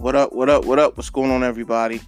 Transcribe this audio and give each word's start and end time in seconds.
What 0.00 0.16
up? 0.16 0.32
What 0.32 0.48
up? 0.48 0.64
What 0.64 0.78
up? 0.78 0.96
What's 0.96 1.10
going 1.10 1.30
on, 1.30 1.44
everybody? 1.44 2.00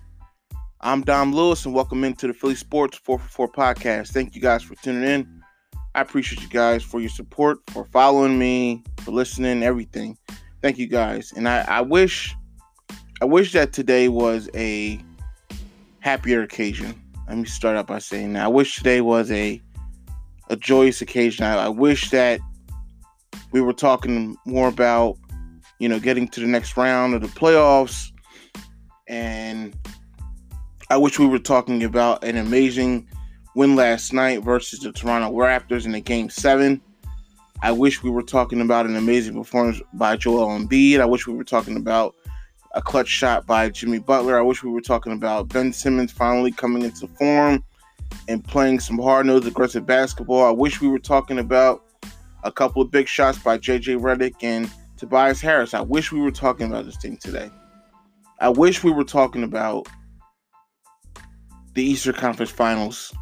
I'm 0.80 1.02
Dom 1.02 1.34
Lewis, 1.34 1.66
and 1.66 1.74
welcome 1.74 2.04
into 2.04 2.26
the 2.26 2.32
Philly 2.32 2.54
Sports 2.54 2.96
444 2.96 3.52
podcast. 3.52 4.12
Thank 4.12 4.34
you 4.34 4.40
guys 4.40 4.62
for 4.62 4.74
tuning 4.76 5.06
in. 5.06 5.42
I 5.94 6.00
appreciate 6.00 6.40
you 6.40 6.48
guys 6.48 6.82
for 6.82 7.00
your 7.00 7.10
support, 7.10 7.58
for 7.68 7.84
following 7.92 8.38
me, 8.38 8.82
for 9.02 9.10
listening, 9.10 9.62
everything. 9.62 10.16
Thank 10.62 10.78
you 10.78 10.86
guys. 10.86 11.34
And 11.36 11.46
I, 11.46 11.66
I 11.68 11.82
wish, 11.82 12.34
I 13.20 13.26
wish 13.26 13.52
that 13.52 13.74
today 13.74 14.08
was 14.08 14.48
a 14.54 14.98
happier 16.00 16.40
occasion. 16.40 16.98
Let 17.28 17.36
me 17.36 17.44
start 17.44 17.76
out 17.76 17.88
by 17.88 17.98
saying 17.98 18.32
that 18.32 18.46
I 18.46 18.48
wish 18.48 18.76
today 18.76 19.02
was 19.02 19.30
a 19.30 19.60
a 20.48 20.56
joyous 20.56 21.02
occasion. 21.02 21.44
I, 21.44 21.66
I 21.66 21.68
wish 21.68 22.08
that 22.08 22.40
we 23.52 23.60
were 23.60 23.74
talking 23.74 24.34
more 24.46 24.68
about 24.68 25.18
you 25.82 25.88
know, 25.88 25.98
getting 25.98 26.28
to 26.28 26.38
the 26.38 26.46
next 26.46 26.76
round 26.76 27.12
of 27.12 27.22
the 27.22 27.26
playoffs. 27.26 28.12
And 29.08 29.74
I 30.90 30.96
wish 30.96 31.18
we 31.18 31.26
were 31.26 31.40
talking 31.40 31.82
about 31.82 32.22
an 32.22 32.36
amazing 32.36 33.08
win 33.56 33.74
last 33.74 34.12
night 34.12 34.44
versus 34.44 34.78
the 34.78 34.92
Toronto 34.92 35.36
Raptors 35.36 35.84
in 35.84 35.90
the 35.90 36.00
game 36.00 36.30
seven. 36.30 36.80
I 37.62 37.72
wish 37.72 38.00
we 38.00 38.10
were 38.10 38.22
talking 38.22 38.60
about 38.60 38.86
an 38.86 38.94
amazing 38.94 39.34
performance 39.34 39.82
by 39.94 40.16
Joel 40.16 40.56
Embiid. 40.56 41.00
I 41.00 41.04
wish 41.04 41.26
we 41.26 41.34
were 41.34 41.42
talking 41.42 41.76
about 41.76 42.14
a 42.76 42.80
clutch 42.80 43.08
shot 43.08 43.44
by 43.44 43.68
Jimmy 43.68 43.98
Butler. 43.98 44.38
I 44.38 44.42
wish 44.42 44.62
we 44.62 44.70
were 44.70 44.80
talking 44.80 45.12
about 45.12 45.48
Ben 45.48 45.72
Simmons 45.72 46.12
finally 46.12 46.52
coming 46.52 46.82
into 46.82 47.08
form 47.08 47.64
and 48.28 48.44
playing 48.44 48.78
some 48.78 49.00
hard 49.00 49.26
nosed, 49.26 49.48
aggressive 49.48 49.84
basketball. 49.84 50.44
I 50.44 50.52
wish 50.52 50.80
we 50.80 50.86
were 50.86 51.00
talking 51.00 51.40
about 51.40 51.82
a 52.44 52.52
couple 52.52 52.82
of 52.82 52.92
big 52.92 53.08
shots 53.08 53.40
by 53.40 53.58
JJ 53.58 53.98
Redick 53.98 54.34
and 54.42 54.70
Tobias 55.02 55.40
Harris. 55.40 55.74
I 55.74 55.80
wish 55.80 56.12
we 56.12 56.20
were 56.20 56.30
talking 56.30 56.68
about 56.68 56.84
this 56.84 56.96
thing 56.96 57.16
today. 57.16 57.50
I 58.38 58.48
wish 58.48 58.84
we 58.84 58.92
were 58.92 59.02
talking 59.02 59.42
about 59.42 59.88
the 61.74 61.82
Eastern 61.82 62.14
Conference 62.14 62.52
Finals, 62.52 63.12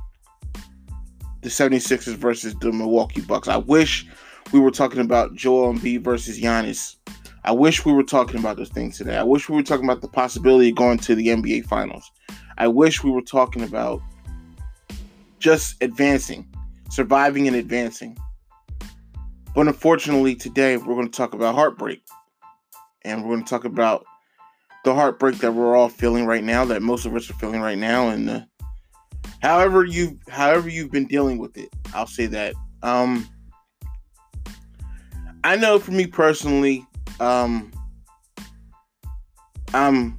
the 1.40 1.48
76ers 1.48 2.16
versus 2.16 2.54
the 2.60 2.70
Milwaukee 2.70 3.22
Bucks. 3.22 3.48
I 3.48 3.56
wish 3.56 4.06
we 4.52 4.60
were 4.60 4.70
talking 4.70 5.00
about 5.00 5.34
Joel 5.34 5.72
Embiid 5.72 6.02
versus 6.02 6.38
Giannis. 6.38 6.96
I 7.44 7.52
wish 7.52 7.86
we 7.86 7.94
were 7.94 8.02
talking 8.02 8.38
about 8.38 8.58
those 8.58 8.68
things 8.68 8.98
today. 8.98 9.16
I 9.16 9.22
wish 9.22 9.48
we 9.48 9.56
were 9.56 9.62
talking 9.62 9.86
about 9.86 10.02
the 10.02 10.08
possibility 10.08 10.68
of 10.68 10.76
going 10.76 10.98
to 10.98 11.14
the 11.14 11.28
NBA 11.28 11.64
Finals. 11.64 12.12
I 12.58 12.68
wish 12.68 13.02
we 13.02 13.10
were 13.10 13.22
talking 13.22 13.62
about 13.62 14.02
just 15.38 15.82
advancing, 15.82 16.46
surviving 16.90 17.46
and 17.46 17.56
advancing. 17.56 18.18
But 19.54 19.66
unfortunately, 19.66 20.36
today 20.36 20.76
we're 20.76 20.94
going 20.94 21.10
to 21.10 21.16
talk 21.16 21.34
about 21.34 21.54
heartbreak. 21.54 22.02
And 23.02 23.22
we're 23.22 23.34
going 23.34 23.44
to 23.44 23.50
talk 23.50 23.64
about 23.64 24.04
the 24.84 24.94
heartbreak 24.94 25.38
that 25.38 25.52
we're 25.52 25.76
all 25.76 25.88
feeling 25.88 26.26
right 26.26 26.44
now, 26.44 26.64
that 26.66 26.82
most 26.82 27.04
of 27.06 27.14
us 27.14 27.28
are 27.30 27.34
feeling 27.34 27.60
right 27.60 27.78
now, 27.78 28.08
and 28.08 28.28
the, 28.28 28.46
however 29.42 29.84
you 29.84 30.18
however 30.28 30.68
you've 30.68 30.90
been 30.90 31.06
dealing 31.06 31.38
with 31.38 31.56
it. 31.56 31.68
I'll 31.94 32.06
say 32.06 32.26
that. 32.26 32.54
Um, 32.82 33.28
I 35.44 35.56
know 35.56 35.78
for 35.78 35.92
me 35.92 36.06
personally, 36.06 36.86
um, 37.20 37.70
I'm 39.74 40.18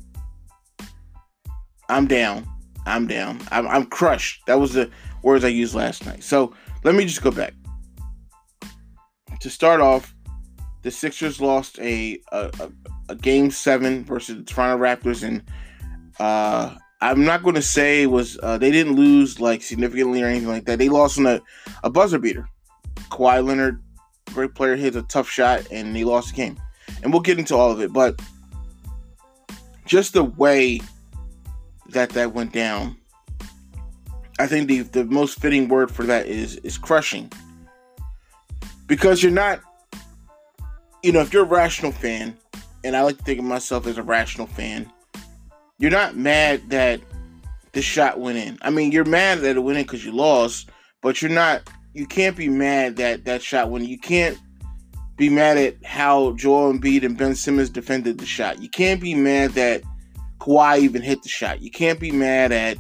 I'm 1.90 2.08
down. 2.08 2.48
I'm 2.86 3.08
down. 3.08 3.40
I'm, 3.52 3.68
I'm 3.68 3.86
crushed. 3.86 4.46
That 4.48 4.60
was 4.60 4.74
the 4.74 4.90
words 5.24 5.44
I 5.44 5.50
used 5.50 5.76
last 5.76 6.06
night. 6.06 6.24
So 6.24 6.54
let 6.84 6.96
me 6.96 7.06
just 7.06 7.22
go 7.22 7.32
back 7.32 7.54
to 9.42 9.50
start 9.50 9.82
off, 9.82 10.16
the 10.84 10.92
Sixers 10.92 11.42
lost 11.42 11.80
a 11.80 12.20
a, 12.32 12.72
a 13.10 13.16
game 13.16 13.52
seven 13.52 14.06
versus 14.06 14.38
the 14.38 14.44
Toronto 14.44 14.84
Raptors, 14.84 15.24
and 15.24 15.44
uh, 16.20 16.76
I'm 17.02 17.26
not 17.26 17.44
going 17.44 17.56
to 17.56 17.62
say 17.62 18.08
was 18.08 18.40
uh, 18.42 18.58
they 18.58 18.72
didn't 18.72 18.96
lose 18.96 19.40
like 19.40 19.62
significantly 19.62 20.24
or 20.24 20.28
anything 20.28 20.48
like 20.48 20.66
that. 20.66 20.80
They 20.80 20.90
lost 20.90 21.20
on 21.20 21.26
a, 21.26 21.42
a 21.84 21.90
buzzer 21.90 22.20
beater. 22.20 22.48
Kawhi 23.10 23.46
Leonard, 23.46 23.82
great 24.34 24.56
player, 24.56 24.76
hit 24.76 24.96
a 24.96 25.02
tough 25.04 25.30
shot, 25.30 25.68
and 25.72 25.96
they 25.96 26.04
lost 26.04 26.30
the 26.30 26.36
game. 26.36 26.60
And 27.04 27.12
we'll 27.12 27.22
get 27.22 27.40
into 27.40 27.56
all 27.56 27.72
of 27.72 27.82
it, 27.82 27.92
but 27.92 28.20
just 29.86 30.14
the 30.14 30.24
way 30.24 30.80
that 31.90 32.10
that 32.12 32.34
went 32.34 32.54
down, 32.54 32.96
I 34.40 34.48
think 34.48 34.68
the 34.68 34.82
the 34.82 35.06
most 35.06 35.40
fitting 35.40 35.68
word 35.68 35.92
for 35.92 36.04
that 36.04 36.28
is 36.28 36.58
is 36.58 36.78
crushing 36.78 37.32
because 38.92 39.24
you're 39.24 39.32
not 39.32 39.62
you 41.02 41.14
know 41.14 41.22
if 41.22 41.32
you're 41.32 41.44
a 41.44 41.48
rational 41.48 41.94
fan 41.94 42.36
and 42.84 42.98
i 42.98 43.02
like 43.02 43.18
to 43.18 43.24
think 43.24 43.40
of 43.40 43.46
myself 43.46 43.88
as 43.88 43.98
a 43.98 44.04
rational 44.04 44.48
fan 44.48 44.92
you're 45.78 45.90
not 45.90 46.18
mad 46.18 46.62
that 46.70 47.00
the 47.72 47.82
shot 47.82 48.20
went 48.20 48.38
in 48.38 48.58
i 48.64 48.70
mean 48.70 48.92
you're 48.92 49.06
mad 49.06 49.40
that 49.40 49.56
it 49.56 49.62
went 49.62 49.78
in 49.78 49.86
because 49.86 50.04
you 50.04 50.12
lost 50.12 50.72
but 51.02 51.22
you're 51.22 51.32
not 51.32 51.62
you 51.94 52.06
can't 52.06 52.36
be 52.36 52.50
mad 52.50 52.98
that 52.98 53.24
that 53.24 53.42
shot 53.42 53.70
went 53.70 53.88
you 53.88 53.98
can't 53.98 54.38
be 55.16 55.30
mad 55.30 55.58
at 55.58 55.86
how 55.86 56.34
Joel 56.34 56.74
Embiid 56.74 57.06
and 57.06 57.16
Ben 57.16 57.36
Simmons 57.36 57.70
defended 57.70 58.18
the 58.18 58.26
shot. 58.26 58.60
You 58.60 58.70
can't 58.70 59.00
be 59.00 59.14
mad 59.14 59.52
that 59.52 59.84
Kawhi 60.40 60.80
even 60.80 61.04
hit 61.04 61.22
the 61.22 61.30
shot. 61.30 61.62
You 61.62 61.70
can't 61.70 62.00
be 62.00 62.12
mad 62.12 62.52
at 62.52 62.78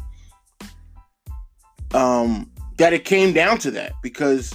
um 1.94 2.50
that 2.78 2.94
it 2.94 3.06
came 3.06 3.32
down 3.32 3.60
to 3.60 3.70
that 3.72 3.94
because 4.02 4.52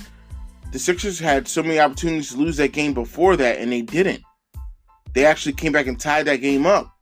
the 0.72 0.78
Sixers 0.78 1.18
had 1.18 1.48
so 1.48 1.62
many 1.62 1.78
opportunities 1.78 2.30
to 2.30 2.38
lose 2.38 2.56
that 2.56 2.72
game 2.72 2.94
before 2.94 3.36
that, 3.36 3.58
and 3.58 3.72
they 3.72 3.82
didn't. 3.82 4.22
They 5.14 5.24
actually 5.24 5.54
came 5.54 5.72
back 5.72 5.86
and 5.86 5.98
tied 5.98 6.26
that 6.26 6.36
game 6.36 6.66
up. 6.66 6.92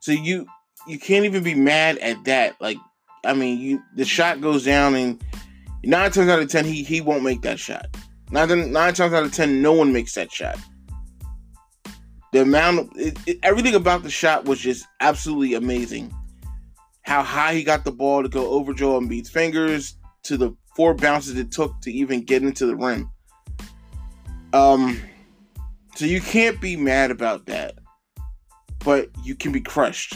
So 0.00 0.12
you 0.12 0.46
you 0.86 0.98
can't 0.98 1.24
even 1.24 1.42
be 1.42 1.54
mad 1.54 1.98
at 1.98 2.24
that. 2.24 2.60
Like, 2.60 2.78
I 3.24 3.34
mean, 3.34 3.58
you 3.58 3.82
the 3.96 4.04
shot 4.04 4.40
goes 4.40 4.64
down, 4.64 4.94
and 4.94 5.22
nine 5.84 6.10
times 6.10 6.28
out 6.28 6.40
of 6.40 6.48
ten, 6.48 6.64
he 6.64 6.82
he 6.82 7.00
won't 7.00 7.24
make 7.24 7.42
that 7.42 7.58
shot. 7.58 7.86
Nine, 8.30 8.72
nine 8.72 8.94
times 8.94 9.12
out 9.12 9.24
of 9.24 9.32
ten, 9.32 9.62
no 9.62 9.72
one 9.72 9.92
makes 9.92 10.14
that 10.14 10.30
shot. 10.30 10.58
The 12.32 12.42
amount 12.42 12.78
of 12.80 12.90
it, 12.96 13.18
it, 13.26 13.38
everything 13.42 13.74
about 13.74 14.02
the 14.02 14.10
shot 14.10 14.44
was 14.44 14.60
just 14.60 14.86
absolutely 15.00 15.54
amazing. 15.54 16.12
How 17.02 17.22
high 17.22 17.54
he 17.54 17.62
got 17.64 17.84
the 17.84 17.92
ball 17.92 18.22
to 18.22 18.28
go 18.28 18.50
over 18.50 18.74
Joel 18.74 19.00
Embiid's 19.00 19.30
fingers 19.30 19.96
to 20.24 20.36
the 20.36 20.54
four 20.78 20.94
bounces 20.94 21.36
it 21.36 21.50
took 21.50 21.80
to 21.80 21.90
even 21.92 22.22
get 22.22 22.44
into 22.44 22.64
the 22.64 22.76
rim. 22.76 23.10
Um, 24.52 25.00
so 25.96 26.04
you 26.04 26.20
can't 26.20 26.60
be 26.60 26.76
mad 26.76 27.10
about 27.10 27.46
that, 27.46 27.74
but 28.84 29.10
you 29.24 29.34
can 29.34 29.50
be 29.50 29.60
crushed. 29.60 30.14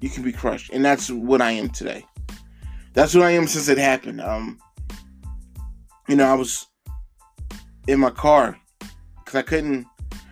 You 0.00 0.08
can 0.08 0.22
be 0.22 0.32
crushed, 0.32 0.72
and 0.72 0.82
that's 0.82 1.10
what 1.10 1.42
I 1.42 1.50
am 1.50 1.68
today. 1.68 2.06
That's 2.94 3.14
what 3.14 3.24
I 3.24 3.32
am 3.32 3.46
since 3.46 3.68
it 3.68 3.76
happened. 3.76 4.22
Um, 4.22 4.58
you 6.08 6.16
know, 6.16 6.24
I 6.24 6.34
was 6.34 6.66
in 7.86 8.00
my 8.00 8.10
car 8.10 8.58
because 9.18 9.34
I 9.34 9.42
couldn't. 9.42 9.86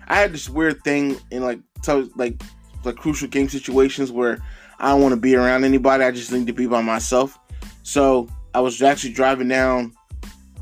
I 0.08 0.14
had 0.14 0.32
this 0.32 0.48
weird 0.48 0.82
thing 0.82 1.18
in 1.30 1.42
like 1.42 1.60
so 1.82 2.08
like 2.16 2.40
like 2.84 2.96
crucial 2.96 3.28
game 3.28 3.50
situations 3.50 4.10
where 4.10 4.42
I 4.78 4.92
don't 4.92 5.02
want 5.02 5.12
to 5.12 5.20
be 5.20 5.36
around 5.36 5.64
anybody. 5.64 6.04
I 6.04 6.10
just 6.10 6.32
need 6.32 6.46
to 6.46 6.54
be 6.54 6.66
by 6.66 6.80
myself. 6.80 7.38
So 7.82 8.28
I 8.54 8.60
was 8.60 8.82
actually 8.82 9.12
driving 9.12 9.48
down 9.48 9.94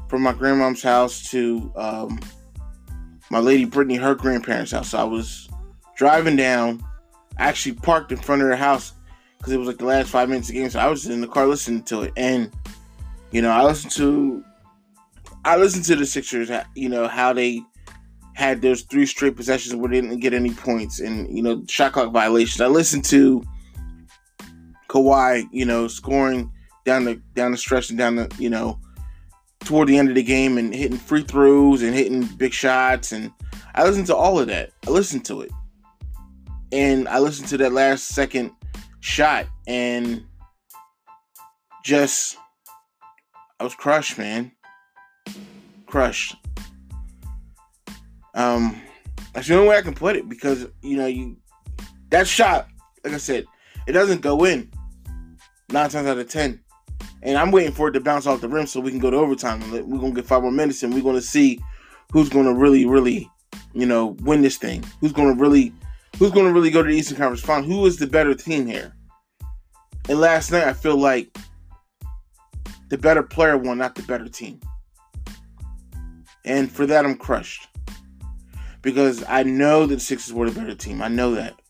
from 0.08 0.22
my 0.22 0.32
grandmom's 0.32 0.82
house 0.82 1.30
to 1.30 1.72
um, 1.76 2.20
my 3.30 3.38
lady 3.38 3.64
Brittany, 3.64 3.96
her 3.96 4.14
grandparents' 4.14 4.72
house. 4.72 4.90
So 4.90 4.98
I 4.98 5.04
was 5.04 5.48
driving 5.96 6.36
down, 6.36 6.84
actually 7.38 7.74
parked 7.74 8.12
in 8.12 8.18
front 8.18 8.42
of 8.42 8.48
her 8.48 8.56
house 8.56 8.94
because 9.38 9.52
it 9.52 9.58
was 9.58 9.68
like 9.68 9.78
the 9.78 9.84
last 9.86 10.10
five 10.10 10.28
minutes 10.28 10.48
of 10.48 10.54
the 10.54 10.60
game. 10.60 10.70
So 10.70 10.78
I 10.78 10.88
was 10.88 11.06
in 11.06 11.20
the 11.20 11.28
car 11.28 11.46
listening 11.46 11.82
to 11.84 12.02
it, 12.02 12.12
and 12.16 12.52
you 13.32 13.42
know, 13.42 13.50
I 13.50 13.64
listened 13.64 13.92
to, 13.92 14.44
I 15.44 15.56
listened 15.56 15.84
to 15.86 15.96
the 15.96 16.06
Sixers. 16.06 16.50
You 16.74 16.88
know 16.88 17.08
how 17.08 17.32
they 17.32 17.62
had 18.34 18.62
those 18.62 18.82
three 18.82 19.06
straight 19.06 19.36
possessions 19.36 19.74
where 19.74 19.90
they 19.90 20.00
didn't 20.00 20.20
get 20.20 20.34
any 20.34 20.52
points, 20.52 21.00
and 21.00 21.34
you 21.34 21.42
know, 21.42 21.64
shot 21.68 21.92
clock 21.92 22.12
violations. 22.12 22.60
I 22.60 22.66
listened 22.66 23.04
to 23.06 23.42
Kawhi, 24.88 25.48
you 25.52 25.64
know, 25.64 25.88
scoring 25.88 26.52
down 26.84 27.04
the 27.04 27.16
down 27.34 27.52
the 27.52 27.56
stretch 27.56 27.90
and 27.90 27.98
down 27.98 28.16
the 28.16 28.34
you 28.38 28.50
know 28.50 28.78
toward 29.60 29.88
the 29.88 29.98
end 29.98 30.08
of 30.08 30.14
the 30.14 30.22
game 30.22 30.58
and 30.58 30.74
hitting 30.74 30.96
free 30.96 31.22
throws 31.22 31.82
and 31.82 31.94
hitting 31.94 32.24
big 32.36 32.52
shots 32.52 33.12
and 33.12 33.30
I 33.74 33.84
listened 33.84 34.06
to 34.06 34.16
all 34.16 34.38
of 34.40 34.48
that. 34.48 34.72
I 34.86 34.90
listened 34.90 35.24
to 35.26 35.42
it. 35.42 35.50
And 36.72 37.08
I 37.08 37.18
listened 37.18 37.48
to 37.48 37.56
that 37.58 37.72
last 37.72 38.08
second 38.08 38.52
shot 39.00 39.46
and 39.66 40.24
just 41.84 42.36
I 43.58 43.64
was 43.64 43.74
crushed, 43.74 44.18
man. 44.18 44.52
Crushed. 45.86 46.36
Um 48.34 48.80
that's 49.34 49.48
the 49.48 49.54
only 49.56 49.68
way 49.68 49.78
I 49.78 49.82
can 49.82 49.94
put 49.94 50.16
it 50.16 50.28
because 50.28 50.66
you 50.82 50.96
know 50.96 51.06
you 51.06 51.36
that 52.10 52.26
shot, 52.26 52.68
like 53.04 53.14
I 53.14 53.18
said, 53.18 53.44
it 53.86 53.92
doesn't 53.92 54.20
go 54.20 54.44
in 54.44 54.70
nine 55.70 55.90
times 55.90 56.08
out 56.08 56.18
of 56.18 56.28
ten. 56.28 56.60
And 57.22 57.36
I'm 57.36 57.50
waiting 57.50 57.72
for 57.72 57.88
it 57.88 57.92
to 57.92 58.00
bounce 58.00 58.26
off 58.26 58.40
the 58.40 58.48
rim 58.48 58.66
so 58.66 58.80
we 58.80 58.90
can 58.90 59.00
go 59.00 59.10
to 59.10 59.16
overtime. 59.16 59.60
We're 59.70 59.98
gonna 59.98 60.12
get 60.12 60.26
five 60.26 60.42
more 60.42 60.50
minutes, 60.50 60.82
and 60.82 60.92
we're 60.94 61.02
gonna 61.02 61.20
see 61.20 61.60
who's 62.12 62.28
gonna 62.28 62.54
really, 62.54 62.86
really, 62.86 63.30
you 63.74 63.86
know, 63.86 64.16
win 64.22 64.42
this 64.42 64.56
thing. 64.56 64.84
Who's 65.00 65.12
gonna 65.12 65.34
really 65.34 65.72
who's 66.18 66.30
going 66.30 66.46
to 66.46 66.52
really 66.52 66.70
go 66.70 66.82
to 66.82 66.88
the 66.88 66.96
Eastern 66.96 67.16
Conference 67.16 67.42
Final? 67.42 67.68
Who 67.68 67.86
is 67.86 67.96
the 67.96 68.06
better 68.06 68.34
team 68.34 68.66
here? 68.66 68.92
And 70.08 70.20
last 70.20 70.50
night, 70.50 70.64
I 70.64 70.72
feel 70.72 70.96
like 70.96 71.36
the 72.88 72.98
better 72.98 73.22
player 73.22 73.56
won, 73.56 73.78
not 73.78 73.94
the 73.94 74.02
better 74.02 74.28
team. 74.28 74.60
And 76.44 76.70
for 76.70 76.86
that, 76.86 77.04
I'm 77.04 77.16
crushed. 77.16 77.68
Because 78.82 79.24
I 79.28 79.42
know 79.42 79.86
that 79.86 79.96
the 79.96 80.00
Sixers 80.00 80.32
were 80.32 80.48
the 80.48 80.58
better 80.58 80.74
team. 80.74 81.02
I 81.02 81.08
know 81.08 81.34
that. 81.34 81.60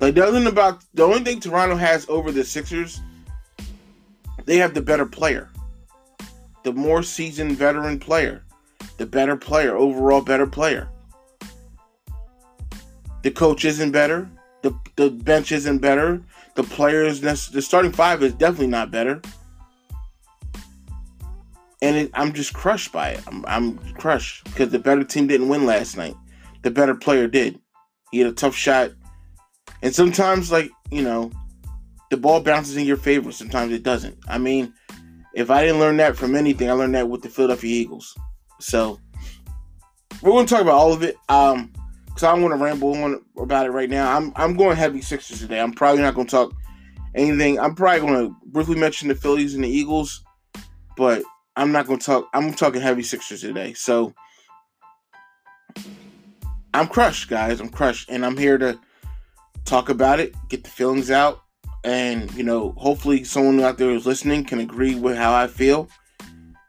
Like, 0.00 0.14
nothing 0.14 0.46
about 0.46 0.84
the 0.94 1.04
only 1.04 1.20
thing 1.20 1.40
Toronto 1.40 1.76
has 1.76 2.08
over 2.08 2.30
the 2.30 2.44
Sixers, 2.44 3.00
they 4.48 4.56
have 4.56 4.74
the 4.74 4.82
better 4.82 5.06
player, 5.06 5.50
the 6.64 6.72
more 6.72 7.02
seasoned 7.02 7.56
veteran 7.56 7.98
player, 8.00 8.42
the 8.96 9.06
better 9.06 9.36
player, 9.36 9.76
overall 9.76 10.20
better 10.20 10.46
player. 10.46 10.88
The 13.22 13.30
coach 13.30 13.64
isn't 13.64 13.92
better. 13.92 14.28
The, 14.62 14.74
the 14.96 15.10
bench 15.10 15.52
isn't 15.52 15.78
better. 15.78 16.22
The 16.56 16.64
players, 16.64 17.20
the 17.20 17.62
starting 17.62 17.92
five 17.92 18.22
is 18.22 18.32
definitely 18.32 18.68
not 18.68 18.90
better 18.90 19.20
and 21.82 21.96
it, 21.96 22.10
I'm 22.14 22.32
just 22.32 22.52
crushed 22.52 22.92
by 22.92 23.10
it. 23.10 23.22
I'm, 23.26 23.44
I'm 23.46 23.78
crushed 23.94 24.44
because 24.44 24.70
the 24.70 24.78
better 24.78 25.04
team 25.04 25.26
didn't 25.26 25.48
win 25.48 25.66
last 25.66 25.96
night. 25.96 26.16
The 26.62 26.70
better 26.70 26.94
player 26.94 27.28
did. 27.28 27.60
He 28.10 28.18
had 28.18 28.28
a 28.28 28.32
tough 28.32 28.56
shot, 28.56 28.90
and 29.82 29.94
sometimes, 29.94 30.50
like 30.50 30.70
you 30.90 31.02
know, 31.02 31.30
the 32.10 32.16
ball 32.16 32.40
bounces 32.40 32.76
in 32.76 32.84
your 32.84 32.96
favor. 32.96 33.32
Sometimes 33.32 33.72
it 33.72 33.82
doesn't. 33.82 34.16
I 34.28 34.38
mean, 34.38 34.72
if 35.34 35.50
I 35.50 35.62
didn't 35.62 35.80
learn 35.80 35.98
that 35.98 36.16
from 36.16 36.34
anything, 36.34 36.68
I 36.68 36.72
learned 36.72 36.94
that 36.94 37.08
with 37.08 37.22
the 37.22 37.28
Philadelphia 37.28 37.74
Eagles. 37.74 38.16
So 38.60 38.98
we're 40.22 40.32
going 40.32 40.46
to 40.46 40.52
talk 40.52 40.62
about 40.62 40.74
all 40.74 40.92
of 40.92 41.02
it. 41.02 41.16
Um, 41.28 41.72
because 42.06 42.24
I 42.24 42.32
don't 42.32 42.42
want 42.42 42.58
to 42.58 42.64
ramble 42.64 43.00
on 43.04 43.24
about 43.38 43.66
it 43.66 43.70
right 43.70 43.88
now. 43.88 44.16
I'm 44.16 44.32
I'm 44.34 44.56
going 44.56 44.76
heavy 44.76 45.00
Sixers 45.00 45.38
today. 45.38 45.60
I'm 45.60 45.72
probably 45.72 46.02
not 46.02 46.14
going 46.14 46.26
to 46.26 46.30
talk 46.30 46.52
anything. 47.14 47.60
I'm 47.60 47.76
probably 47.76 48.00
going 48.00 48.28
to 48.28 48.36
briefly 48.46 48.74
mention 48.74 49.06
the 49.06 49.14
Phillies 49.14 49.54
and 49.54 49.62
the 49.62 49.68
Eagles, 49.68 50.24
but 50.96 51.22
I'm 51.58 51.72
not 51.72 51.88
gonna 51.88 51.98
talk. 51.98 52.28
I'm 52.32 52.54
talking 52.54 52.80
heavy 52.80 53.02
Sixers 53.02 53.40
today. 53.40 53.72
So 53.72 54.14
I'm 56.72 56.86
crushed, 56.86 57.28
guys. 57.28 57.58
I'm 57.58 57.68
crushed, 57.68 58.08
and 58.10 58.24
I'm 58.24 58.36
here 58.36 58.58
to 58.58 58.78
talk 59.64 59.88
about 59.88 60.20
it, 60.20 60.36
get 60.48 60.62
the 60.62 60.70
feelings 60.70 61.10
out, 61.10 61.42
and 61.84 62.32
you 62.34 62.42
know, 62.42 62.74
hopefully, 62.76 63.24
someone 63.24 63.60
out 63.60 63.78
there 63.78 63.90
who's 63.90 64.06
listening 64.06 64.44
can 64.44 64.60
agree 64.60 64.94
with 64.94 65.16
how 65.16 65.34
I 65.34 65.46
feel. 65.46 65.88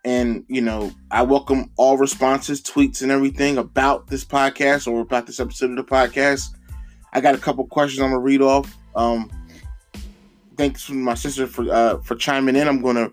And 0.05 0.45
you 0.47 0.61
know, 0.61 0.91
I 1.11 1.23
welcome 1.23 1.71
all 1.77 1.97
responses, 1.97 2.61
tweets, 2.61 3.01
and 3.01 3.11
everything 3.11 3.57
about 3.57 4.07
this 4.07 4.23
podcast 4.23 4.87
or 4.87 5.01
about 5.01 5.27
this 5.27 5.39
episode 5.39 5.71
of 5.71 5.77
the 5.77 5.83
podcast. 5.83 6.55
I 7.13 7.21
got 7.21 7.35
a 7.35 7.39
couple 7.39 7.65
questions 7.65 8.01
I'm 8.01 8.11
gonna 8.11 8.19
read 8.19 8.41
off. 8.41 8.75
Um, 8.95 9.29
thanks 10.57 10.85
to 10.87 10.93
my 10.93 11.15
sister 11.15 11.47
for 11.47 11.65
uh, 11.71 11.97
for 11.99 12.15
chiming 12.15 12.55
in. 12.55 12.67
I'm 12.67 12.81
gonna 12.81 13.09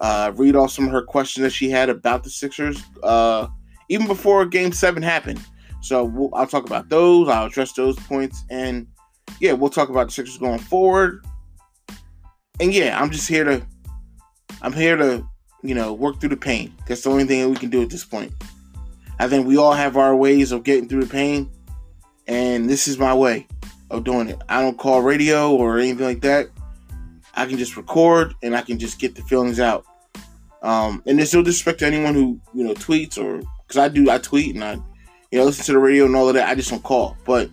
uh, 0.00 0.32
read 0.34 0.56
off 0.56 0.72
some 0.72 0.86
of 0.86 0.92
her 0.92 1.02
questions 1.02 1.44
that 1.44 1.50
she 1.50 1.70
had 1.70 1.88
about 1.88 2.24
the 2.24 2.30
Sixers, 2.30 2.82
uh, 3.02 3.46
even 3.88 4.06
before 4.06 4.44
Game 4.44 4.72
Seven 4.72 5.02
happened. 5.02 5.40
So 5.80 6.04
we'll, 6.04 6.34
I'll 6.34 6.46
talk 6.46 6.66
about 6.66 6.88
those. 6.88 7.28
I'll 7.28 7.46
address 7.46 7.72
those 7.72 7.96
points, 7.96 8.44
and 8.50 8.86
yeah, 9.40 9.52
we'll 9.52 9.70
talk 9.70 9.88
about 9.88 10.08
the 10.08 10.12
Sixers 10.12 10.38
going 10.38 10.58
forward. 10.58 11.24
And 12.60 12.72
yeah, 12.72 13.00
I'm 13.00 13.10
just 13.10 13.28
here 13.28 13.44
to, 13.44 13.66
I'm 14.62 14.72
here 14.72 14.96
to, 14.96 15.26
you 15.62 15.74
know, 15.74 15.92
work 15.92 16.20
through 16.20 16.30
the 16.30 16.36
pain. 16.36 16.74
That's 16.86 17.02
the 17.02 17.10
only 17.10 17.24
thing 17.24 17.42
that 17.42 17.48
we 17.48 17.56
can 17.56 17.70
do 17.70 17.82
at 17.82 17.90
this 17.90 18.04
point. 18.04 18.32
I 19.18 19.28
think 19.28 19.46
we 19.46 19.56
all 19.56 19.72
have 19.72 19.96
our 19.96 20.14
ways 20.14 20.52
of 20.52 20.64
getting 20.64 20.88
through 20.88 21.04
the 21.04 21.10
pain, 21.10 21.50
and 22.26 22.68
this 22.68 22.86
is 22.86 22.98
my 22.98 23.14
way 23.14 23.46
of 23.90 24.04
doing 24.04 24.28
it. 24.28 24.40
I 24.48 24.60
don't 24.60 24.78
call 24.78 25.02
radio 25.02 25.54
or 25.54 25.78
anything 25.78 26.06
like 26.06 26.20
that. 26.20 26.48
I 27.34 27.46
can 27.46 27.58
just 27.58 27.76
record 27.76 28.34
and 28.42 28.56
I 28.56 28.62
can 28.62 28.78
just 28.78 28.98
get 28.98 29.14
the 29.14 29.22
feelings 29.22 29.60
out. 29.60 29.84
Um, 30.62 31.02
and 31.06 31.18
there's 31.18 31.34
no 31.34 31.42
disrespect 31.42 31.78
to 31.80 31.86
anyone 31.86 32.14
who 32.14 32.40
you 32.52 32.64
know 32.64 32.74
tweets 32.74 33.16
or 33.16 33.40
because 33.62 33.78
I 33.78 33.88
do 33.88 34.10
I 34.10 34.18
tweet 34.18 34.56
and 34.56 34.64
I 34.64 34.72
you 35.30 35.38
know 35.38 35.44
listen 35.44 35.64
to 35.66 35.72
the 35.72 35.78
radio 35.78 36.04
and 36.04 36.16
all 36.16 36.28
of 36.28 36.34
that. 36.34 36.48
I 36.48 36.54
just 36.54 36.70
don't 36.70 36.82
call, 36.82 37.16
but 37.24 37.48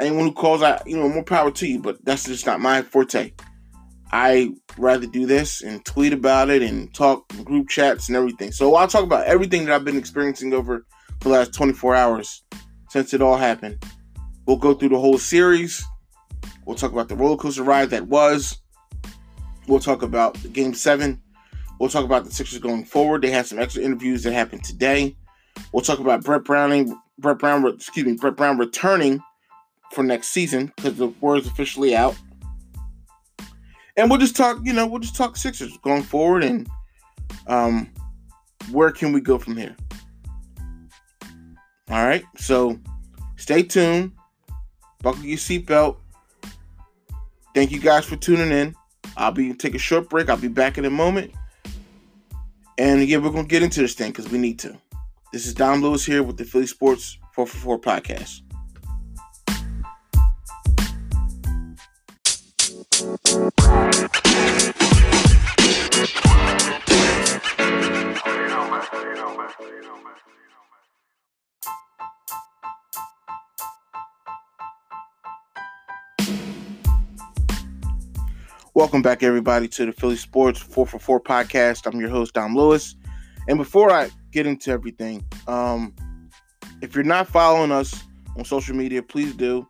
anyone 0.00 0.26
who 0.26 0.32
calls, 0.32 0.62
I 0.62 0.80
you 0.86 0.96
know 0.96 1.08
more 1.08 1.24
power 1.24 1.50
to 1.50 1.66
you. 1.66 1.80
But 1.80 2.04
that's 2.04 2.24
just 2.24 2.46
not 2.46 2.60
my 2.60 2.82
forte. 2.82 3.32
I 4.10 4.52
rather 4.78 5.06
do 5.06 5.26
this 5.26 5.62
and 5.62 5.84
tweet 5.84 6.12
about 6.12 6.48
it 6.48 6.62
and 6.62 6.92
talk 6.94 7.28
group 7.44 7.68
chats 7.68 8.08
and 8.08 8.16
everything. 8.16 8.52
So 8.52 8.74
I'll 8.74 8.88
talk 8.88 9.04
about 9.04 9.26
everything 9.26 9.66
that 9.66 9.74
I've 9.74 9.84
been 9.84 9.98
experiencing 9.98 10.54
over 10.54 10.86
the 11.20 11.28
last 11.28 11.52
24 11.52 11.94
hours 11.94 12.42
since 12.88 13.12
it 13.12 13.20
all 13.20 13.36
happened. 13.36 13.84
We'll 14.46 14.56
go 14.56 14.72
through 14.72 14.90
the 14.90 14.98
whole 14.98 15.18
series. 15.18 15.84
We'll 16.64 16.76
talk 16.76 16.92
about 16.92 17.08
the 17.08 17.16
roller 17.16 17.36
coaster 17.36 17.62
ride 17.62 17.90
that 17.90 18.06
was. 18.06 18.58
We'll 19.66 19.80
talk 19.80 20.02
about 20.02 20.38
game 20.54 20.72
seven. 20.72 21.20
We'll 21.78 21.90
talk 21.90 22.04
about 22.04 22.24
the 22.24 22.30
Sixers 22.30 22.58
going 22.58 22.84
forward. 22.84 23.22
They 23.22 23.30
had 23.30 23.46
some 23.46 23.58
extra 23.58 23.82
interviews 23.82 24.22
that 24.22 24.32
happened 24.32 24.64
today. 24.64 25.16
We'll 25.72 25.82
talk 25.82 25.98
about 25.98 26.24
Brett 26.24 26.44
Browning, 26.44 26.98
Brett 27.18 27.38
Brown, 27.38 27.66
excuse 27.66 28.06
me, 28.06 28.14
Brett 28.14 28.36
Brown 28.36 28.58
returning 28.58 29.20
for 29.92 30.02
next 30.02 30.28
season 30.28 30.72
because 30.76 30.96
the 30.96 31.08
word 31.20 31.40
is 31.40 31.46
officially 31.46 31.96
out. 31.96 32.16
And 33.96 34.08
we'll 34.08 34.20
just 34.20 34.36
talk, 34.36 34.58
you 34.62 34.72
know, 34.72 34.86
we'll 34.86 35.00
just 35.00 35.16
talk 35.16 35.36
Sixers 35.36 35.76
going 35.78 36.02
forward 36.02 36.44
and 36.44 36.68
um, 37.46 37.90
where 38.70 38.90
can 38.90 39.12
we 39.12 39.20
go 39.20 39.38
from 39.38 39.56
here? 39.56 39.74
All 41.90 42.06
right, 42.06 42.24
so 42.36 42.78
stay 43.36 43.62
tuned, 43.62 44.12
buckle 45.02 45.24
your 45.24 45.38
seatbelt. 45.38 45.96
Thank 47.54 47.70
you 47.70 47.80
guys 47.80 48.04
for 48.04 48.16
tuning 48.16 48.52
in. 48.52 48.74
I'll 49.16 49.32
be 49.32 49.54
take 49.54 49.74
a 49.74 49.78
short 49.78 50.10
break. 50.10 50.28
I'll 50.28 50.36
be 50.36 50.48
back 50.48 50.76
in 50.78 50.84
a 50.84 50.90
moment. 50.90 51.32
And 52.76 53.08
yeah, 53.08 53.16
we're 53.16 53.30
gonna 53.30 53.48
get 53.48 53.62
into 53.62 53.80
this 53.80 53.94
thing 53.94 54.12
because 54.12 54.30
we 54.30 54.38
need 54.38 54.58
to. 54.60 54.78
This 55.32 55.46
is 55.46 55.54
Dom 55.54 55.82
Lewis 55.82 56.04
here 56.04 56.22
with 56.22 56.36
the 56.36 56.44
Philly 56.44 56.66
Sports 56.66 57.18
444 57.34 57.80
podcast. 57.80 58.42
Welcome 78.74 79.02
back, 79.02 79.22
everybody, 79.22 79.68
to 79.68 79.86
the 79.86 79.92
Philly 79.92 80.16
Sports 80.16 80.60
444 80.60 81.20
podcast. 81.20 81.86
I'm 81.86 81.98
your 82.00 82.10
host, 82.10 82.34
Dom 82.34 82.54
Lewis. 82.54 82.94
And 83.48 83.58
before 83.58 83.90
I 83.90 84.10
get 84.32 84.46
into 84.46 84.70
everything, 84.70 85.24
um, 85.46 85.94
if 86.82 86.94
you're 86.94 87.04
not 87.04 87.26
following 87.26 87.72
us 87.72 88.04
on 88.36 88.44
social 88.44 88.76
media, 88.76 89.02
please 89.02 89.34
do. 89.34 89.67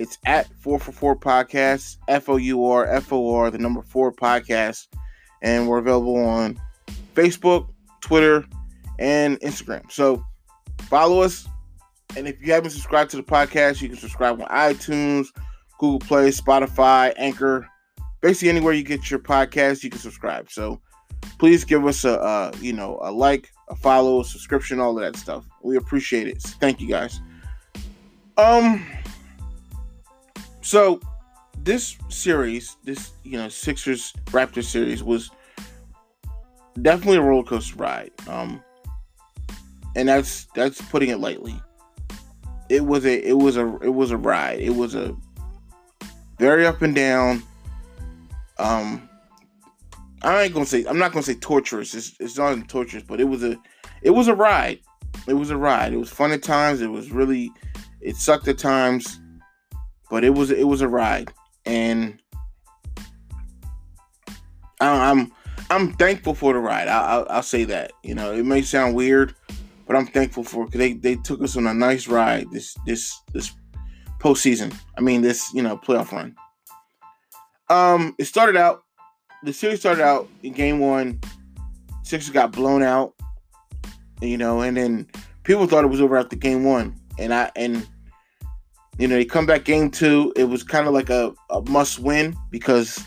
It's 0.00 0.16
at 0.24 0.46
444 0.60 1.14
Podcast, 1.16 1.98
F 2.08 2.30
O 2.30 2.38
U 2.38 2.64
R 2.64 2.86
F 2.86 3.12
O 3.12 3.34
R, 3.34 3.50
the 3.50 3.58
number 3.58 3.82
four 3.82 4.10
podcast. 4.10 4.86
And 5.42 5.68
we're 5.68 5.76
available 5.76 6.16
on 6.16 6.58
Facebook, 7.14 7.68
Twitter, 8.00 8.46
and 8.98 9.38
Instagram. 9.40 9.92
So 9.92 10.24
follow 10.88 11.20
us. 11.20 11.46
And 12.16 12.26
if 12.26 12.40
you 12.40 12.50
haven't 12.50 12.70
subscribed 12.70 13.10
to 13.10 13.18
the 13.18 13.22
podcast, 13.22 13.82
you 13.82 13.90
can 13.90 13.98
subscribe 13.98 14.40
on 14.40 14.48
iTunes, 14.48 15.26
Google 15.78 15.98
Play, 15.98 16.30
Spotify, 16.30 17.12
Anchor, 17.18 17.68
basically 18.22 18.48
anywhere 18.48 18.72
you 18.72 18.82
get 18.82 19.10
your 19.10 19.20
podcast, 19.20 19.84
you 19.84 19.90
can 19.90 20.00
subscribe. 20.00 20.50
So 20.50 20.80
please 21.38 21.62
give 21.62 21.84
us 21.84 22.04
a, 22.04 22.14
a 22.14 22.52
you 22.62 22.72
know 22.72 22.98
a 23.02 23.12
like, 23.12 23.50
a 23.68 23.76
follow, 23.76 24.20
a 24.20 24.24
subscription, 24.24 24.80
all 24.80 24.96
of 24.96 25.04
that 25.04 25.20
stuff. 25.20 25.44
We 25.62 25.76
appreciate 25.76 26.26
it. 26.26 26.40
Thank 26.40 26.80
you 26.80 26.88
guys. 26.88 27.20
Um. 28.38 28.86
So 30.70 31.00
this 31.64 31.96
series, 32.10 32.76
this 32.84 33.10
you 33.24 33.36
know 33.36 33.48
Sixers 33.48 34.12
Raptors 34.26 34.66
series 34.66 35.02
was 35.02 35.32
definitely 36.80 37.16
a 37.16 37.22
roller 37.22 37.42
coaster 37.42 37.74
ride. 37.74 38.12
Um, 38.28 38.62
and 39.96 40.08
that's 40.08 40.44
that's 40.54 40.80
putting 40.80 41.08
it 41.08 41.18
lightly. 41.18 41.60
It 42.68 42.86
was 42.86 43.04
a 43.04 43.28
it 43.28 43.36
was 43.36 43.56
a 43.56 43.66
it 43.78 43.92
was 43.92 44.12
a 44.12 44.16
ride. 44.16 44.60
It 44.60 44.70
was 44.70 44.94
a 44.94 45.16
very 46.38 46.64
up 46.64 46.82
and 46.82 46.94
down 46.94 47.42
um 48.60 49.08
I 50.22 50.42
ain't 50.42 50.54
gonna 50.54 50.66
say 50.66 50.84
I'm 50.84 50.98
not 50.98 51.10
gonna 51.10 51.24
say 51.24 51.34
torturous. 51.34 51.96
It's 51.96 52.14
it's 52.20 52.38
not 52.38 52.68
torturous, 52.68 53.02
but 53.02 53.20
it 53.20 53.24
was 53.24 53.42
a 53.42 53.58
it 54.02 54.10
was 54.10 54.28
a 54.28 54.36
ride. 54.36 54.78
It 55.26 55.34
was 55.34 55.50
a 55.50 55.56
ride. 55.56 55.92
It 55.92 55.96
was 55.98 56.10
fun 56.10 56.30
at 56.30 56.44
times. 56.44 56.80
It 56.80 56.92
was 56.92 57.10
really 57.10 57.50
it 58.00 58.14
sucked 58.14 58.46
at 58.46 58.58
times, 58.58 59.18
but 60.10 60.24
it 60.24 60.30
was 60.30 60.50
it 60.50 60.66
was 60.66 60.80
a 60.80 60.88
ride, 60.88 61.32
and 61.64 62.20
I'm 64.80 65.32
I'm 65.70 65.92
thankful 65.94 66.34
for 66.34 66.52
the 66.52 66.58
ride. 66.58 66.88
I, 66.88 67.18
will 67.18 67.26
I'll 67.30 67.42
say 67.42 67.64
that. 67.64 67.92
You 68.02 68.14
know, 68.14 68.32
it 68.32 68.44
may 68.44 68.62
sound 68.62 68.94
weird, 68.94 69.34
but 69.86 69.96
I'm 69.96 70.06
thankful 70.06 70.44
for 70.44 70.64
because 70.66 70.80
they 70.80 70.92
they 70.94 71.14
took 71.14 71.42
us 71.42 71.56
on 71.56 71.66
a 71.66 71.74
nice 71.74 72.08
ride 72.08 72.50
this 72.50 72.76
this 72.84 73.20
this 73.32 73.52
postseason. 74.18 74.74
I 74.98 75.00
mean 75.00 75.22
this 75.22 75.52
you 75.54 75.62
know 75.62 75.78
playoff 75.78 76.12
run. 76.12 76.34
Um, 77.68 78.16
it 78.18 78.24
started 78.24 78.56
out. 78.56 78.82
The 79.44 79.52
series 79.52 79.80
started 79.80 80.02
out 80.02 80.28
in 80.42 80.52
game 80.52 80.80
one. 80.80 81.20
Sixers 82.02 82.32
got 82.32 82.50
blown 82.50 82.82
out, 82.82 83.14
you 84.20 84.36
know, 84.36 84.62
and 84.62 84.76
then 84.76 85.08
people 85.44 85.66
thought 85.66 85.84
it 85.84 85.88
was 85.88 86.00
over 86.00 86.16
after 86.16 86.34
game 86.34 86.64
one, 86.64 86.96
and 87.18 87.32
I 87.32 87.52
and 87.54 87.86
you 89.00 89.08
know 89.08 89.16
they 89.16 89.24
come 89.24 89.46
back 89.46 89.64
game 89.64 89.90
two. 89.90 90.30
It 90.36 90.44
was 90.44 90.62
kind 90.62 90.86
of 90.86 90.92
like 90.92 91.08
a, 91.08 91.32
a 91.48 91.62
must 91.62 91.98
win 91.98 92.36
because 92.50 93.02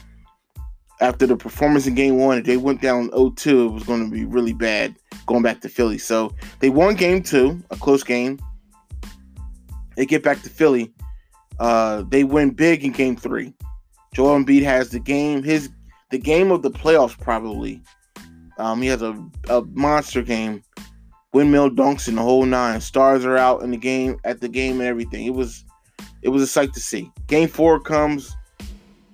after 1.01 1.27
the 1.27 1.37
performance 1.37 1.85
in 1.85 1.93
game 1.93 2.17
one, 2.17 2.39
if 2.39 2.45
they 2.45 2.57
went 2.57 2.81
down 2.81 3.09
0-2, 3.09 3.67
it 3.67 3.71
was 3.71 3.83
going 3.83 4.03
to 4.03 4.09
be 4.09 4.25
really 4.25 4.53
bad 4.53 4.95
going 5.27 5.43
back 5.43 5.61
to 5.61 5.69
Philly. 5.69 5.97
So 5.97 6.33
they 6.61 6.69
won 6.69 6.95
game 6.95 7.21
two, 7.21 7.61
a 7.69 7.75
close 7.75 8.03
game. 8.03 8.39
They 9.95 10.05
get 10.05 10.23
back 10.23 10.41
to 10.41 10.49
Philly. 10.49 10.91
Uh, 11.59 12.03
they 12.07 12.23
win 12.23 12.51
big 12.51 12.83
in 12.83 12.91
game 12.91 13.15
three. 13.15 13.53
Joel 14.15 14.43
Embiid 14.43 14.63
has 14.63 14.89
the 14.89 14.99
game, 14.99 15.43
his 15.43 15.69
the 16.09 16.17
game 16.17 16.51
of 16.51 16.63
the 16.63 16.71
playoffs 16.71 17.19
probably. 17.19 17.83
Um, 18.57 18.81
he 18.81 18.87
has 18.87 19.03
a, 19.03 19.15
a 19.49 19.61
monster 19.73 20.23
game. 20.23 20.63
Windmill 21.33 21.71
dunks 21.71 22.07
in 22.07 22.15
the 22.15 22.21
whole 22.21 22.45
nine. 22.45 22.81
Stars 22.81 23.25
are 23.25 23.37
out 23.37 23.61
in 23.61 23.69
the 23.69 23.77
game 23.77 24.17
at 24.23 24.41
the 24.41 24.49
game 24.49 24.79
and 24.79 24.87
everything. 24.87 25.25
It 25.25 25.33
was 25.33 25.65
it 26.23 26.29
was 26.29 26.41
a 26.41 26.47
sight 26.47 26.73
to 26.73 26.79
see. 26.79 27.11
Game 27.27 27.47
four 27.47 27.79
comes. 27.79 28.35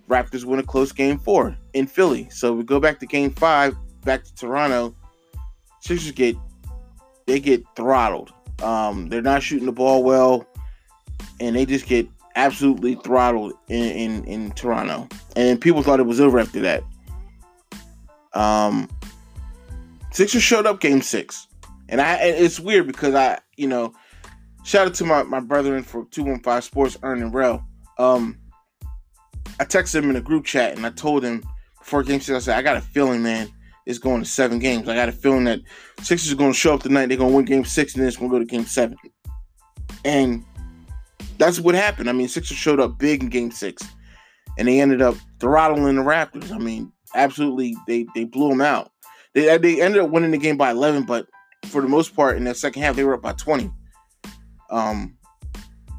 Raptors 0.07 0.43
win 0.43 0.59
a 0.59 0.63
close 0.63 0.91
game 0.91 1.19
four 1.19 1.55
in 1.73 1.85
Philly. 1.85 2.27
So 2.29 2.53
we 2.53 2.63
go 2.63 2.79
back 2.79 2.99
to 2.99 3.05
game 3.05 3.31
five, 3.31 3.75
back 4.03 4.23
to 4.23 4.33
Toronto. 4.35 4.95
Sixers 5.81 6.11
get 6.11 6.35
they 7.27 7.39
get 7.39 7.63
throttled. 7.75 8.31
Um, 8.63 9.09
they're 9.09 9.21
not 9.21 9.43
shooting 9.43 9.65
the 9.65 9.71
ball 9.71 10.03
well, 10.03 10.47
and 11.39 11.55
they 11.55 11.65
just 11.65 11.85
get 11.85 12.07
absolutely 12.35 12.95
throttled 12.95 13.53
in, 13.67 13.85
in, 13.85 14.23
in 14.25 14.51
Toronto. 14.51 15.07
And 15.35 15.61
people 15.61 15.83
thought 15.83 15.99
it 15.99 16.05
was 16.07 16.19
over 16.19 16.39
after 16.39 16.59
that. 16.61 16.83
Um, 18.33 18.89
Sixers 20.11 20.43
showed 20.43 20.65
up 20.65 20.79
game 20.79 21.01
six. 21.01 21.47
And 21.87 22.01
I 22.01 22.15
it's 22.15 22.59
weird 22.59 22.87
because 22.87 23.15
I, 23.15 23.39
you 23.57 23.67
know, 23.67 23.93
shout 24.69 24.85
out 24.85 24.93
to 24.93 25.03
my, 25.03 25.23
my 25.23 25.39
brethren 25.39 25.81
for 25.81 26.05
215 26.11 26.61
Sports, 26.61 26.97
Ern 27.03 27.23
and 27.23 27.33
Rel. 27.33 27.65
Um, 27.97 28.37
I 29.59 29.65
texted 29.65 30.03
him 30.03 30.11
in 30.11 30.15
a 30.15 30.21
group 30.21 30.45
chat 30.45 30.77
and 30.77 30.85
I 30.85 30.91
told 30.91 31.23
him 31.23 31.43
before 31.79 32.03
game 32.03 32.21
six, 32.21 32.35
I 32.35 32.39
said, 32.39 32.57
I 32.57 32.61
got 32.61 32.77
a 32.77 32.81
feeling, 32.81 33.23
man, 33.23 33.49
it's 33.87 33.97
going 33.97 34.21
to 34.21 34.29
seven 34.29 34.59
games. 34.59 34.87
I 34.87 34.93
got 34.93 35.09
a 35.09 35.11
feeling 35.11 35.45
that 35.45 35.61
Sixers 36.03 36.31
are 36.31 36.35
going 36.35 36.51
to 36.51 36.57
show 36.57 36.75
up 36.75 36.83
tonight. 36.83 37.07
They're 37.07 37.17
going 37.17 37.31
to 37.31 37.35
win 37.35 37.45
game 37.45 37.65
six 37.65 37.95
and 37.95 38.01
then 38.01 38.07
it's 38.07 38.17
going 38.17 38.29
to 38.29 38.35
go 38.35 38.39
to 38.39 38.45
game 38.45 38.65
seven. 38.65 38.95
And 40.05 40.45
that's 41.39 41.59
what 41.59 41.73
happened. 41.73 42.07
I 42.07 42.13
mean, 42.13 42.27
Sixers 42.27 42.55
showed 42.55 42.79
up 42.79 42.99
big 42.99 43.23
in 43.23 43.29
game 43.29 43.49
six 43.49 43.81
and 44.59 44.67
they 44.67 44.79
ended 44.79 45.01
up 45.01 45.15
throttling 45.39 45.95
the 45.95 46.03
Raptors. 46.03 46.51
I 46.51 46.59
mean, 46.59 46.91
absolutely, 47.15 47.75
they, 47.87 48.05
they 48.13 48.25
blew 48.25 48.49
them 48.49 48.61
out. 48.61 48.91
They, 49.33 49.57
they 49.57 49.81
ended 49.81 50.03
up 50.03 50.11
winning 50.11 50.29
the 50.29 50.37
game 50.37 50.57
by 50.57 50.69
11, 50.69 51.05
but 51.05 51.25
for 51.65 51.81
the 51.81 51.87
most 51.87 52.15
part, 52.15 52.37
in 52.37 52.43
the 52.43 52.53
second 52.53 52.83
half, 52.83 52.95
they 52.95 53.03
were 53.03 53.15
up 53.15 53.23
by 53.23 53.33
20. 53.33 53.71
Um, 54.69 55.17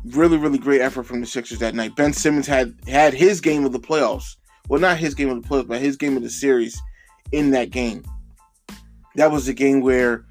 really, 0.04 0.36
really 0.36 0.58
great 0.58 0.80
effort 0.80 1.04
from 1.04 1.20
the 1.20 1.26
Sixers 1.26 1.58
that 1.58 1.74
night. 1.74 1.96
Ben 1.96 2.12
Simmons 2.12 2.46
had 2.46 2.74
had 2.86 3.14
his 3.14 3.40
game 3.40 3.64
of 3.64 3.72
the 3.72 3.80
playoffs. 3.80 4.36
Well, 4.68 4.80
not 4.80 4.98
his 4.98 5.14
game 5.14 5.28
of 5.28 5.42
the 5.42 5.48
playoffs, 5.48 5.68
but 5.68 5.80
his 5.80 5.96
game 5.96 6.16
of 6.16 6.22
the 6.22 6.30
series 6.30 6.80
in 7.32 7.50
that 7.50 7.70
game. 7.70 8.04
That 9.16 9.30
was 9.30 9.46
the 9.46 9.54
game 9.54 9.80
where 9.80 10.24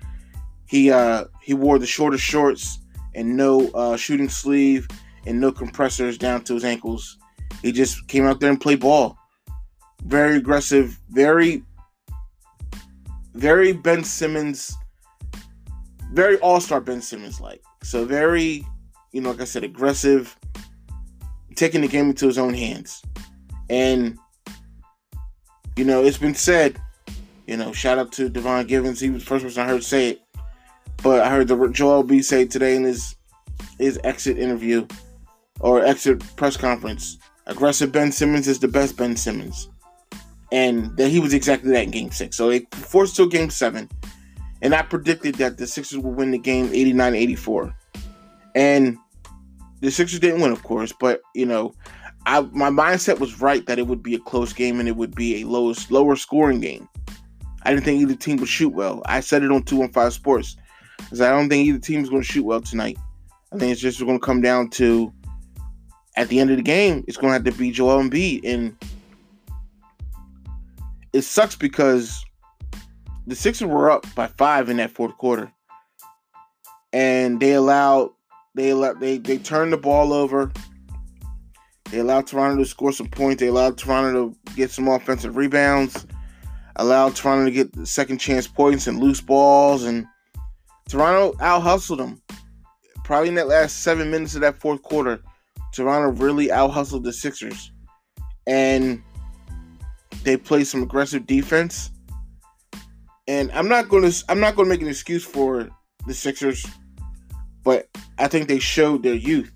he 0.68 0.92
uh 0.92 1.26
he 1.42 1.54
wore 1.54 1.80
the 1.80 1.88
shortest 1.88 2.24
shorts 2.24 2.80
and 3.16 3.36
no 3.36 3.70
uh, 3.72 3.98
shooting 3.98 4.30
sleeve 4.30 4.88
and 5.26 5.42
no 5.42 5.52
compressors 5.52 6.18
down 6.18 6.44
to 6.46 6.54
his 6.54 6.64
ankles. 6.64 7.18
He 7.62 7.72
just 7.72 8.08
came 8.08 8.26
out 8.26 8.40
there 8.40 8.50
and 8.50 8.62
played 8.62 8.80
ball. 8.80 9.18
Very 10.04 10.38
aggressive, 10.38 10.98
very 11.10 11.64
very 13.34 13.74
Ben 13.74 14.04
Simmons, 14.04 14.76
very 16.12 16.38
all 16.40 16.62
star 16.62 16.82
Ben 16.82 17.02
Simmons 17.02 17.42
like. 17.42 17.62
So 17.84 18.06
very, 18.06 18.66
you 19.12 19.22
know, 19.22 19.32
like 19.32 19.42
I 19.42 19.46
said, 19.46 19.64
aggressive, 19.64 20.38
taking 21.56 21.82
the 21.82 21.88
game 21.88 22.10
into 22.10 22.28
his 22.28 22.38
own 22.38 22.54
hands. 22.54 23.02
And, 23.70 24.18
you 25.76 25.86
know, 25.86 26.04
it's 26.04 26.18
been 26.18 26.36
said, 26.36 26.80
you 27.48 27.58
know, 27.58 27.72
shout 27.72 27.98
out 27.98 28.12
to 28.14 28.30
Devon 28.30 28.68
Givens. 28.68 29.00
He 29.00 29.10
was 29.10 29.24
the 29.24 29.30
first 29.30 29.46
person 29.46 29.64
I 29.64 29.68
heard 29.68 29.84
say 29.84 30.10
it. 30.10 30.22
But 31.02 31.22
I 31.22 31.30
heard 31.30 31.48
the 31.48 31.68
Joel 31.70 32.04
B 32.04 32.22
say 32.22 32.46
today 32.46 32.76
in 32.76 32.84
his 32.84 33.16
his 33.78 34.00
exit 34.04 34.38
interview 34.38 34.86
or 35.62 35.84
exit 35.84 36.20
press 36.36 36.58
conference, 36.58 37.18
aggressive 37.46 37.92
Ben 37.92 38.12
Simmons 38.12 38.48
is 38.48 38.60
the 38.60 38.68
best 38.68 38.98
Ben 38.98 39.16
Simmons 39.16 39.70
and 40.52 40.96
that 40.98 41.10
he 41.10 41.20
was 41.20 41.34
exactly 41.34 41.72
that 41.72 41.84
in 41.84 41.92
game 41.92 42.12
six. 42.12 42.38
So 42.38 42.50
they 42.50 42.62
forced 42.72 43.16
to 43.18 43.30
game 43.30 43.50
seven. 43.50 43.90
And 44.62 44.76
I 44.76 44.82
predicted 44.82 45.36
that 45.36 45.58
the 45.58 45.68
Sixers 45.68 46.00
would 46.00 46.16
win 46.16 46.32
the 46.32 46.38
game 46.38 46.70
89 46.74 47.16
84. 47.16 47.76
And 48.56 48.98
the 49.82 49.92
Sixers 49.92 50.20
didn't 50.20 50.42
win, 50.42 50.52
of 50.52 50.64
course, 50.64 50.92
but 50.92 51.22
you 51.34 51.46
know, 51.46 51.74
I 52.26 52.42
my 52.42 52.70
mindset 52.70 53.20
was 53.20 53.40
right 53.42 53.66
that 53.68 53.80
it 53.80 53.88
would 53.88 54.04
be 54.04 54.16
a 54.16 54.20
close 54.20 54.54
game 54.54 54.80
and 54.80 54.90
it 54.90 54.96
would 54.96 55.16
be 55.16 55.42
a 55.42 55.48
lowest 55.48 55.92
lower 55.92 56.16
scoring 56.16 56.60
game. 56.60 56.88
I 57.64 57.72
didn't 57.72 57.86
think 57.86 58.02
either 58.02 58.16
team 58.16 58.38
would 58.38 58.50
shoot 58.50 58.74
well. 58.74 59.02
I 59.06 59.20
said 59.20 59.44
it 59.44 59.52
on 59.52 59.64
215 59.64 60.12
Sports. 60.12 60.56
Because 60.98 61.22
I 61.22 61.30
don't 61.30 61.50
think 61.50 61.66
either 61.66 61.80
team 61.80 62.02
is 62.02 62.10
going 62.10 62.22
to 62.22 62.28
shoot 62.28 62.44
well 62.44 62.62
tonight. 62.62 62.98
I 63.54 63.58
think 63.58 63.72
it's 63.72 63.82
just 63.82 64.00
going 64.00 64.20
to 64.20 64.26
come 64.26 64.42
down 64.42 64.70
to 64.72 65.14
at 66.16 66.28
the 66.28 66.40
end 66.40 66.52
of 66.52 66.58
the 66.58 66.64
game, 66.64 67.04
it's 67.08 67.18
going 67.18 67.30
to 67.30 67.34
have 67.34 67.44
to 67.46 67.58
be 67.58 67.72
Joel 67.72 68.04
Embiid. 68.04 68.42
And 68.44 68.76
it 71.14 71.22
sucks 71.22 71.56
because 71.56 72.24
the 73.30 73.36
Sixers 73.36 73.68
were 73.68 73.92
up 73.92 74.08
by 74.16 74.26
five 74.26 74.70
in 74.70 74.78
that 74.78 74.90
fourth 74.90 75.16
quarter, 75.18 75.52
and 76.92 77.40
they 77.40 77.54
allowed 77.54 78.10
they 78.56 78.72
allowed 78.72 79.00
they 79.00 79.20
they 79.20 79.38
turned 79.38 79.72
the 79.72 79.78
ball 79.78 80.14
over. 80.14 80.52
They 81.92 82.00
allowed 82.00 82.26
Toronto 82.26 82.64
to 82.64 82.70
score 82.70 82.92
some 82.92 83.08
points. 83.08 83.40
They 83.40 83.48
allowed 83.48 83.78
Toronto 83.78 84.30
to 84.30 84.54
get 84.56 84.72
some 84.72 84.88
offensive 84.88 85.38
rebounds. 85.38 86.08
Allowed 86.76 87.16
Toronto 87.16 87.46
to 87.46 87.52
get 87.52 87.88
second 87.88 88.18
chance 88.18 88.48
points 88.48 88.88
and 88.88 89.00
loose 89.00 89.22
balls, 89.22 89.84
and 89.84 90.08
Toronto 90.88 91.36
out 91.40 91.62
hustled 91.62 92.00
them. 92.00 92.22
Probably 93.04 93.30
in 93.30 93.36
that 93.36 93.48
last 93.48 93.84
seven 93.84 94.10
minutes 94.10 94.34
of 94.34 94.42
that 94.42 94.60
fourth 94.60 94.82
quarter, 94.82 95.22
Toronto 95.72 96.20
really 96.20 96.52
out 96.52 96.70
hustled 96.70 97.04
the 97.04 97.14
Sixers, 97.14 97.72
and 98.48 99.04
they 100.24 100.36
played 100.36 100.66
some 100.66 100.82
aggressive 100.82 101.28
defense. 101.28 101.92
And 103.30 103.52
I'm 103.52 103.68
not 103.68 103.90
going 103.90 104.10
to 104.10 104.26
I'm 104.28 104.40
not 104.40 104.56
going 104.56 104.66
to 104.68 104.70
make 104.74 104.82
an 104.82 104.88
excuse 104.88 105.24
for 105.24 105.70
the 106.08 106.16
Sixers, 106.16 106.66
but 107.64 107.88
I 108.18 108.28
think 108.28 108.48
they 108.48 108.58
showed 108.58 109.04
their 109.04 109.14
youth. 109.14 109.52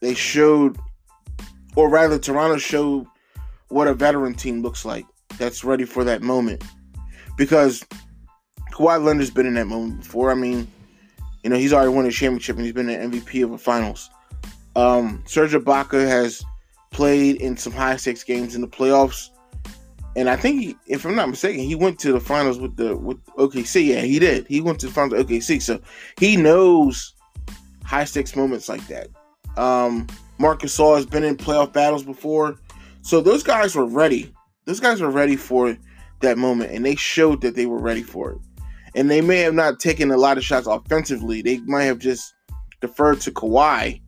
They 0.00 0.14
showed 0.14 0.76
or 1.76 1.88
rather 1.88 2.18
Toronto 2.18 2.58
showed 2.58 3.06
what 3.68 3.86
a 3.86 3.94
veteran 3.94 4.34
team 4.34 4.62
looks 4.62 4.84
like 4.84 5.06
that's 5.38 5.62
ready 5.62 5.84
for 5.84 6.02
that 6.02 6.22
moment. 6.22 6.64
Because 7.36 7.84
Kawhi 8.72 9.00
Leonard's 9.00 9.30
been 9.30 9.46
in 9.46 9.54
that 9.54 9.68
moment 9.68 10.00
before. 10.00 10.32
I 10.32 10.34
mean, 10.34 10.66
you 11.44 11.50
know, 11.50 11.56
he's 11.56 11.72
already 11.72 11.92
won 11.92 12.06
a 12.06 12.10
championship 12.10 12.56
and 12.56 12.64
he's 12.64 12.74
been 12.74 12.88
an 12.88 13.12
MVP 13.12 13.44
of 13.44 13.52
a 13.52 13.58
finals. 13.58 14.10
Um, 14.74 15.22
Serge 15.24 15.52
Ibaka 15.52 16.04
has 16.08 16.42
played 16.90 17.36
in 17.36 17.56
some 17.56 17.72
high 17.72 17.94
stakes 17.94 18.24
games 18.24 18.56
in 18.56 18.60
the 18.60 18.66
playoffs 18.66 19.28
and 20.14 20.28
I 20.28 20.36
think, 20.36 20.60
he, 20.60 20.76
if 20.86 21.06
I'm 21.06 21.14
not 21.14 21.30
mistaken, 21.30 21.64
he 21.64 21.74
went 21.74 21.98
to 22.00 22.12
the 22.12 22.20
finals 22.20 22.58
with 22.58 22.76
the 22.76 22.96
with 22.96 23.24
OKC. 23.38 23.86
Yeah, 23.86 24.02
he 24.02 24.18
did. 24.18 24.46
He 24.46 24.60
went 24.60 24.78
to 24.80 24.86
the 24.86 24.92
finals 24.92 25.12
with 25.12 25.28
OKC, 25.28 25.62
so 25.62 25.80
he 26.18 26.36
knows 26.36 27.14
high 27.84 28.04
stakes 28.04 28.36
moments 28.36 28.68
like 28.68 28.86
that. 28.88 29.08
Um, 29.56 30.06
Marc 30.38 30.62
Gasol 30.62 30.96
has 30.96 31.06
been 31.06 31.24
in 31.24 31.36
playoff 31.36 31.72
battles 31.72 32.02
before, 32.02 32.56
so 33.00 33.20
those 33.20 33.42
guys 33.42 33.74
were 33.74 33.86
ready. 33.86 34.32
Those 34.66 34.80
guys 34.80 35.00
were 35.00 35.10
ready 35.10 35.36
for 35.36 35.76
that 36.20 36.36
moment, 36.36 36.72
and 36.72 36.84
they 36.84 36.94
showed 36.94 37.40
that 37.40 37.56
they 37.56 37.66
were 37.66 37.80
ready 37.80 38.02
for 38.02 38.32
it. 38.32 38.38
And 38.94 39.10
they 39.10 39.22
may 39.22 39.38
have 39.38 39.54
not 39.54 39.80
taken 39.80 40.10
a 40.10 40.18
lot 40.18 40.36
of 40.36 40.44
shots 40.44 40.66
offensively. 40.66 41.40
They 41.40 41.58
might 41.60 41.84
have 41.84 41.98
just 41.98 42.34
deferred 42.82 43.20
to 43.22 43.30
Kawhi, 43.30 44.02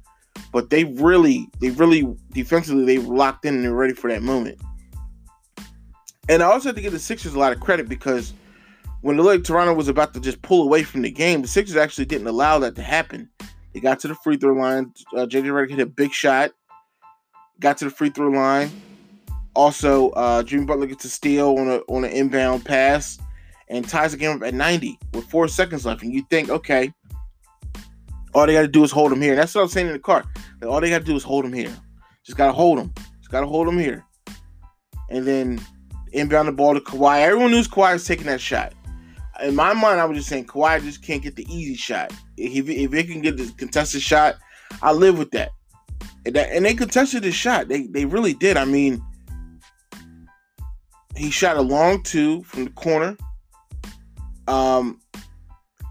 but 0.53 0.69
they 0.69 0.85
really, 0.85 1.49
they 1.61 1.71
really 1.71 2.07
defensively, 2.33 2.85
they 2.85 2.99
locked 2.99 3.47
in 3.47 3.55
and 3.55 3.65
they're 3.65 3.73
ready 3.73 3.95
for 3.95 4.11
that 4.11 4.23
moment. 4.23 4.61
And 6.28 6.43
I 6.43 6.47
also 6.47 6.71
have 6.71 6.76
to 6.76 6.83
give 6.83 6.93
the 6.93 6.99
Sixers 6.99 7.35
a 7.35 7.38
lot 7.38 7.52
of 7.52 7.61
credit 7.61 7.88
because 7.88 8.33
when 9.02 9.16
the 9.16 9.23
like 9.23 9.45
Toronto 9.45 9.75
was 9.75 9.88
about 9.88 10.14
to 10.14 10.21
just 10.21 10.40
pull 10.43 10.62
away 10.62 10.83
from 10.83 11.02
the 11.02 11.11
game, 11.11 11.43
the 11.43 11.49
Sixers 11.49 11.76
actually 11.76 12.07
didn't 12.07 12.26
allow 12.26 12.59
that 12.61 12.75
to 12.76 12.83
happen. 12.83 13.28
They 13.73 13.81
got 13.81 13.99
to 14.00 14.09
the 14.09 14.14
free 14.14 14.37
throw 14.37 14.54
line. 14.54 14.93
Uh, 15.12 15.26
JJ 15.26 15.45
Redick 15.45 15.71
hit 15.71 15.81
a 15.81 15.87
big 15.87 16.12
shot. 16.12 16.52
Got 17.61 17.78
to 17.78 17.87
the 17.87 17.90
free 17.90 18.09
throw 18.09 18.28
line. 18.28 18.71
Also, 19.54 20.11
uh, 20.11 20.43
Jimmy 20.43 20.64
Butler 20.64 20.87
gets 20.87 21.04
a 21.04 21.09
steal 21.09 21.57
on 21.59 21.69
a 21.69 21.76
on 21.88 22.04
an 22.04 22.11
inbound 22.12 22.64
pass, 22.64 23.19
and 23.69 23.87
ties 23.88 24.12
the 24.12 24.19
game 24.19 24.37
up 24.37 24.43
at 24.43 24.54
90 24.54 24.99
with 25.12 25.25
four 25.26 25.49
seconds 25.49 25.85
left. 25.85 26.02
And 26.02 26.12
you 26.12 26.25
think, 26.31 26.49
okay, 26.49 26.93
all 28.33 28.47
they 28.47 28.52
got 28.52 28.62
to 28.62 28.69
do 28.69 28.85
is 28.85 28.90
hold 28.90 29.12
him 29.12 29.21
here. 29.21 29.33
And 29.33 29.40
that's 29.40 29.54
what 29.54 29.61
I 29.61 29.64
was 29.64 29.73
saying 29.73 29.87
in 29.87 29.93
the 29.93 29.99
car. 29.99 30.25
Like, 30.61 30.71
all 30.71 30.81
they 30.81 30.90
got 30.90 31.00
to 31.00 31.04
do 31.04 31.16
is 31.16 31.23
hold 31.23 31.45
him 31.45 31.52
here. 31.52 31.73
Just 32.25 32.38
got 32.38 32.47
to 32.47 32.52
hold 32.52 32.78
him. 32.78 32.93
Just 33.19 33.31
got 33.31 33.40
to 33.40 33.47
hold 33.47 33.69
him 33.69 33.78
here. 33.78 34.04
And 35.11 35.26
then 35.26 35.61
inbound 36.14 36.49
the 36.49 36.52
ball 36.52 36.75
to 36.75 36.80
Kawhi. 36.80 37.21
Everyone 37.21 37.50
knew 37.50 37.62
Kawhi 37.62 37.92
was 37.92 38.06
taking 38.06 38.26
that 38.26 38.40
shot. 38.40 38.73
In 39.42 39.54
my 39.54 39.75
mind, 39.75 40.00
I 40.00 40.04
was 40.04 40.18
just 40.18 40.28
saying 40.28 40.47
Kawhi 40.47 40.80
just 40.83 41.02
can't 41.02 41.23
get 41.23 41.37
the 41.37 41.47
easy 41.52 41.75
shot. 41.75 42.12
If, 42.37 42.68
if 42.68 42.92
he 42.92 43.04
can 43.04 43.21
get 43.21 43.37
the 43.37 43.52
contested 43.56 44.02
shot, 44.02 44.37
I 44.83 44.92
live 44.92 45.18
with 45.18 45.30
that. 45.33 45.50
And, 46.26 46.35
that, 46.37 46.50
and 46.52 46.64
they 46.64 46.75
contested 46.75 47.23
the 47.23 47.33
shot. 47.33 47.68
They 47.68 47.87
they 47.87 48.06
really 48.06 48.33
did. 48.33 48.56
I 48.56 48.64
mean, 48.64 49.02
he 51.16 51.30
shot 51.30 51.56
a 51.56 51.62
long 51.62 52.02
two 52.02 52.42
from 52.44 52.64
the 52.64 52.71
corner. 52.71 53.16
Um, 54.49 55.00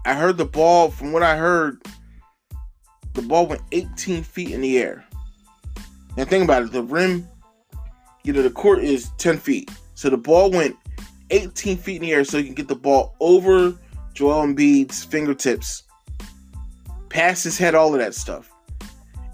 I 0.04 0.14
heard 0.14 0.38
the 0.38 0.44
ball. 0.44 0.90
From 0.90 1.12
what 1.12 1.22
I 1.22 1.36
heard, 1.36 1.82
the 3.14 3.22
ball 3.22 3.46
went 3.46 3.62
18 3.72 4.22
feet 4.22 4.50
in 4.50 4.60
the 4.60 4.78
air. 4.78 5.04
Now 6.16 6.24
think 6.24 6.44
about 6.44 6.62
it. 6.62 6.72
The 6.72 6.82
rim, 6.82 7.28
you 8.24 8.32
know, 8.32 8.42
the 8.42 8.50
court 8.50 8.82
is 8.82 9.10
10 9.18 9.38
feet, 9.38 9.70
so 9.94 10.10
the 10.10 10.16
ball 10.16 10.50
went 10.50 10.76
18 11.30 11.76
feet 11.76 11.96
in 11.96 12.02
the 12.02 12.12
air, 12.12 12.24
so 12.24 12.38
you 12.38 12.44
can 12.44 12.54
get 12.54 12.68
the 12.68 12.74
ball 12.74 13.14
over 13.20 13.76
Joel 14.12 14.46
Embiid's 14.46 15.04
fingertips, 15.04 15.82
past 17.08 17.44
his 17.44 17.58
head, 17.58 17.74
all 17.74 17.92
of 17.92 18.00
that 18.00 18.14
stuff. 18.14 18.50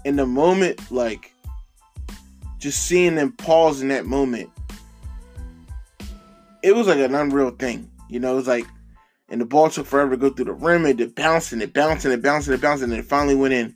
In 0.05 0.15
the 0.15 0.25
moment, 0.25 0.91
like 0.91 1.33
just 2.57 2.85
seeing 2.85 3.15
them 3.15 3.31
pause 3.33 3.81
in 3.81 3.89
that 3.89 4.05
moment, 4.05 4.49
it 6.63 6.75
was 6.75 6.87
like 6.87 6.99
an 6.99 7.15
unreal 7.15 7.51
thing. 7.51 7.89
You 8.09 8.19
know, 8.19 8.33
it 8.33 8.35
was 8.35 8.47
like 8.47 8.65
and 9.31 9.39
the 9.39 9.45
ball 9.45 9.69
took 9.69 9.87
forever 9.87 10.11
to 10.11 10.17
go 10.17 10.29
through 10.29 10.45
the 10.45 10.53
rim 10.53 10.85
and 10.85 10.99
it 10.99 11.15
bounced 11.15 11.53
and 11.53 11.61
it 11.61 11.73
bounced 11.73 12.03
and 12.03 12.13
it 12.13 12.21
bounced 12.21 12.47
and 12.47 12.53
it 12.53 12.61
bounced 12.61 12.83
and 12.83 12.91
it 12.91 13.05
finally 13.05 13.33
went 13.33 13.53
in. 13.53 13.75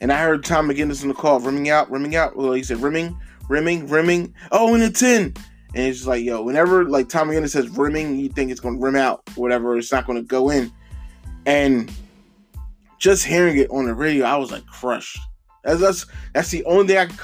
And 0.00 0.10
I 0.10 0.22
heard 0.22 0.42
Tom 0.42 0.68
McGinnis 0.68 1.02
on 1.02 1.08
the 1.08 1.14
call, 1.14 1.38
rimming 1.38 1.68
out, 1.68 1.90
rimming 1.90 2.16
out. 2.16 2.34
Well, 2.34 2.54
he 2.54 2.62
said 2.62 2.78
rimming, 2.78 3.16
rimming, 3.50 3.88
rimming. 3.88 4.34
Oh, 4.50 4.72
and 4.72 4.82
it's 4.82 5.02
in. 5.02 5.34
And 5.74 5.86
it's 5.86 5.98
just 5.98 6.08
like, 6.08 6.22
yo, 6.22 6.42
whenever 6.42 6.84
like 6.84 7.08
Tom 7.08 7.28
McGinnis 7.28 7.50
says 7.50 7.68
rimming, 7.70 8.18
you 8.18 8.28
think 8.28 8.50
it's 8.50 8.60
gonna 8.60 8.78
rim 8.78 8.96
out, 8.96 9.22
whatever, 9.36 9.78
it's 9.78 9.90
not 9.90 10.06
gonna 10.06 10.22
go 10.22 10.50
in. 10.50 10.70
And 11.46 11.90
just 12.98 13.24
hearing 13.24 13.56
it 13.56 13.70
on 13.70 13.86
the 13.86 13.94
radio, 13.94 14.26
I 14.26 14.36
was 14.36 14.52
like 14.52 14.66
crushed. 14.66 15.18
That's 15.64 15.80
that's, 15.80 16.06
that's 16.34 16.50
the 16.50 16.64
only 16.64 16.88
thing 16.88 16.98
I 16.98 17.06
could 17.06 17.18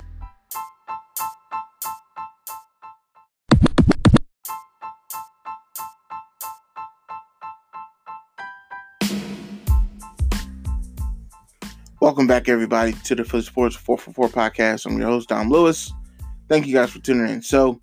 Welcome 12.01 12.29
back, 12.29 12.49
everybody, 12.49 12.93
to 12.93 13.15
the 13.17 13.25
Philly 13.25 13.43
Sports 13.43 13.75
444 13.75 14.29
podcast. 14.29 14.87
I'm 14.87 14.97
your 14.99 15.09
host, 15.09 15.29
Dom 15.29 15.51
Lewis. 15.51 15.93
Thank 16.49 16.67
you 16.67 16.73
guys 16.73 16.91
for 16.91 17.01
tuning 17.01 17.29
in. 17.29 17.43
So, 17.43 17.81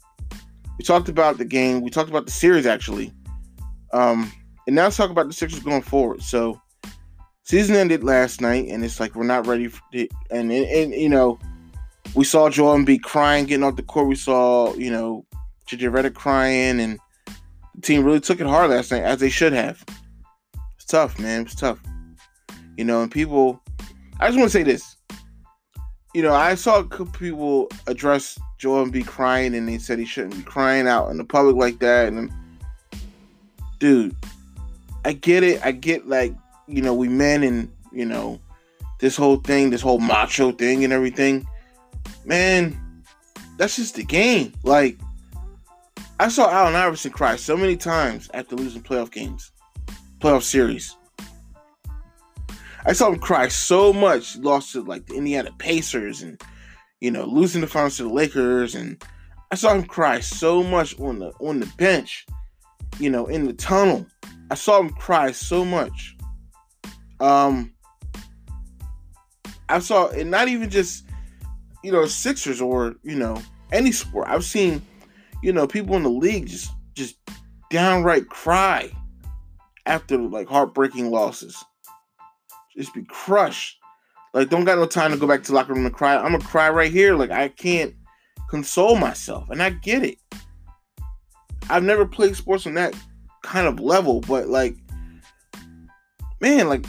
we 0.78 0.84
talked 0.84 1.10
about 1.10 1.38
the 1.38 1.46
game, 1.46 1.82
we 1.82 1.90
talked 1.90 2.10
about 2.10 2.26
the 2.26 2.32
series 2.32 2.66
actually. 2.66 3.12
Um, 3.94 4.32
and 4.68 4.76
now 4.76 4.84
let's 4.84 4.98
talk 4.98 5.10
about 5.10 5.28
the 5.28 5.34
Sixers 5.34 5.60
going 5.60 5.82
forward. 5.82 6.22
So, 6.22 6.60
season 7.44 7.76
ended 7.76 8.04
last 8.04 8.42
night, 8.42 8.68
and 8.68 8.84
it's 8.84 9.00
like 9.00 9.16
we're 9.16 9.24
not 9.24 9.48
ready 9.48 9.68
for. 9.68 9.82
And, 9.94 10.52
and, 10.52 10.52
and 10.52 10.94
you 10.94 11.08
know, 11.08 11.40
we 12.16 12.26
saw 12.26 12.50
Joel 12.50 12.78
Embiid 12.78 13.04
crying, 13.04 13.46
getting 13.46 13.64
off 13.64 13.76
the 13.76 13.84
court. 13.84 14.08
We 14.08 14.16
saw, 14.16 14.74
you 14.74 14.90
know, 14.90 15.26
JJ 15.70 15.92
Redick 15.92 16.16
crying, 16.16 16.80
and 16.80 17.00
the 17.76 17.82
team 17.82 18.04
really 18.04 18.20
took 18.20 18.42
it 18.42 18.48
hard 18.48 18.72
last 18.72 18.92
night, 18.92 19.04
as 19.04 19.20
they 19.20 19.30
should 19.30 19.54
have. 19.54 19.84
It's 20.76 20.86
tough, 20.86 21.20
man. 21.20 21.42
It's 21.42 21.56
tough. 21.56 21.80
You 22.76 22.84
know, 22.84 23.04
and 23.04 23.12
people 23.12 23.62
I 24.20 24.28
just 24.28 24.38
want 24.38 24.50
to 24.50 24.58
say 24.58 24.64
this. 24.64 24.95
You 26.16 26.22
know, 26.22 26.34
I 26.34 26.56
saw 26.56 26.82
people 26.82 27.70
address 27.88 28.40
Joel 28.58 28.86
Embiid 28.86 29.06
crying, 29.06 29.54
and 29.54 29.68
they 29.68 29.78
said 29.78 30.00
he 30.00 30.06
shouldn't 30.06 30.38
be 30.38 30.44
crying 30.44 30.88
out 30.88 31.12
in 31.12 31.18
the 31.18 31.26
public 31.26 31.58
like 31.58 31.80
that. 31.80 32.08
And 32.08 32.32
dude, 33.80 34.16
I 35.04 35.12
get 35.12 35.44
it. 35.44 35.60
I 35.66 35.74
get 35.74 36.08
like 36.08 36.34
you 36.70 36.82
know 36.82 36.94
we 36.94 37.10
men 37.10 37.44
and 37.44 37.70
you 37.92 38.06
know 38.06 38.40
this 39.00 39.18
whole 39.18 39.36
thing, 39.36 39.72
this 39.72 39.82
whole 39.82 40.00
macho 40.00 40.54
thing 40.54 40.86
and 40.86 40.94
everything. 40.94 41.46
Man, 42.24 43.04
that's 43.58 43.76
just 43.76 43.96
the 43.96 44.06
game. 44.06 44.54
Like 44.64 44.98
I 46.22 46.30
saw 46.30 46.50
Allen 46.50 46.76
Iverson 46.76 47.12
cry 47.12 47.36
so 47.36 47.58
many 47.58 47.76
times 47.76 48.30
after 48.34 48.56
losing 48.56 48.82
playoff 48.82 49.12
games, 49.12 49.52
playoff 50.22 50.44
series. 50.44 50.96
I 52.88 52.94
saw 52.94 53.10
him 53.10 53.20
cry 53.20 53.48
so 53.48 53.92
much. 53.92 54.38
lost 54.38 54.74
to 54.74 54.84
like 54.84 55.08
the 55.08 55.16
Indiana 55.16 55.52
Pacers 55.58 56.22
and 56.22 56.40
you 57.02 57.10
know 57.10 57.26
losing 57.26 57.62
the 57.62 57.68
finals 57.68 57.98
to 57.98 58.04
the 58.04 58.10
Lakers, 58.10 58.76
and 58.76 59.04
I 59.52 59.56
saw 59.56 59.74
him 59.74 59.86
cry 59.86 60.20
so 60.20 60.62
much 60.62 61.00
on 61.00 61.20
the 61.20 61.32
on 61.40 61.60
the 61.60 61.72
bench. 61.78 62.26
You 63.00 63.10
know, 63.10 63.26
in 63.26 63.46
the 63.46 63.54
tunnel, 63.54 64.06
I 64.52 64.56
saw 64.56 64.80
him 64.80 64.90
cry 64.90 65.32
so 65.32 65.66
much. 65.66 66.16
Um, 67.20 67.74
I 69.68 69.80
saw, 69.80 70.10
and 70.10 70.30
not 70.30 70.48
even 70.48 70.70
just 70.70 71.06
you 71.84 71.92
know 71.92 72.06
Sixers 72.06 72.62
or 72.62 72.96
you 73.04 73.16
know 73.16 73.42
any 73.72 73.92
sport. 73.92 74.28
I've 74.30 74.46
seen 74.46 74.82
you 75.42 75.52
know 75.52 75.66
people 75.66 75.96
in 75.96 76.04
the 76.04 76.10
league 76.10 76.46
just 76.46 76.72
just 76.94 77.18
downright 77.72 78.30
cry 78.30 78.92
after 79.88 80.18
like 80.20 80.48
heartbreaking 80.48 81.10
losses 81.10 81.64
just 82.78 82.94
be 82.94 83.04
crushed. 83.04 83.80
Like, 84.34 84.50
don't 84.50 84.66
got 84.66 84.78
no 84.78 84.86
time 84.86 85.12
to 85.12 85.18
go 85.18 85.28
back 85.28 85.44
to 85.44 85.54
locker 85.54 85.74
room 85.74 85.86
and 85.86 85.96
cry. 85.96 86.16
I'm 86.16 86.34
gonna 86.34 86.40
cry 86.40 86.70
right 86.70 86.92
here. 86.92 87.16
Like, 87.16 87.32
I 87.32 87.48
can't 87.48 87.96
console 88.50 88.98
myself, 88.98 89.50
and 89.50 89.64
I 89.64 89.70
get 89.70 90.04
it. 90.04 90.18
I've 91.70 91.84
never 91.84 92.06
played 92.06 92.36
sports 92.36 92.68
on 92.68 92.74
that 92.76 92.94
kind 93.44 93.66
of 93.66 93.80
level, 93.80 94.22
but 94.22 94.50
like, 94.50 94.76
man, 96.42 96.68
like, 96.68 96.86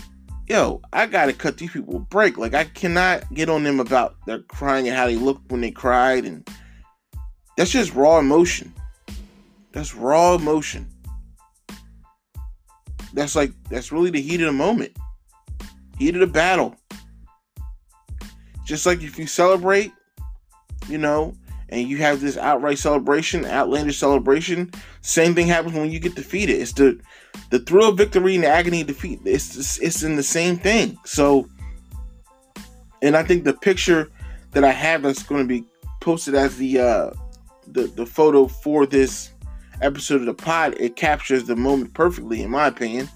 yo, 0.48 0.82
I 0.92 1.06
gotta 1.06 1.32
cut 1.32 1.56
these 1.56 1.70
people 1.70 1.96
a 1.96 2.00
break. 2.00 2.36
Like, 2.36 2.52
I 2.52 2.64
cannot 2.64 3.32
get 3.32 3.48
on 3.48 3.62
them 3.62 3.78
about 3.78 4.16
their 4.26 4.40
crying 4.40 4.88
and 4.88 4.96
how 4.96 5.06
they 5.06 5.16
looked 5.16 5.50
when 5.50 5.60
they 5.60 5.70
cried, 5.70 6.24
and 6.24 6.48
that's 7.56 7.70
just 7.70 7.94
raw 7.94 8.18
emotion. 8.18 8.74
That's 9.70 9.94
raw 9.94 10.34
emotion. 10.34 10.88
That's 13.14 13.36
like 13.36 13.52
that's 13.70 13.92
really 13.92 14.10
the 14.10 14.20
heat 14.20 14.40
of 14.40 14.46
the 14.46 14.52
moment 14.52 14.96
heat 15.98 16.14
of 16.14 16.20
the 16.20 16.26
battle. 16.26 16.76
Just 18.64 18.86
like 18.86 19.02
if 19.02 19.18
you 19.18 19.26
celebrate, 19.26 19.92
you 20.88 20.98
know, 20.98 21.34
and 21.68 21.88
you 21.88 21.98
have 21.98 22.20
this 22.20 22.36
outright 22.36 22.78
celebration, 22.78 23.44
outlandish 23.44 23.98
celebration, 23.98 24.70
same 25.02 25.34
thing 25.34 25.46
happens 25.46 25.74
when 25.74 25.90
you 25.90 25.98
get 25.98 26.14
defeated. 26.14 26.60
It's 26.60 26.72
the 26.72 27.00
the 27.50 27.60
thrill 27.60 27.90
of 27.90 27.98
victory 27.98 28.34
and 28.34 28.44
the 28.44 28.48
agony 28.48 28.80
of 28.80 28.86
defeat. 28.88 29.20
It's 29.24 29.78
it's 29.80 30.02
in 30.02 30.16
the 30.16 30.22
same 30.22 30.56
thing. 30.56 30.98
So, 31.04 31.48
and 33.02 33.16
I 33.16 33.22
think 33.22 33.44
the 33.44 33.52
picture 33.54 34.10
that 34.52 34.64
I 34.64 34.72
have 34.72 35.02
that's 35.02 35.22
going 35.22 35.42
to 35.42 35.48
be 35.48 35.64
posted 36.00 36.34
as 36.34 36.56
the 36.56 36.80
uh, 36.80 37.10
the 37.66 37.82
the 37.88 38.06
photo 38.06 38.46
for 38.46 38.86
this 38.86 39.30
episode 39.82 40.20
of 40.20 40.26
the 40.26 40.34
pod, 40.34 40.74
it 40.78 40.96
captures 40.96 41.44
the 41.44 41.56
moment 41.56 41.94
perfectly, 41.94 42.42
in 42.42 42.50
my 42.50 42.66
opinion. 42.66 43.08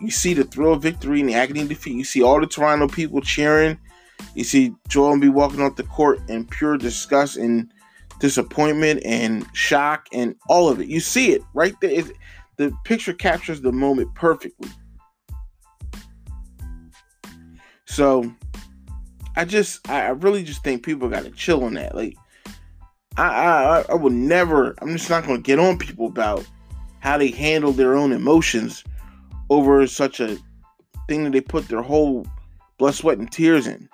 You 0.00 0.10
see 0.10 0.34
the 0.34 0.44
thrill 0.44 0.72
of 0.72 0.82
victory 0.82 1.20
and 1.20 1.28
the 1.28 1.34
agony 1.34 1.62
of 1.62 1.68
defeat. 1.68 1.94
You 1.94 2.04
see 2.04 2.22
all 2.22 2.40
the 2.40 2.46
Toronto 2.46 2.88
people 2.88 3.20
cheering. 3.20 3.78
You 4.34 4.44
see 4.44 4.74
Joel 4.88 5.18
be 5.18 5.28
walking 5.28 5.60
off 5.60 5.76
the 5.76 5.84
court 5.84 6.20
in 6.28 6.46
pure 6.46 6.76
disgust 6.76 7.36
and 7.36 7.70
disappointment 8.20 9.02
and 9.04 9.46
shock 9.54 10.06
and 10.12 10.34
all 10.48 10.68
of 10.68 10.80
it. 10.80 10.88
You 10.88 11.00
see 11.00 11.32
it 11.32 11.42
right 11.54 11.74
there. 11.80 12.04
The 12.56 12.72
picture 12.84 13.12
captures 13.12 13.60
the 13.60 13.72
moment 13.72 14.14
perfectly. 14.14 14.70
So 17.86 18.32
I 19.36 19.44
just 19.44 19.88
I 19.88 20.08
really 20.08 20.42
just 20.42 20.64
think 20.64 20.84
people 20.84 21.08
gotta 21.08 21.30
chill 21.30 21.64
on 21.64 21.74
that. 21.74 21.94
Like 21.94 22.16
I 23.16 23.24
I 23.24 23.84
I 23.90 23.94
would 23.94 24.12
never 24.12 24.74
I'm 24.78 24.92
just 24.96 25.10
not 25.10 25.26
gonna 25.26 25.38
get 25.38 25.58
on 25.58 25.78
people 25.78 26.06
about 26.06 26.44
how 27.00 27.18
they 27.18 27.30
handle 27.30 27.72
their 27.72 27.94
own 27.94 28.12
emotions 28.12 28.82
over 29.54 29.86
such 29.86 30.20
a 30.20 30.36
thing 31.08 31.24
that 31.24 31.32
they 31.32 31.40
put 31.40 31.68
their 31.68 31.82
whole 31.82 32.26
blood, 32.78 32.94
sweat, 32.94 33.18
and 33.18 33.30
tears 33.30 33.66
in. 33.66 33.88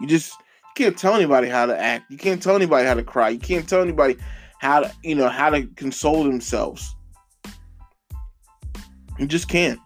You 0.00 0.06
just 0.06 0.32
you 0.38 0.84
can't 0.84 0.96
tell 0.96 1.14
anybody 1.14 1.48
how 1.48 1.66
to 1.66 1.78
act. 1.78 2.10
You 2.10 2.18
can't 2.18 2.42
tell 2.42 2.54
anybody 2.54 2.86
how 2.86 2.94
to 2.94 3.02
cry. 3.02 3.30
You 3.30 3.38
can't 3.38 3.68
tell 3.68 3.82
anybody 3.82 4.16
how 4.60 4.80
to, 4.80 4.92
you 5.02 5.14
know, 5.14 5.28
how 5.28 5.50
to 5.50 5.66
console 5.76 6.22
themselves. 6.22 6.94
You 9.18 9.26
just 9.26 9.48
can't. 9.48 9.80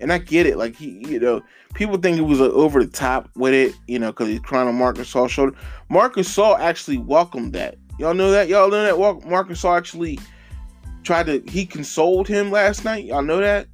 And 0.00 0.12
I 0.12 0.18
get 0.18 0.46
it. 0.46 0.58
Like 0.58 0.76
he, 0.76 1.02
you 1.08 1.20
know, 1.20 1.42
people 1.74 1.96
think 1.96 2.18
it 2.18 2.22
was 2.22 2.40
like, 2.40 2.50
over 2.50 2.84
the 2.84 2.90
top 2.90 3.30
with 3.36 3.54
it, 3.54 3.74
you 3.86 3.98
know, 3.98 4.10
because 4.10 4.28
he's 4.28 4.40
crying 4.40 4.68
on 4.68 4.74
Marc 4.74 4.96
Gasol's 4.96 5.30
shoulder. 5.30 5.56
Marcus 5.88 6.28
Gasol 6.28 6.58
actually 6.58 6.98
welcomed 6.98 7.52
that. 7.52 7.76
Y'all 7.98 8.14
know 8.14 8.30
that? 8.32 8.48
Y'all 8.48 8.68
know 8.68 8.82
that 8.82 9.28
Marcus 9.28 9.62
Gasol 9.62 9.76
actually 9.76 10.18
tried 11.04 11.26
to 11.26 11.42
he 11.46 11.66
consoled 11.66 12.26
him 12.26 12.50
last 12.50 12.84
night. 12.84 13.04
Y'all 13.04 13.22
know 13.22 13.38
that? 13.38 13.66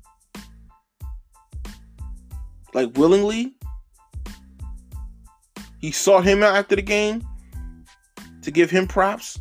Like 2.74 2.96
willingly. 2.96 3.54
He 5.80 5.92
sought 5.92 6.24
him 6.24 6.42
out 6.42 6.56
after 6.56 6.76
the 6.76 6.82
game 6.82 7.26
to 8.42 8.50
give 8.50 8.70
him 8.70 8.86
props 8.86 9.38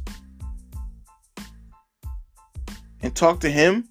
and 3.02 3.14
talk 3.16 3.42
to 3.42 3.50
him. 3.50 3.90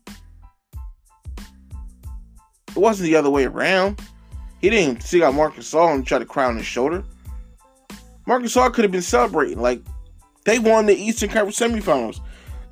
It 2.69 2.77
wasn't 2.77 3.09
the 3.09 3.17
other 3.17 3.31
way 3.31 3.45
around. 3.45 4.01
He 4.61 4.71
didn't 4.71 5.03
see 5.03 5.23
out 5.23 5.35
Marc 5.35 5.55
Gasol 5.55 5.95
and 5.95 6.07
try 6.07 6.19
to 6.19 6.25
cry 6.25 6.45
on 6.45 6.57
his 6.57 6.67
shoulder. 6.67 7.05
Marc 8.27 8.43
Gasol 8.43 8.73
could 8.73 8.85
have 8.85 8.93
been 8.93 9.03
celebrating 9.03 9.61
like 9.61 9.83
they 10.45 10.59
won 10.59 10.87
the 10.87 10.95
Eastern 10.95 11.29
Conference 11.29 11.59
semifinals. 11.59 12.21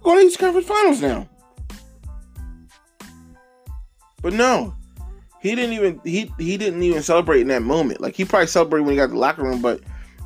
Going 0.06 0.30
to 0.30 0.30
the 0.30 0.38
Conference 0.38 0.68
Finals 0.68 1.02
now. 1.02 1.28
But 4.22 4.34
no, 4.34 4.72
he 5.42 5.56
didn't 5.56 5.72
even 5.72 6.00
he 6.04 6.32
he 6.38 6.56
didn't 6.56 6.80
even 6.84 7.02
celebrate 7.02 7.40
in 7.40 7.48
that 7.48 7.62
moment. 7.62 8.00
Like 8.00 8.14
he 8.14 8.24
probably 8.24 8.46
celebrated 8.46 8.84
when 8.84 8.92
he 8.92 8.98
got 8.98 9.06
to 9.06 9.14
the 9.14 9.18
locker 9.18 9.42
room, 9.42 9.60
but 9.60 9.80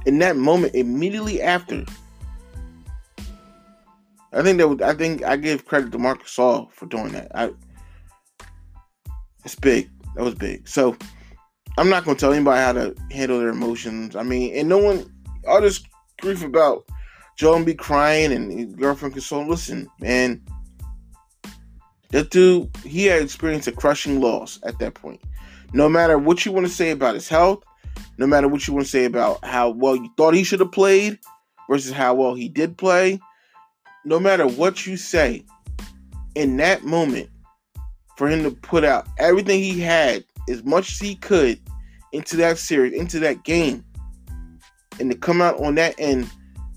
in 0.04 0.18
that 0.18 0.36
moment, 0.36 0.74
immediately 0.74 1.40
after, 1.40 1.86
I 4.34 4.42
think 4.42 4.58
that 4.58 4.68
would, 4.68 4.82
I 4.82 4.92
think 4.92 5.24
I 5.24 5.38
give 5.38 5.64
credit 5.64 5.92
to 5.92 5.98
Marc 5.98 6.24
Gasol 6.24 6.70
for 6.72 6.84
doing 6.84 7.12
that. 7.12 7.32
I 7.34 7.50
it's 9.46 9.54
big. 9.54 9.88
That 10.14 10.24
was 10.24 10.34
big. 10.34 10.68
So 10.68 10.94
I'm 11.78 11.88
not 11.88 12.04
gonna 12.04 12.18
tell 12.18 12.34
anybody 12.34 12.60
how 12.60 12.72
to 12.74 12.94
handle 13.10 13.38
their 13.38 13.48
emotions. 13.48 14.14
I 14.14 14.24
mean, 14.24 14.54
and 14.56 14.68
no 14.68 14.76
one 14.76 15.10
all 15.48 15.62
this 15.62 15.82
grief 16.20 16.44
about 16.44 16.84
Joel 17.40 17.64
be 17.64 17.72
crying 17.72 18.32
and 18.32 18.52
his 18.52 18.74
girlfriend 18.74 19.14
consoling. 19.14 19.48
Listen, 19.48 19.88
man, 19.98 20.42
that 22.10 22.28
dude, 22.28 22.68
he 22.84 23.06
had 23.06 23.22
experienced 23.22 23.66
a 23.66 23.72
crushing 23.72 24.20
loss 24.20 24.58
at 24.62 24.78
that 24.78 24.92
point. 24.92 25.22
No 25.72 25.88
matter 25.88 26.18
what 26.18 26.44
you 26.44 26.52
want 26.52 26.66
to 26.66 26.72
say 26.72 26.90
about 26.90 27.14
his 27.14 27.30
health, 27.30 27.64
no 28.18 28.26
matter 28.26 28.46
what 28.46 28.68
you 28.68 28.74
want 28.74 28.84
to 28.84 28.90
say 28.90 29.06
about 29.06 29.42
how 29.42 29.70
well 29.70 29.96
you 29.96 30.10
thought 30.18 30.34
he 30.34 30.44
should 30.44 30.60
have 30.60 30.70
played 30.70 31.18
versus 31.66 31.92
how 31.92 32.12
well 32.12 32.34
he 32.34 32.46
did 32.46 32.76
play, 32.76 33.18
no 34.04 34.20
matter 34.20 34.46
what 34.46 34.86
you 34.86 34.98
say, 34.98 35.42
in 36.34 36.58
that 36.58 36.84
moment, 36.84 37.30
for 38.18 38.28
him 38.28 38.42
to 38.42 38.50
put 38.50 38.84
out 38.84 39.08
everything 39.18 39.60
he 39.60 39.80
had, 39.80 40.26
as 40.50 40.62
much 40.62 40.92
as 40.92 40.98
he 40.98 41.14
could, 41.14 41.58
into 42.12 42.36
that 42.36 42.58
series, 42.58 42.92
into 42.92 43.18
that 43.18 43.44
game, 43.44 43.82
and 44.98 45.10
to 45.10 45.16
come 45.16 45.40
out 45.40 45.58
on 45.58 45.76
that 45.76 45.94
end, 45.96 46.30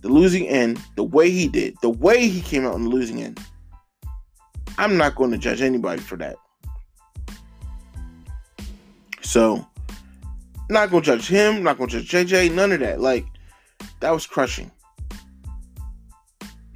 the 0.04 0.10
losing 0.10 0.46
end, 0.48 0.80
the 0.96 1.04
way 1.04 1.32
he 1.32 1.48
did, 1.48 1.76
the 1.82 1.90
way 1.90 2.28
he 2.28 2.42
came 2.42 2.66
out 2.66 2.74
on 2.74 2.84
the 2.84 2.90
losing 2.90 3.24
end, 3.24 3.40
I'm 4.78 4.98
not 4.98 5.16
going 5.16 5.32
to 5.32 5.38
judge 5.38 5.62
anybody 5.62 6.02
for 6.02 6.18
that. 6.18 6.36
So, 9.22 9.66
not 10.70 10.92
going 10.92 11.04
to 11.04 11.16
judge 11.16 11.28
him, 11.28 11.64
not 11.64 11.78
going 11.78 11.90
to 11.90 12.02
judge 12.02 12.30
JJ, 12.30 12.54
none 12.54 12.74
of 12.74 12.82
that. 12.82 13.00
Like, 13.00 13.26
that 14.02 14.12
was 14.12 14.28
crushing. 14.28 14.70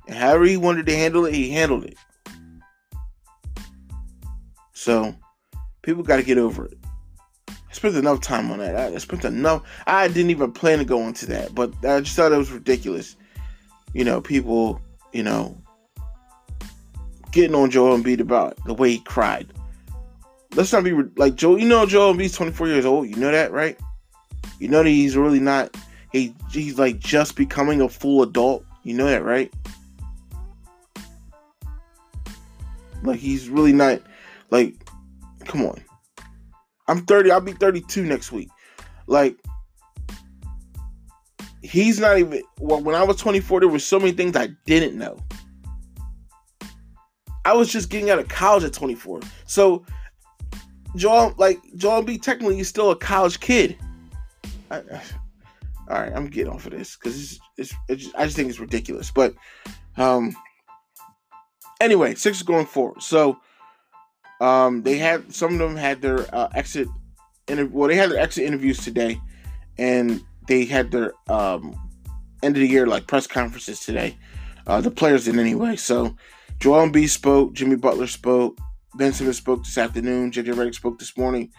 And 0.07 0.15
however 0.15 0.45
he 0.45 0.55
wanted 0.55 0.85
to 0.85 0.95
handle 0.95 1.25
it, 1.25 1.33
he 1.33 1.51
handled 1.51 1.83
it. 1.83 1.97
So, 4.71 5.13
people 5.81 6.01
got 6.01 6.17
to 6.17 6.23
get 6.23 6.37
over 6.37 6.65
it. 6.65 6.77
Spent 7.77 7.95
enough 7.95 8.21
time 8.21 8.49
on 8.49 8.57
that. 8.57 8.75
I 8.75 8.97
spent 8.97 9.23
enough. 9.23 9.61
I 9.85 10.07
didn't 10.07 10.31
even 10.31 10.51
plan 10.51 10.79
to 10.79 10.83
go 10.83 11.01
into 11.01 11.27
that, 11.27 11.53
but 11.53 11.71
I 11.85 12.01
just 12.01 12.15
thought 12.15 12.31
it 12.31 12.37
was 12.37 12.49
ridiculous. 12.49 13.15
You 13.93 14.03
know, 14.03 14.19
people, 14.19 14.81
you 15.13 15.21
know, 15.21 15.55
getting 17.31 17.53
on 17.53 17.69
Joel 17.69 17.95
Embiid 17.95 18.19
about 18.19 18.57
the 18.65 18.73
way 18.73 18.93
he 18.93 18.99
cried. 19.01 19.53
Let's 20.55 20.73
not 20.73 20.85
be 20.85 20.91
like 21.17 21.35
Joe. 21.35 21.55
You 21.55 21.67
know, 21.67 21.85
Joel 21.85 22.15
Embiid's 22.15 22.35
24 22.35 22.67
years 22.67 22.83
old. 22.83 23.09
You 23.09 23.15
know 23.17 23.31
that, 23.31 23.51
right? 23.51 23.77
You 24.57 24.69
know 24.69 24.81
that 24.81 24.89
he's 24.89 25.15
really 25.15 25.39
not. 25.39 25.77
He 26.11 26.33
he's 26.51 26.79
like 26.79 26.97
just 26.97 27.35
becoming 27.35 27.81
a 27.81 27.89
full 27.89 28.23
adult. 28.23 28.65
You 28.81 28.95
know 28.95 29.05
that, 29.05 29.23
right? 29.23 29.53
Like 33.03 33.19
he's 33.19 33.49
really 33.49 33.71
not 33.71 34.01
like 34.49 34.73
come 35.45 35.63
on. 35.63 35.79
I'm 36.87 37.05
30, 37.05 37.31
I'll 37.31 37.41
be 37.41 37.53
32 37.53 38.03
next 38.03 38.31
week. 38.31 38.49
Like 39.07 39.37
he's 41.61 41.99
not 41.99 42.17
even 42.17 42.43
well 42.59 42.81
when 42.81 42.95
I 42.95 43.03
was 43.03 43.17
24 43.17 43.61
there 43.61 43.69
were 43.69 43.79
so 43.79 43.99
many 43.99 44.11
things 44.11 44.35
I 44.35 44.49
didn't 44.65 44.97
know. 44.97 45.17
I 47.45 47.53
was 47.53 47.71
just 47.71 47.89
getting 47.89 48.09
out 48.09 48.19
of 48.19 48.27
college 48.27 48.63
at 48.63 48.73
24. 48.73 49.21
So 49.45 49.85
Joel 50.95 51.33
like 51.37 51.59
Joel 51.75 52.03
B 52.03 52.17
technically 52.17 52.59
is 52.59 52.67
still 52.67 52.91
a 52.91 52.95
college 52.95 53.39
kid. 53.39 53.77
I, 54.69 54.81
all 55.89 56.01
right, 56.01 56.11
I'm 56.13 56.27
getting 56.27 56.51
off 56.51 56.65
of 56.65 56.71
this 56.71 56.97
because 56.97 57.15
it's, 57.17 57.39
it's, 57.57 57.73
it's, 57.87 58.15
I 58.15 58.25
just 58.25 58.35
think 58.35 58.49
it's 58.49 58.59
ridiculous. 58.59 59.11
But 59.11 59.33
um, 59.95 60.35
anyway, 61.79 62.15
Sixers 62.15 62.43
going 62.43 62.65
forward. 62.65 63.01
So 63.01 63.39
um, 64.39 64.83
they 64.83 64.97
had 64.97 65.33
some 65.33 65.53
of 65.53 65.59
them 65.59 65.75
had 65.75 66.01
their 66.01 66.33
uh, 66.35 66.49
exit. 66.53 66.87
Inter- 67.47 67.69
well, 67.71 67.87
they 67.87 67.95
had 67.95 68.11
their 68.11 68.19
exit 68.19 68.45
interviews 68.45 68.77
today, 68.83 69.19
and 69.77 70.23
they 70.47 70.65
had 70.65 70.91
their 70.91 71.13
um, 71.29 71.75
end 72.43 72.55
of 72.55 72.61
the 72.61 72.67
year 72.67 72.87
like 72.87 73.07
press 73.07 73.27
conferences 73.27 73.79
today. 73.79 74.17
Uh, 74.65 74.81
the 74.81 74.91
players 74.91 75.25
did 75.25 75.37
anyway. 75.39 75.75
So 75.75 76.15
Joel 76.59 76.89
Embiid 76.89 77.09
spoke, 77.09 77.53
Jimmy 77.53 77.75
Butler 77.75 78.07
spoke, 78.07 78.57
Ben 78.95 79.13
Simmons 79.13 79.37
spoke 79.37 79.63
this 79.63 79.77
afternoon, 79.77 80.31
JJ 80.31 80.53
Redick 80.53 80.75
spoke 80.75 80.99
this 80.99 81.17
morning. 81.17 81.51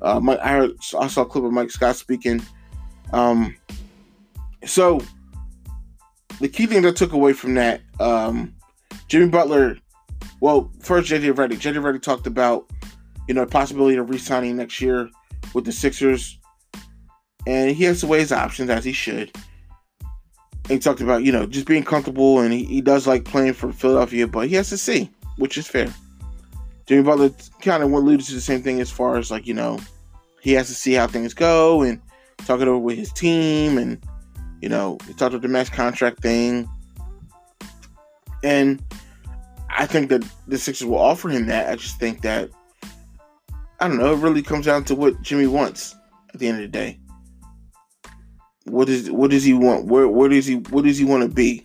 Uh, 0.00 0.20
Mike, 0.20 0.38
I 0.40 0.48
heard 0.48 0.72
I 0.98 1.08
saw 1.08 1.22
a 1.22 1.26
clip 1.26 1.44
of 1.44 1.52
Mike 1.52 1.70
Scott 1.70 1.96
speaking. 1.96 2.42
Um, 3.12 3.56
so 4.64 5.00
the 6.40 6.48
key 6.48 6.66
thing 6.66 6.82
that 6.82 6.88
I 6.88 6.92
took 6.92 7.12
away 7.12 7.32
from 7.32 7.54
that, 7.54 7.80
um, 7.98 8.54
Jimmy 9.08 9.28
Butler 9.28 9.78
well, 10.42 10.72
first 10.80 11.08
JJ 11.08 11.34
Redick. 11.34 11.60
JJ 11.60 11.76
Redick 11.76 12.02
talked 12.02 12.26
about, 12.26 12.68
you 13.28 13.34
know, 13.34 13.44
the 13.44 13.50
possibility 13.50 13.96
of 13.96 14.10
re-signing 14.10 14.56
next 14.56 14.80
year 14.80 15.08
with 15.54 15.64
the 15.64 15.70
Sixers, 15.70 16.36
and 17.46 17.70
he 17.70 17.84
has 17.84 18.00
to 18.00 18.08
weigh 18.08 18.18
his 18.18 18.32
options 18.32 18.68
as 18.68 18.84
he 18.84 18.92
should. 18.92 19.30
And 20.64 20.72
he 20.72 20.78
talked 20.80 21.00
about, 21.00 21.22
you 21.22 21.30
know, 21.30 21.46
just 21.46 21.68
being 21.68 21.84
comfortable, 21.84 22.40
and 22.40 22.52
he, 22.52 22.64
he 22.64 22.80
does 22.80 23.06
like 23.06 23.24
playing 23.24 23.52
for 23.52 23.72
Philadelphia, 23.72 24.26
but 24.26 24.48
he 24.48 24.56
has 24.56 24.68
to 24.70 24.76
see, 24.76 25.08
which 25.36 25.56
is 25.56 25.68
fair. 25.68 25.94
Jimmy 26.86 27.04
Butler 27.04 27.30
kind 27.60 27.84
of 27.84 27.92
alluded 27.92 28.26
to 28.26 28.34
the 28.34 28.40
same 28.40 28.62
thing 28.62 28.80
as 28.80 28.90
far 28.90 29.18
as 29.18 29.30
like, 29.30 29.46
you 29.46 29.54
know, 29.54 29.78
he 30.40 30.54
has 30.54 30.66
to 30.66 30.74
see 30.74 30.94
how 30.94 31.06
things 31.06 31.34
go 31.34 31.82
and 31.82 32.00
talk 32.38 32.60
it 32.60 32.66
over 32.66 32.78
with 32.78 32.98
his 32.98 33.12
team, 33.12 33.78
and 33.78 34.04
you 34.60 34.68
know, 34.68 34.98
he 35.06 35.14
talked 35.14 35.34
about 35.34 35.42
the 35.42 35.48
max 35.48 35.70
contract 35.70 36.18
thing, 36.18 36.68
and 38.42 38.82
I 39.76 39.86
think 39.86 40.10
that 40.10 40.24
the 40.46 40.58
Sixers 40.58 40.86
will 40.86 40.98
offer 40.98 41.28
him 41.28 41.46
that. 41.46 41.70
I 41.70 41.76
just 41.76 41.98
think 41.98 42.22
that 42.22 42.50
I 43.80 43.88
don't 43.88 43.98
know. 43.98 44.12
It 44.12 44.18
really 44.18 44.42
comes 44.42 44.66
down 44.66 44.84
to 44.84 44.94
what 44.94 45.20
Jimmy 45.22 45.46
wants 45.46 45.96
at 46.32 46.38
the 46.38 46.46
end 46.46 46.58
of 46.58 46.62
the 46.62 46.68
day. 46.68 47.00
What 48.64 48.88
is 48.88 49.10
what 49.10 49.30
does 49.30 49.44
he 49.44 49.54
want? 49.54 49.86
Where 49.86 50.06
where 50.06 50.28
does 50.28 50.46
he 50.46 50.56
what 50.56 50.84
does 50.84 50.98
he 50.98 51.04
want 51.04 51.22
to 51.22 51.28
be? 51.28 51.64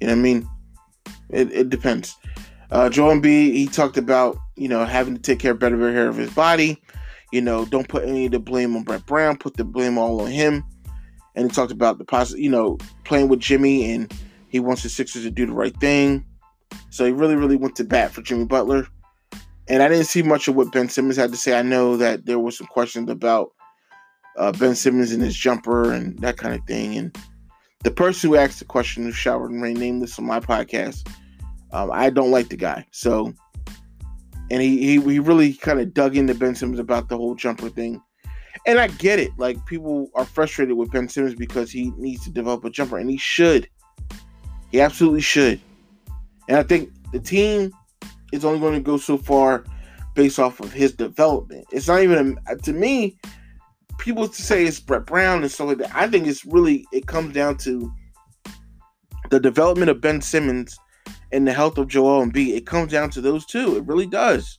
You 0.00 0.08
know 0.08 0.14
what 0.14 0.18
I 0.18 0.22
mean? 0.22 0.48
It, 1.30 1.52
it 1.52 1.70
depends. 1.70 2.16
Uh, 2.70 2.88
Joel 2.88 3.14
Embiid, 3.14 3.54
he 3.54 3.66
talked 3.66 3.96
about 3.96 4.36
you 4.56 4.68
know 4.68 4.84
having 4.84 5.14
to 5.14 5.20
take 5.20 5.38
care 5.38 5.54
better 5.54 5.76
care 5.76 6.08
of 6.08 6.16
his 6.16 6.32
body. 6.32 6.82
You 7.30 7.40
know, 7.40 7.64
don't 7.64 7.88
put 7.88 8.04
any 8.04 8.26
of 8.26 8.32
the 8.32 8.40
blame 8.40 8.74
on 8.76 8.82
Brett 8.82 9.06
Brown. 9.06 9.38
Put 9.38 9.56
the 9.56 9.64
blame 9.64 9.98
all 9.98 10.20
on 10.20 10.30
him. 10.30 10.64
And 11.34 11.50
he 11.50 11.54
talked 11.54 11.72
about 11.72 11.96
the 11.96 12.04
positive, 12.04 12.42
you 12.42 12.50
know, 12.50 12.76
playing 13.04 13.28
with 13.28 13.40
Jimmy, 13.40 13.90
and 13.90 14.12
he 14.48 14.60
wants 14.60 14.82
the 14.82 14.90
Sixers 14.90 15.22
to 15.22 15.30
do 15.30 15.46
the 15.46 15.52
right 15.52 15.74
thing. 15.80 16.26
So 16.90 17.04
he 17.04 17.12
really, 17.12 17.36
really 17.36 17.56
went 17.56 17.76
to 17.76 17.84
bat 17.84 18.12
for 18.12 18.22
Jimmy 18.22 18.44
Butler. 18.44 18.86
And 19.68 19.82
I 19.82 19.88
didn't 19.88 20.06
see 20.06 20.22
much 20.22 20.48
of 20.48 20.56
what 20.56 20.72
Ben 20.72 20.88
Simmons 20.88 21.16
had 21.16 21.30
to 21.30 21.36
say. 21.36 21.58
I 21.58 21.62
know 21.62 21.96
that 21.96 22.26
there 22.26 22.38
were 22.38 22.50
some 22.50 22.66
questions 22.66 23.08
about 23.08 23.52
uh, 24.36 24.52
Ben 24.52 24.74
Simmons 24.74 25.12
and 25.12 25.22
his 25.22 25.36
jumper 25.36 25.92
and 25.92 26.18
that 26.18 26.36
kind 26.36 26.54
of 26.54 26.66
thing. 26.66 26.96
And 26.96 27.16
the 27.84 27.90
person 27.90 28.30
who 28.30 28.36
asked 28.36 28.58
the 28.58 28.64
question, 28.64 29.04
who 29.04 29.12
showered 29.12 29.50
and 29.50 29.62
rain 29.62 29.78
nameless 29.78 30.18
on 30.18 30.26
my 30.26 30.40
podcast, 30.40 31.08
um, 31.72 31.90
I 31.92 32.10
don't 32.10 32.30
like 32.30 32.48
the 32.48 32.56
guy. 32.56 32.86
So, 32.90 33.32
and 34.50 34.60
he, 34.60 34.78
he, 34.78 35.00
he 35.00 35.18
really 35.18 35.54
kind 35.54 35.80
of 35.80 35.94
dug 35.94 36.16
into 36.16 36.34
Ben 36.34 36.54
Simmons 36.54 36.80
about 36.80 37.08
the 37.08 37.16
whole 37.16 37.34
jumper 37.34 37.68
thing. 37.68 38.02
And 38.66 38.78
I 38.78 38.88
get 38.88 39.18
it. 39.18 39.30
Like, 39.38 39.64
people 39.66 40.08
are 40.14 40.24
frustrated 40.24 40.76
with 40.76 40.92
Ben 40.92 41.08
Simmons 41.08 41.34
because 41.34 41.70
he 41.72 41.90
needs 41.96 42.22
to 42.24 42.30
develop 42.30 42.64
a 42.64 42.70
jumper, 42.70 42.98
and 42.98 43.10
he 43.10 43.16
should. 43.16 43.68
He 44.70 44.80
absolutely 44.80 45.20
should. 45.20 45.60
And 46.48 46.58
I 46.58 46.62
think 46.62 46.90
the 47.12 47.20
team 47.20 47.72
is 48.32 48.44
only 48.44 48.60
going 48.60 48.74
to 48.74 48.80
go 48.80 48.96
so 48.96 49.16
far 49.16 49.64
based 50.14 50.38
off 50.38 50.60
of 50.60 50.72
his 50.72 50.92
development. 50.92 51.66
It's 51.70 51.88
not 51.88 52.02
even 52.02 52.38
a, 52.46 52.56
to 52.56 52.72
me. 52.72 53.18
People 53.98 54.26
say 54.32 54.64
it's 54.64 54.80
Brett 54.80 55.06
Brown 55.06 55.42
and 55.42 55.50
stuff 55.50 55.68
like 55.68 55.78
that. 55.78 55.94
I 55.94 56.08
think 56.08 56.26
it's 56.26 56.44
really 56.44 56.86
it 56.92 57.06
comes 57.06 57.34
down 57.34 57.56
to 57.58 57.92
the 59.30 59.40
development 59.40 59.90
of 59.90 60.00
Ben 60.00 60.20
Simmons 60.20 60.78
and 61.32 61.46
the 61.46 61.52
health 61.52 61.78
of 61.78 61.88
Joel 61.88 62.24
Embiid, 62.24 62.54
it 62.54 62.66
comes 62.66 62.92
down 62.92 63.10
to 63.10 63.20
those 63.20 63.46
two. 63.46 63.76
It 63.76 63.84
really 63.84 64.06
does. 64.06 64.58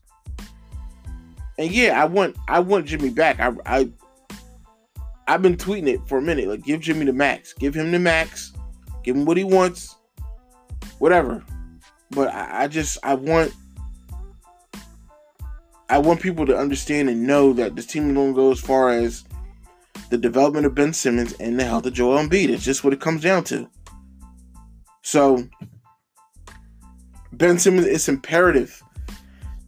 And 1.59 1.71
yeah, 1.71 2.01
I 2.01 2.05
want 2.05 2.35
I 2.47 2.59
want 2.59 2.87
Jimmy 2.87 3.09
back. 3.09 3.39
I 3.39 3.53
I 3.65 3.89
I've 5.27 5.41
been 5.41 5.55
tweeting 5.55 5.87
it 5.87 6.01
for 6.07 6.17
a 6.17 6.21
minute. 6.21 6.47
Like, 6.47 6.63
give 6.63 6.81
Jimmy 6.81 7.05
the 7.05 7.13
max. 7.13 7.53
Give 7.53 7.73
him 7.73 7.91
the 7.91 7.99
max. 7.99 8.51
Give 9.03 9.15
him 9.15 9.25
what 9.25 9.37
he 9.37 9.43
wants. 9.43 9.95
Whatever. 10.97 11.43
But 12.11 12.33
I, 12.33 12.63
I 12.63 12.67
just 12.67 12.97
I 13.03 13.15
want 13.15 13.53
I 15.89 15.97
want 15.97 16.21
people 16.21 16.45
to 16.45 16.57
understand 16.57 17.09
and 17.09 17.27
know 17.27 17.53
that 17.53 17.75
this 17.75 17.85
team 17.85 18.09
is 18.09 18.15
going 18.15 18.33
to 18.33 18.35
go 18.35 18.51
as 18.51 18.59
far 18.59 18.89
as 18.89 19.23
the 20.09 20.17
development 20.17 20.65
of 20.65 20.75
Ben 20.75 20.93
Simmons 20.93 21.33
and 21.33 21.59
the 21.59 21.63
health 21.63 21.85
of 21.85 21.93
Joel 21.93 22.17
Embiid. 22.17 22.49
It's 22.49 22.63
just 22.63 22.83
what 22.83 22.93
it 22.93 23.01
comes 23.01 23.21
down 23.21 23.43
to. 23.45 23.69
So 25.01 25.47
Ben 27.31 27.59
Simmons, 27.59 27.87
it's 27.87 28.07
imperative 28.07 28.81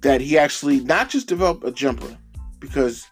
that 0.02 0.22
he 0.22 0.38
actually 0.38 0.80
not 0.82 1.10
just 1.10 1.28
develop 1.28 1.64
a 1.64 1.72
jumper 1.72 2.18
because 2.60 3.06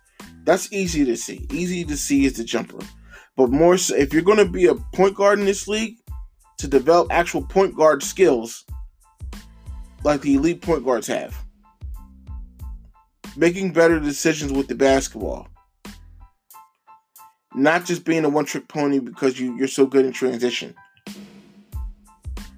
that's 0.44 0.72
easy 0.72 1.06
to 1.06 1.16
see. 1.16 1.46
Easy 1.52 1.84
to 1.86 1.98
see 1.98 2.26
is 2.26 2.34
the 2.34 2.44
jumper. 2.44 2.80
But 3.36 3.50
more 3.50 3.78
so, 3.78 3.96
if 3.96 4.14
you're 4.14 4.22
going 4.22 4.38
to 4.38 4.50
be 4.50 4.68
a 4.68 4.76
point 4.76 5.16
guard 5.16 5.40
in 5.40 5.46
this 5.46 5.68
league, 5.68 5.98
to 6.60 6.68
develop 6.68 7.08
actual 7.12 7.42
point 7.42 7.76
guard 7.76 8.02
skills 8.02 8.64
like 10.04 10.22
the 10.22 10.36
elite 10.36 10.62
point 10.62 10.86
guards 10.86 11.08
have. 11.08 11.36
Making 13.36 13.74
better 13.74 14.00
decisions 14.00 14.52
with 14.52 14.68
the 14.68 14.76
basketball. 14.76 15.48
Not 17.56 17.86
just 17.86 18.04
being 18.04 18.26
a 18.26 18.30
one 18.30 18.46
trick 18.46 18.68
pony 18.68 19.00
because 19.00 19.40
you, 19.40 19.56
you're 19.58 19.68
so 19.68 19.86
good 19.86 20.06
in 20.06 20.12
transition. 20.12 20.76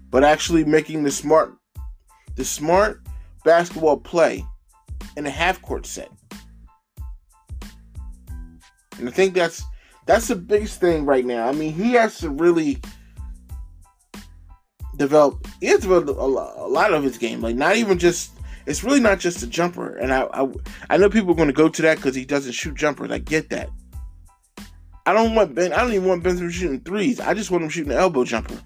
But 0.10 0.24
actually 0.24 0.64
making 0.64 1.04
the 1.04 1.12
smart 1.12 1.54
the 2.36 2.46
smart 2.46 3.02
basketball 3.44 3.98
play 3.98 4.46
in 5.16 5.26
a 5.26 5.30
half 5.30 5.62
court 5.62 5.86
set. 5.86 6.10
And 8.98 9.10
I 9.10 9.12
think 9.12 9.34
that's 9.34 9.64
that's 10.06 10.28
the 10.28 10.36
biggest 10.36 10.80
thing 10.80 11.06
right 11.06 11.26
now. 11.26 11.48
I 11.48 11.52
mean, 11.52 11.74
he 11.74 11.94
has 11.94 12.20
to 12.20 12.30
really 12.30 12.82
develop. 14.98 15.48
He 15.60 15.68
has 15.68 15.82
developed 15.82 16.10
a 16.10 16.14
lot, 16.14 16.54
a 16.58 16.68
lot 16.68 16.94
of 16.94 17.04
his 17.04 17.18
game. 17.18 17.42
Like 17.42 17.56
not 17.56 17.76
even 17.76 18.00
just. 18.00 18.32
It's 18.68 18.84
really 18.84 19.00
not 19.00 19.20
just 19.20 19.44
a 19.44 19.48
jumper. 19.48 19.96
And 19.98 20.12
I 20.12 20.24
I, 20.34 20.48
I 20.90 20.98
know 20.98 21.10
people 21.10 21.32
are 21.32 21.36
going 21.36 21.50
to 21.50 21.54
go 21.54 21.70
to 21.70 21.82
that 21.84 21.98
because 21.98 22.16
he 22.16 22.26
doesn't 22.26 22.54
shoot 22.54 22.74
jumpers. 22.74 23.12
I 23.12 23.20
get 23.20 23.50
that. 23.50 23.70
I 25.06 25.14
don't 25.14 25.36
want 25.36 25.54
Ben. 25.54 25.72
I 25.72 25.78
don't 25.78 25.94
even 25.94 26.08
want 26.08 26.24
Ben 26.24 26.36
to 26.38 26.48
be 26.48 26.52
shooting 26.52 26.82
threes. 26.82 27.20
I 27.20 27.34
just 27.34 27.52
want 27.52 27.64
him 27.64 27.70
shooting 27.70 27.92
an 27.92 28.00
elbow 28.00 28.24
jumper, 28.24 28.60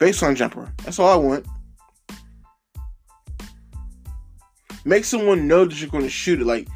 baseline 0.00 0.34
jumper. 0.34 0.72
That's 0.82 0.98
all 0.98 1.12
I 1.12 1.16
want. 1.16 1.46
Make 4.84 5.04
someone 5.04 5.46
know 5.46 5.64
that 5.64 5.80
you're 5.80 5.90
going 5.90 6.04
to 6.04 6.10
shoot 6.10 6.40
it. 6.40 6.46
Like 6.46 6.66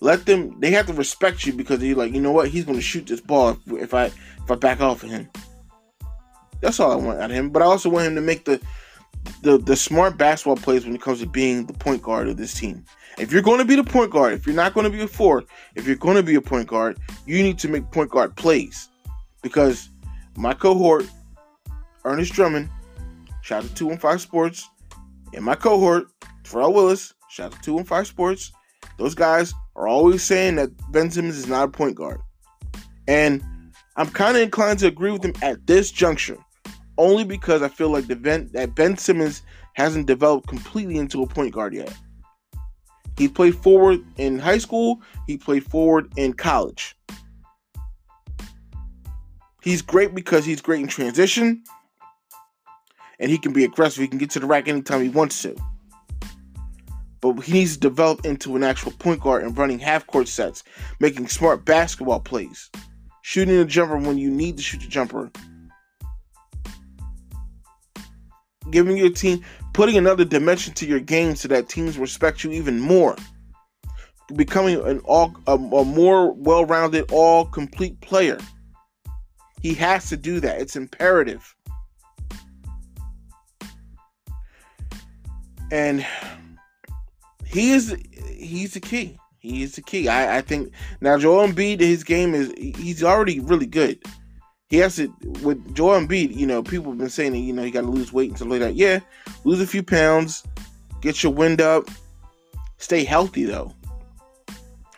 let 0.00 0.26
them. 0.26 0.60
They 0.60 0.70
have 0.72 0.86
to 0.86 0.92
respect 0.92 1.46
you 1.46 1.54
because 1.54 1.82
you're 1.82 1.96
like, 1.96 2.12
you 2.12 2.20
know 2.20 2.32
what? 2.32 2.48
He's 2.48 2.64
going 2.64 2.76
to 2.76 2.82
shoot 2.82 3.06
this 3.06 3.22
ball 3.22 3.50
if, 3.50 3.72
if 3.72 3.94
I 3.94 4.04
if 4.04 4.50
I 4.50 4.54
back 4.54 4.80
off 4.80 5.02
of 5.02 5.10
him. 5.10 5.28
That's 6.60 6.80
all 6.80 6.92
I 6.92 6.96
want 6.96 7.20
out 7.20 7.30
of 7.30 7.36
him. 7.36 7.50
But 7.50 7.62
I 7.62 7.66
also 7.66 7.88
want 7.88 8.06
him 8.06 8.14
to 8.14 8.20
make 8.20 8.44
the 8.44 8.60
the 9.42 9.58
the 9.58 9.76
smart 9.76 10.16
basketball 10.16 10.56
plays 10.56 10.84
when 10.84 10.94
it 10.94 11.00
comes 11.00 11.20
to 11.20 11.26
being 11.26 11.66
the 11.66 11.72
point 11.72 12.02
guard 12.02 12.28
of 12.28 12.36
this 12.36 12.54
team. 12.54 12.84
If 13.18 13.32
you're 13.32 13.42
going 13.42 13.58
to 13.58 13.64
be 13.64 13.76
the 13.76 13.84
point 13.84 14.10
guard, 14.10 14.34
if 14.34 14.46
you're 14.46 14.54
not 14.54 14.74
going 14.74 14.84
to 14.84 14.90
be 14.90 15.02
a 15.02 15.08
four, 15.08 15.44
if 15.74 15.86
you're 15.86 15.96
going 15.96 16.16
to 16.16 16.22
be 16.22 16.34
a 16.34 16.40
point 16.40 16.68
guard, 16.68 16.98
you 17.24 17.42
need 17.42 17.58
to 17.60 17.68
make 17.68 17.90
point 17.90 18.10
guard 18.10 18.36
plays. 18.36 18.88
Because 19.42 19.88
my 20.36 20.52
cohort, 20.52 21.06
Ernest 22.04 22.34
Drummond, 22.34 22.68
shout 23.42 23.64
out 23.64 23.70
to 23.70 23.74
215 23.74 24.18
Sports, 24.18 24.68
and 25.32 25.44
my 25.44 25.54
cohort, 25.54 26.08
Terrell 26.44 26.74
Willis, 26.74 27.14
shout 27.30 27.52
out 27.52 27.58
to 27.58 27.64
215 27.64 28.04
Sports, 28.04 28.52
those 28.98 29.14
guys 29.14 29.54
are 29.76 29.88
always 29.88 30.22
saying 30.22 30.56
that 30.56 30.70
Ben 30.92 31.10
Simmons 31.10 31.38
is 31.38 31.46
not 31.46 31.68
a 31.68 31.68
point 31.68 31.96
guard. 31.96 32.20
And 33.08 33.42
I'm 33.96 34.08
kind 34.08 34.36
of 34.36 34.42
inclined 34.42 34.78
to 34.80 34.86
agree 34.86 35.10
with 35.10 35.22
them 35.22 35.32
at 35.42 35.66
this 35.66 35.90
juncture, 35.90 36.38
only 36.98 37.24
because 37.24 37.62
I 37.62 37.68
feel 37.68 37.90
like 37.90 38.06
the 38.06 38.16
ben, 38.16 38.48
that 38.52 38.74
Ben 38.74 38.96
Simmons 38.96 39.42
hasn't 39.74 40.06
developed 40.06 40.48
completely 40.48 40.96
into 40.96 41.22
a 41.22 41.26
point 41.26 41.52
guard 41.52 41.74
yet. 41.74 41.94
He 43.16 43.28
played 43.28 43.54
forward 43.56 44.00
in 44.16 44.38
high 44.38 44.58
school, 44.58 45.02
he 45.26 45.36
played 45.36 45.64
forward 45.64 46.12
in 46.16 46.34
college. 46.34 46.96
He's 49.62 49.82
great 49.82 50.14
because 50.14 50.44
he's 50.44 50.60
great 50.60 50.80
in 50.80 50.88
transition 50.88 51.64
and 53.18 53.30
he 53.30 53.38
can 53.38 53.52
be 53.52 53.64
aggressive. 53.64 54.00
He 54.00 54.08
can 54.08 54.18
get 54.18 54.30
to 54.30 54.40
the 54.40 54.46
rack 54.46 54.68
anytime 54.68 55.02
he 55.02 55.08
wants 55.08 55.42
to 55.42 55.56
but 57.20 57.42
he 57.42 57.52
needs 57.52 57.74
to 57.74 57.80
develop 57.80 58.24
into 58.24 58.56
an 58.56 58.62
actual 58.62 58.92
point 58.92 59.20
guard 59.20 59.44
and 59.44 59.56
running 59.56 59.78
half 59.78 60.06
court 60.06 60.28
sets, 60.28 60.62
making 61.00 61.28
smart 61.28 61.64
basketball 61.64 62.20
plays, 62.20 62.70
shooting 63.22 63.56
a 63.56 63.64
jumper 63.64 63.96
when 63.96 64.18
you 64.18 64.30
need 64.30 64.56
to 64.56 64.62
shoot 64.62 64.84
a 64.84 64.88
jumper, 64.88 65.30
giving 68.70 68.96
your 68.96 69.10
team, 69.10 69.42
putting 69.72 69.96
another 69.96 70.24
dimension 70.24 70.74
to 70.74 70.86
your 70.86 71.00
game 71.00 71.36
so 71.36 71.48
that 71.48 71.68
teams 71.68 71.98
respect 71.98 72.44
you 72.44 72.50
even 72.52 72.80
more, 72.80 73.16
becoming 74.34 74.80
an 74.86 74.98
all 75.00 75.34
a, 75.46 75.54
a 75.54 75.84
more 75.84 76.32
well-rounded, 76.32 77.10
all 77.12 77.44
complete 77.44 78.00
player. 78.00 78.38
He 79.62 79.74
has 79.74 80.08
to 80.10 80.16
do 80.16 80.40
that. 80.40 80.60
It's 80.60 80.76
imperative. 80.76 81.54
And 85.72 86.06
he 87.44 87.72
is 87.72 87.96
he's 88.30 88.74
the 88.74 88.80
key. 88.80 89.18
He 89.38 89.62
is 89.62 89.76
the 89.76 89.82
key. 89.82 90.08
I, 90.08 90.38
I 90.38 90.40
think 90.40 90.72
now 91.00 91.18
Joel 91.18 91.48
Embiid, 91.48 91.80
his 91.80 92.04
game 92.04 92.34
is 92.34 92.52
he's 92.56 93.02
already 93.02 93.40
really 93.40 93.66
good. 93.66 94.02
He 94.68 94.78
has 94.78 94.96
to 94.96 95.14
with 95.42 95.74
Joel 95.74 96.00
Embiid. 96.00 96.34
You 96.34 96.46
know, 96.46 96.62
people 96.62 96.90
have 96.90 96.98
been 96.98 97.08
saying 97.08 97.32
that 97.32 97.38
you 97.38 97.52
know 97.52 97.62
you 97.62 97.70
got 97.70 97.82
to 97.82 97.90
lose 97.90 98.12
weight 98.12 98.30
and 98.30 98.36
stuff 98.36 98.48
like 98.48 98.60
that. 98.60 98.74
Yeah, 98.74 99.00
lose 99.44 99.60
a 99.60 99.66
few 99.66 99.82
pounds, 99.82 100.44
get 101.00 101.22
your 101.22 101.32
wind 101.32 101.60
up, 101.60 101.88
stay 102.78 103.04
healthy 103.04 103.44
though. 103.44 103.72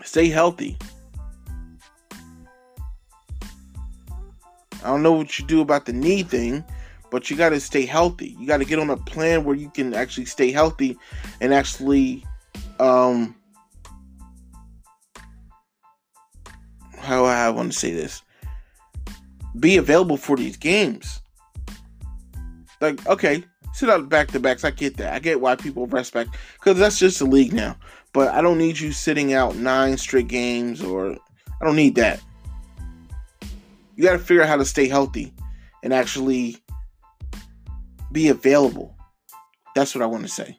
Stay 0.04 0.28
healthy. 0.28 0.78
I 4.82 4.86
don't 4.86 5.02
know 5.02 5.12
what 5.12 5.38
you 5.38 5.44
do 5.44 5.60
about 5.60 5.84
the 5.84 5.92
knee 5.92 6.22
thing, 6.22 6.64
but 7.10 7.28
you 7.28 7.36
got 7.36 7.50
to 7.50 7.60
stay 7.60 7.84
healthy. 7.84 8.36
You 8.38 8.46
got 8.46 8.58
to 8.58 8.64
get 8.64 8.78
on 8.78 8.88
a 8.88 8.96
plan 8.96 9.44
where 9.44 9.56
you 9.56 9.68
can 9.68 9.92
actually 9.92 10.24
stay 10.24 10.50
healthy 10.50 10.96
and 11.40 11.52
actually 11.52 12.24
um 12.80 13.34
how 16.96 17.24
I 17.24 17.50
want 17.50 17.72
to 17.72 17.78
say 17.78 17.92
this 17.92 18.22
be 19.60 19.76
available 19.76 20.16
for 20.16 20.36
these 20.36 20.56
games. 20.56 21.20
Like, 22.80 23.04
okay, 23.06 23.44
sit 23.72 23.90
out 23.90 24.08
back 24.08 24.28
to 24.28 24.40
backs. 24.40 24.64
I 24.64 24.70
get 24.70 24.96
that. 24.98 25.12
I 25.12 25.18
get 25.18 25.40
why 25.40 25.56
people 25.56 25.86
respect 25.86 26.30
because 26.54 26.78
that's 26.78 26.98
just 26.98 27.18
the 27.18 27.24
league 27.24 27.52
now. 27.52 27.76
But 28.12 28.34
I 28.34 28.40
don't 28.40 28.58
need 28.58 28.78
you 28.78 28.92
sitting 28.92 29.32
out 29.32 29.56
nine 29.56 29.96
straight 29.96 30.28
games 30.28 30.82
or 30.82 31.12
I 31.12 31.64
don't 31.64 31.76
need 31.76 31.94
that. 31.96 32.20
You 33.96 34.04
got 34.04 34.12
to 34.12 34.18
figure 34.18 34.42
out 34.42 34.48
how 34.48 34.56
to 34.56 34.64
stay 34.64 34.88
healthy 34.88 35.32
and 35.82 35.92
actually 35.92 36.56
be 38.12 38.28
available. 38.28 38.96
That's 39.74 39.94
what 39.94 40.02
I 40.02 40.06
want 40.06 40.22
to 40.22 40.28
say. 40.28 40.56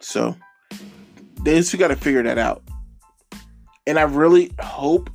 So 0.00 0.36
they 1.42 1.56
just 1.56 1.76
got 1.78 1.88
to 1.88 1.96
figure 1.96 2.22
that 2.22 2.38
out. 2.38 2.62
And 3.86 3.98
I 3.98 4.02
really 4.02 4.52
hope, 4.60 5.10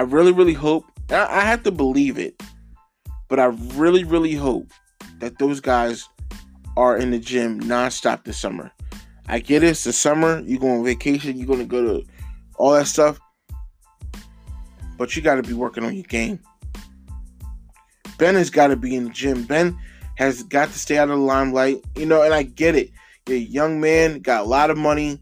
I 0.00 0.04
really, 0.04 0.32
really 0.32 0.54
hope, 0.54 0.86
I, 1.10 1.26
I 1.26 1.40
have 1.42 1.62
to 1.64 1.70
believe 1.70 2.16
it, 2.16 2.42
but 3.28 3.38
I 3.38 3.48
really, 3.74 4.02
really 4.02 4.32
hope 4.32 4.70
that 5.18 5.38
those 5.38 5.60
guys 5.60 6.08
are 6.74 6.96
in 6.96 7.10
the 7.10 7.18
gym 7.18 7.60
nonstop 7.60 8.24
this 8.24 8.38
summer. 8.38 8.70
I 9.28 9.40
get 9.40 9.62
it, 9.62 9.66
it's 9.66 9.84
the 9.84 9.92
summer, 9.92 10.40
you 10.40 10.58
go 10.58 10.70
on 10.70 10.84
vacation, 10.86 11.36
you're 11.36 11.46
going 11.46 11.58
to 11.58 11.66
go 11.66 11.82
to 11.82 12.06
all 12.56 12.72
that 12.72 12.86
stuff, 12.86 13.20
but 14.96 15.14
you 15.14 15.20
got 15.20 15.34
to 15.34 15.42
be 15.42 15.52
working 15.52 15.84
on 15.84 15.94
your 15.94 16.04
game. 16.04 16.40
Ben 18.16 18.36
has 18.36 18.48
got 18.48 18.68
to 18.68 18.76
be 18.76 18.96
in 18.96 19.04
the 19.04 19.10
gym. 19.10 19.42
Ben 19.44 19.78
has 20.16 20.44
got 20.44 20.70
to 20.70 20.78
stay 20.78 20.96
out 20.96 21.10
of 21.10 21.18
the 21.18 21.22
limelight, 21.22 21.84
you 21.94 22.06
know, 22.06 22.22
and 22.22 22.32
I 22.32 22.44
get 22.44 22.74
it. 22.74 22.88
You're 23.28 23.36
a 23.36 23.40
young 23.40 23.82
man, 23.82 24.20
got 24.20 24.46
a 24.46 24.48
lot 24.48 24.70
of 24.70 24.78
money. 24.78 25.20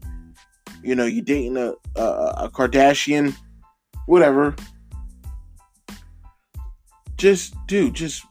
You 0.81 0.95
know, 0.95 1.05
you're 1.05 1.25
dating 1.25 1.57
a, 1.57 1.73
a, 1.97 2.03
a 2.45 2.49
Kardashian, 2.49 3.35
whatever. 4.09 4.55
Just, 7.17 7.53
dude, 7.67 7.93
just, 7.93 8.25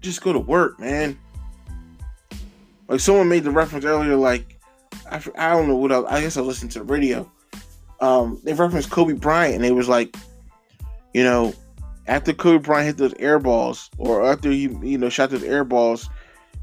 just 0.00 0.22
go 0.22 0.32
to 0.32 0.38
work, 0.38 0.80
man. 0.80 1.18
Like 2.88 3.00
someone 3.00 3.28
made 3.28 3.44
the 3.44 3.50
reference 3.50 3.84
earlier, 3.84 4.16
like 4.16 4.58
I, 5.08 5.22
I 5.36 5.50
don't 5.50 5.68
know 5.68 5.76
what 5.76 5.92
else. 5.92 6.06
I 6.08 6.20
guess 6.20 6.36
I 6.36 6.40
listened 6.40 6.72
to 6.72 6.80
the 6.80 6.84
radio. 6.84 7.30
Um, 8.00 8.40
they 8.42 8.52
referenced 8.52 8.90
Kobe 8.90 9.12
Bryant, 9.12 9.56
and 9.56 9.64
it 9.64 9.72
was 9.72 9.88
like, 9.88 10.16
you 11.14 11.22
know, 11.22 11.54
after 12.08 12.32
Kobe 12.32 12.64
Bryant 12.64 12.86
hit 12.86 12.96
those 12.96 13.14
air 13.20 13.38
balls, 13.38 13.90
or 13.98 14.26
after 14.26 14.50
he 14.50 14.62
you 14.82 14.98
know 14.98 15.08
shot 15.08 15.30
those 15.30 15.44
air 15.44 15.62
balls 15.62 16.08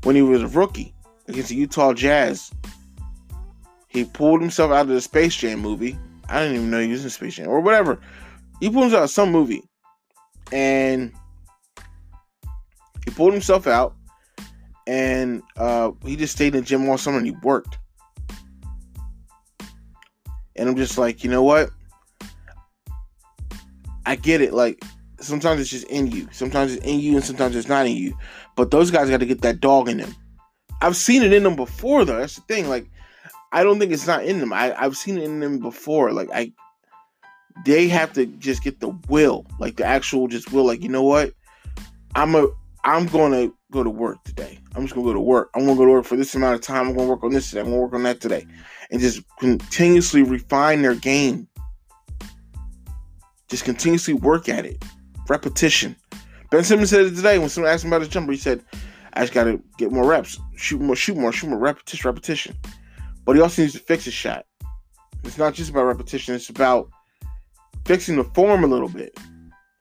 when 0.03 0.15
he 0.15 0.21
was 0.21 0.41
a 0.41 0.47
rookie 0.47 0.93
against 1.27 1.49
the 1.49 1.56
Utah 1.56 1.93
Jazz, 1.93 2.51
he 3.88 4.03
pulled 4.03 4.41
himself 4.41 4.71
out 4.71 4.82
of 4.82 4.88
the 4.89 4.99
Space 4.99 5.36
Jam 5.36 5.60
movie. 5.60 5.97
I 6.27 6.41
didn't 6.41 6.56
even 6.56 6.71
know 6.71 6.82
he 6.82 6.91
was 6.91 7.06
in 7.06 7.10
Space 7.10 7.36
Jam 7.36 7.47
or 7.47 7.62
whatever. 7.62 7.99
He 8.59 8.69
himself 8.69 8.93
out 8.93 9.09
some 9.09 9.31
movie, 9.31 9.63
and 10.51 11.13
he 13.05 13.11
pulled 13.11 13.33
himself 13.33 13.67
out, 13.67 13.95
and 14.87 15.43
uh, 15.57 15.91
he 16.05 16.15
just 16.15 16.35
stayed 16.35 16.55
in 16.55 16.61
the 16.61 16.65
gym 16.65 16.89
all 16.89 16.97
summer 16.97 17.17
and 17.17 17.27
he 17.27 17.33
worked. 17.43 17.77
And 20.55 20.67
I'm 20.67 20.75
just 20.75 20.97
like, 20.97 21.23
you 21.23 21.29
know 21.29 21.43
what? 21.43 21.69
I 24.05 24.15
get 24.15 24.41
it. 24.41 24.53
Like 24.53 24.81
sometimes 25.19 25.61
it's 25.61 25.69
just 25.69 25.87
in 25.87 26.07
you. 26.07 26.27
Sometimes 26.31 26.73
it's 26.73 26.85
in 26.85 26.99
you, 26.99 27.15
and 27.15 27.23
sometimes 27.23 27.55
it's 27.55 27.67
not 27.67 27.85
in 27.85 27.95
you. 27.95 28.17
But 28.55 28.71
those 28.71 28.89
guys 28.89 29.09
got 29.09 29.19
to 29.19 29.25
get 29.25 29.41
that 29.41 29.59
dog 29.59 29.89
in 29.89 29.97
them. 29.97 30.15
I've 30.81 30.95
seen 30.95 31.23
it 31.23 31.33
in 31.33 31.43
them 31.43 31.55
before, 31.55 32.05
though. 32.05 32.19
That's 32.19 32.35
the 32.35 32.41
thing. 32.41 32.69
Like, 32.69 32.89
I 33.51 33.63
don't 33.63 33.79
think 33.79 33.91
it's 33.91 34.07
not 34.07 34.25
in 34.25 34.39
them. 34.39 34.53
I, 34.53 34.75
I've 34.79 34.97
seen 34.97 35.17
it 35.17 35.23
in 35.23 35.39
them 35.39 35.59
before. 35.59 36.11
Like, 36.11 36.29
I, 36.33 36.53
they 37.65 37.87
have 37.87 38.13
to 38.13 38.25
just 38.25 38.63
get 38.63 38.79
the 38.79 38.89
will, 39.09 39.45
like 39.59 39.77
the 39.77 39.85
actual 39.85 40.27
just 40.27 40.51
will. 40.51 40.65
Like, 40.65 40.81
you 40.81 40.89
know 40.89 41.03
what? 41.03 41.33
I'm 42.15 42.35
a, 42.35 42.47
I'm 42.83 43.05
gonna 43.07 43.51
go 43.71 43.83
to 43.83 43.89
work 43.89 44.23
today. 44.23 44.59
I'm 44.75 44.83
just 44.83 44.95
gonna 44.95 45.05
go 45.05 45.13
to 45.13 45.19
work. 45.19 45.49
I'm 45.55 45.65
gonna 45.65 45.77
go 45.77 45.85
to 45.85 45.91
work 45.91 46.05
for 46.05 46.15
this 46.15 46.33
amount 46.35 46.55
of 46.55 46.61
time. 46.61 46.87
I'm 46.87 46.95
gonna 46.95 47.09
work 47.09 47.23
on 47.23 47.31
this 47.31 47.49
today. 47.49 47.61
I'm 47.61 47.67
gonna 47.67 47.81
work 47.81 47.93
on 47.93 48.03
that 48.03 48.21
today, 48.21 48.45
and 48.91 49.01
just 49.01 49.21
continuously 49.39 50.23
refine 50.23 50.81
their 50.81 50.95
game. 50.95 51.47
Just 53.49 53.65
continuously 53.65 54.13
work 54.13 54.49
at 54.49 54.65
it. 54.65 54.83
Repetition. 55.27 55.95
Ben 56.49 56.63
Simmons 56.63 56.89
said 56.89 57.05
it 57.05 57.15
today 57.15 57.39
when 57.39 57.49
someone 57.49 57.71
asked 57.71 57.83
him 57.83 57.89
about 57.89 58.01
his 58.01 58.09
jumper. 58.09 58.31
He 58.31 58.37
said, 58.37 58.63
"I 59.13 59.21
just 59.21 59.33
gotta 59.33 59.59
get 59.77 59.91
more 59.91 60.05
reps, 60.05 60.39
shoot 60.55 60.79
more, 60.79 60.95
shoot 60.95 61.17
more, 61.17 61.31
shoot 61.33 61.49
more, 61.49 61.59
repetition, 61.59 62.07
repetition." 62.07 62.55
But 63.25 63.35
he 63.35 63.41
also 63.41 63.61
needs 63.61 63.73
to 63.73 63.79
fix 63.79 64.05
his 64.05 64.13
shot. 64.13 64.45
It's 65.23 65.37
not 65.37 65.53
just 65.53 65.69
about 65.69 65.83
repetition. 65.83 66.35
It's 66.35 66.49
about 66.49 66.89
fixing 67.88 68.17
the 68.17 68.23
form 68.23 68.63
a 68.63 68.67
little 68.67 68.89
bit 68.89 69.17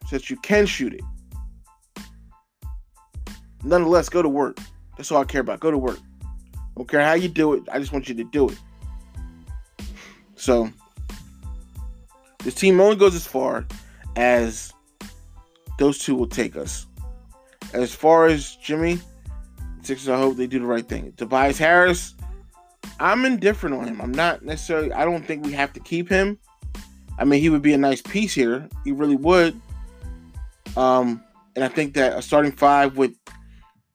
so 0.06 0.16
that 0.16 0.30
you 0.30 0.36
can 0.36 0.64
shoot 0.64 0.94
it. 0.94 1.02
Nonetheless, 3.64 4.08
go 4.08 4.22
to 4.22 4.28
work. 4.28 4.58
That's 4.96 5.10
all 5.10 5.20
I 5.20 5.24
care 5.24 5.40
about. 5.40 5.58
Go 5.58 5.72
to 5.72 5.78
work. 5.78 5.98
I 6.54 6.58
don't 6.76 6.88
care 6.88 7.02
how 7.02 7.14
you 7.14 7.28
do 7.28 7.52
it. 7.54 7.64
I 7.72 7.80
just 7.80 7.92
want 7.92 8.08
you 8.08 8.14
to 8.14 8.24
do 8.24 8.48
it. 8.48 8.58
So 10.36 10.70
this 12.44 12.54
team 12.54 12.80
only 12.80 12.94
goes 12.94 13.16
as 13.16 13.26
far 13.26 13.66
as 14.14 14.72
those 15.80 15.98
two 15.98 16.14
will 16.14 16.28
take 16.28 16.56
us. 16.56 16.86
As 17.72 17.92
far 17.92 18.26
as 18.26 18.54
Jimmy, 18.62 19.00
Sixers, 19.82 20.08
I 20.08 20.16
hope 20.16 20.36
they 20.36 20.46
do 20.46 20.60
the 20.60 20.66
right 20.66 20.88
thing. 20.88 21.12
Tobias 21.16 21.58
Harris, 21.58 22.14
I'm 23.00 23.24
indifferent 23.24 23.74
on 23.74 23.88
him. 23.88 24.00
I'm 24.00 24.12
not 24.12 24.44
necessarily. 24.44 24.92
I 24.92 25.04
don't 25.04 25.26
think 25.26 25.44
we 25.44 25.52
have 25.52 25.72
to 25.72 25.80
keep 25.80 26.08
him. 26.08 26.38
I 27.18 27.24
mean, 27.24 27.40
he 27.40 27.48
would 27.48 27.62
be 27.62 27.72
a 27.72 27.78
nice 27.78 28.02
piece 28.02 28.34
here. 28.34 28.68
He 28.84 28.92
really 28.92 29.16
would. 29.16 29.58
Um, 30.76 31.22
and 31.54 31.64
I 31.64 31.68
think 31.68 31.94
that 31.94 32.18
a 32.18 32.22
starting 32.22 32.52
five 32.52 32.96
with 32.96 33.14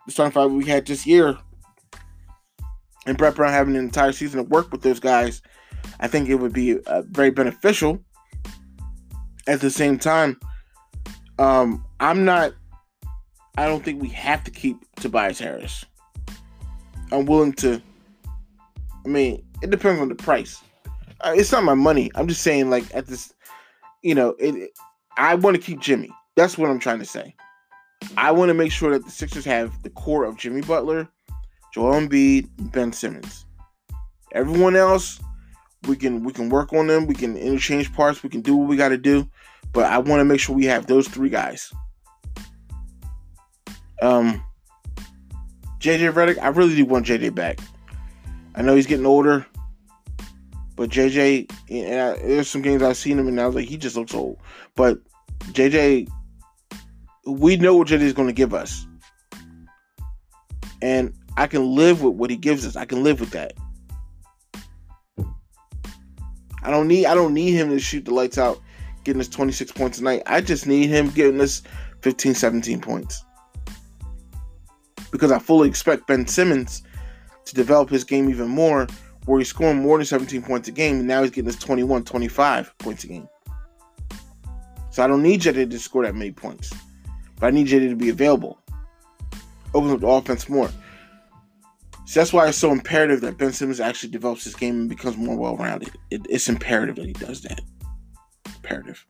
the 0.05 0.11
starting 0.11 0.31
five 0.31 0.51
we 0.51 0.65
had 0.65 0.85
this 0.85 1.05
year, 1.05 1.37
and 3.05 3.17
Brett 3.17 3.35
Brown 3.35 3.51
having 3.51 3.75
an 3.75 3.83
entire 3.83 4.11
season 4.11 4.39
of 4.39 4.49
work 4.49 4.71
with 4.71 4.81
those 4.81 4.99
guys, 4.99 5.41
I 5.99 6.07
think 6.07 6.29
it 6.29 6.35
would 6.35 6.53
be 6.53 6.79
uh, 6.79 7.03
very 7.07 7.29
beneficial. 7.29 7.99
At 9.47 9.61
the 9.61 9.71
same 9.71 9.97
time, 9.97 10.39
um, 11.39 11.85
I'm 11.99 12.25
not. 12.25 12.53
I 13.57 13.67
don't 13.67 13.83
think 13.83 14.01
we 14.01 14.09
have 14.09 14.43
to 14.45 14.51
keep 14.51 14.77
Tobias 14.95 15.39
Harris. 15.39 15.85
I'm 17.11 17.25
willing 17.25 17.53
to. 17.53 17.81
I 19.05 19.07
mean, 19.07 19.43
it 19.61 19.69
depends 19.69 19.99
on 20.01 20.09
the 20.09 20.15
price. 20.15 20.61
Uh, 21.23 21.33
it's 21.35 21.51
not 21.51 21.63
my 21.63 21.73
money. 21.73 22.11
I'm 22.15 22.27
just 22.27 22.41
saying, 22.41 22.69
like 22.69 22.83
at 22.95 23.07
this, 23.07 23.33
you 24.01 24.15
know, 24.15 24.29
it. 24.39 24.55
it 24.55 24.71
I 25.17 25.35
want 25.35 25.55
to 25.55 25.61
keep 25.61 25.79
Jimmy. 25.79 26.09
That's 26.35 26.57
what 26.57 26.69
I'm 26.69 26.79
trying 26.79 26.99
to 26.99 27.05
say. 27.05 27.35
I 28.17 28.31
want 28.31 28.49
to 28.49 28.53
make 28.53 28.71
sure 28.71 28.91
that 28.91 29.05
the 29.05 29.11
Sixers 29.11 29.45
have 29.45 29.83
the 29.83 29.89
core 29.89 30.23
of 30.23 30.37
Jimmy 30.37 30.61
Butler, 30.61 31.07
Joel 31.73 31.93
Embiid, 31.93 32.47
Ben 32.71 32.93
Simmons. 32.93 33.45
Everyone 34.31 34.75
else, 34.75 35.19
we 35.87 35.95
can 35.95 36.23
we 36.23 36.31
can 36.31 36.49
work 36.49 36.73
on 36.73 36.87
them. 36.87 37.07
We 37.07 37.15
can 37.15 37.35
interchange 37.37 37.93
parts. 37.93 38.23
We 38.23 38.29
can 38.29 38.41
do 38.41 38.55
what 38.55 38.67
we 38.67 38.77
got 38.77 38.89
to 38.89 38.97
do. 38.97 39.29
But 39.73 39.85
I 39.85 39.97
want 39.97 40.19
to 40.19 40.25
make 40.25 40.39
sure 40.39 40.55
we 40.55 40.65
have 40.65 40.87
those 40.87 41.07
three 41.07 41.29
guys. 41.29 41.71
Um, 44.01 44.43
JJ 45.79 46.13
Redick, 46.13 46.39
I 46.41 46.47
really 46.49 46.75
do 46.75 46.85
want 46.85 47.05
JJ 47.05 47.35
back. 47.35 47.59
I 48.55 48.61
know 48.61 48.75
he's 48.75 48.87
getting 48.87 49.05
older, 49.05 49.45
but 50.81 50.89
JJ, 50.89 51.47
and 51.69 52.01
I, 52.01 52.17
there's 52.25 52.49
some 52.49 52.63
games 52.63 52.81
I've 52.81 52.97
seen 52.97 53.19
him 53.19 53.27
and 53.27 53.39
I 53.39 53.45
was 53.45 53.53
like, 53.53 53.67
he 53.67 53.77
just 53.77 53.95
looks 53.95 54.15
old. 54.15 54.39
But 54.75 54.97
JJ, 55.51 56.09
we 57.27 57.55
know 57.55 57.75
what 57.75 57.87
JJ 57.87 58.01
is 58.01 58.13
going 58.13 58.29
to 58.29 58.33
give 58.33 58.51
us, 58.51 58.87
and 60.81 61.13
I 61.37 61.45
can 61.45 61.75
live 61.75 62.01
with 62.01 62.15
what 62.15 62.31
he 62.31 62.35
gives 62.35 62.65
us. 62.65 62.75
I 62.75 62.85
can 62.85 63.03
live 63.03 63.19
with 63.19 63.29
that. 63.29 63.53
I 66.63 66.71
don't 66.71 66.87
need 66.87 67.05
I 67.05 67.13
don't 67.13 67.35
need 67.35 67.51
him 67.51 67.69
to 67.69 67.77
shoot 67.77 68.05
the 68.05 68.15
lights 68.15 68.39
out 68.39 68.59
getting 69.03 69.21
us 69.21 69.27
26 69.27 69.73
points 69.73 69.99
tonight. 69.99 70.23
I 70.25 70.41
just 70.41 70.65
need 70.65 70.87
him 70.87 71.11
getting 71.11 71.39
us 71.41 71.61
15, 72.01 72.33
17 72.33 72.81
points. 72.81 73.23
Because 75.11 75.31
I 75.31 75.37
fully 75.37 75.69
expect 75.69 76.07
Ben 76.07 76.25
Simmons 76.25 76.81
to 77.45 77.53
develop 77.53 77.91
his 77.91 78.03
game 78.03 78.31
even 78.31 78.47
more, 78.47 78.87
where 79.25 79.39
he's 79.39 79.49
scoring 79.49 79.81
more 79.81 79.97
than 79.97 80.05
17 80.05 80.41
points 80.41 80.67
a 80.67 80.71
game, 80.71 80.99
and 80.99 81.07
now 81.07 81.21
he's 81.21 81.31
getting 81.31 81.49
us 81.49 81.57
21, 81.57 82.03
25 82.03 82.77
points 82.79 83.03
a 83.03 83.07
game. 83.07 83.27
So 84.89 85.03
I 85.03 85.07
don't 85.07 85.23
need 85.23 85.41
JJ 85.41 85.69
to 85.69 85.79
score 85.79 86.03
that 86.03 86.15
many 86.15 86.31
points. 86.31 86.73
But 87.39 87.47
I 87.47 87.51
need 87.51 87.67
JJ 87.67 87.89
to 87.89 87.95
be 87.95 88.09
available. 88.09 88.59
Opens 89.73 89.93
up 89.93 89.99
the 90.01 90.07
offense 90.07 90.49
more. 90.49 90.69
So 92.05 92.19
that's 92.19 92.33
why 92.33 92.47
it's 92.47 92.57
so 92.57 92.71
imperative 92.71 93.21
that 93.21 93.37
Ben 93.37 93.53
Simmons 93.53 93.79
actually 93.79 94.09
develops 94.09 94.43
his 94.43 94.55
game 94.55 94.81
and 94.81 94.89
becomes 94.89 95.15
more 95.15 95.37
well 95.37 95.55
rounded. 95.55 95.91
It, 96.09 96.25
it's 96.29 96.49
imperative 96.49 96.97
that 96.97 97.05
he 97.05 97.13
does 97.13 97.41
that 97.43 97.61
imperative. 98.45 99.05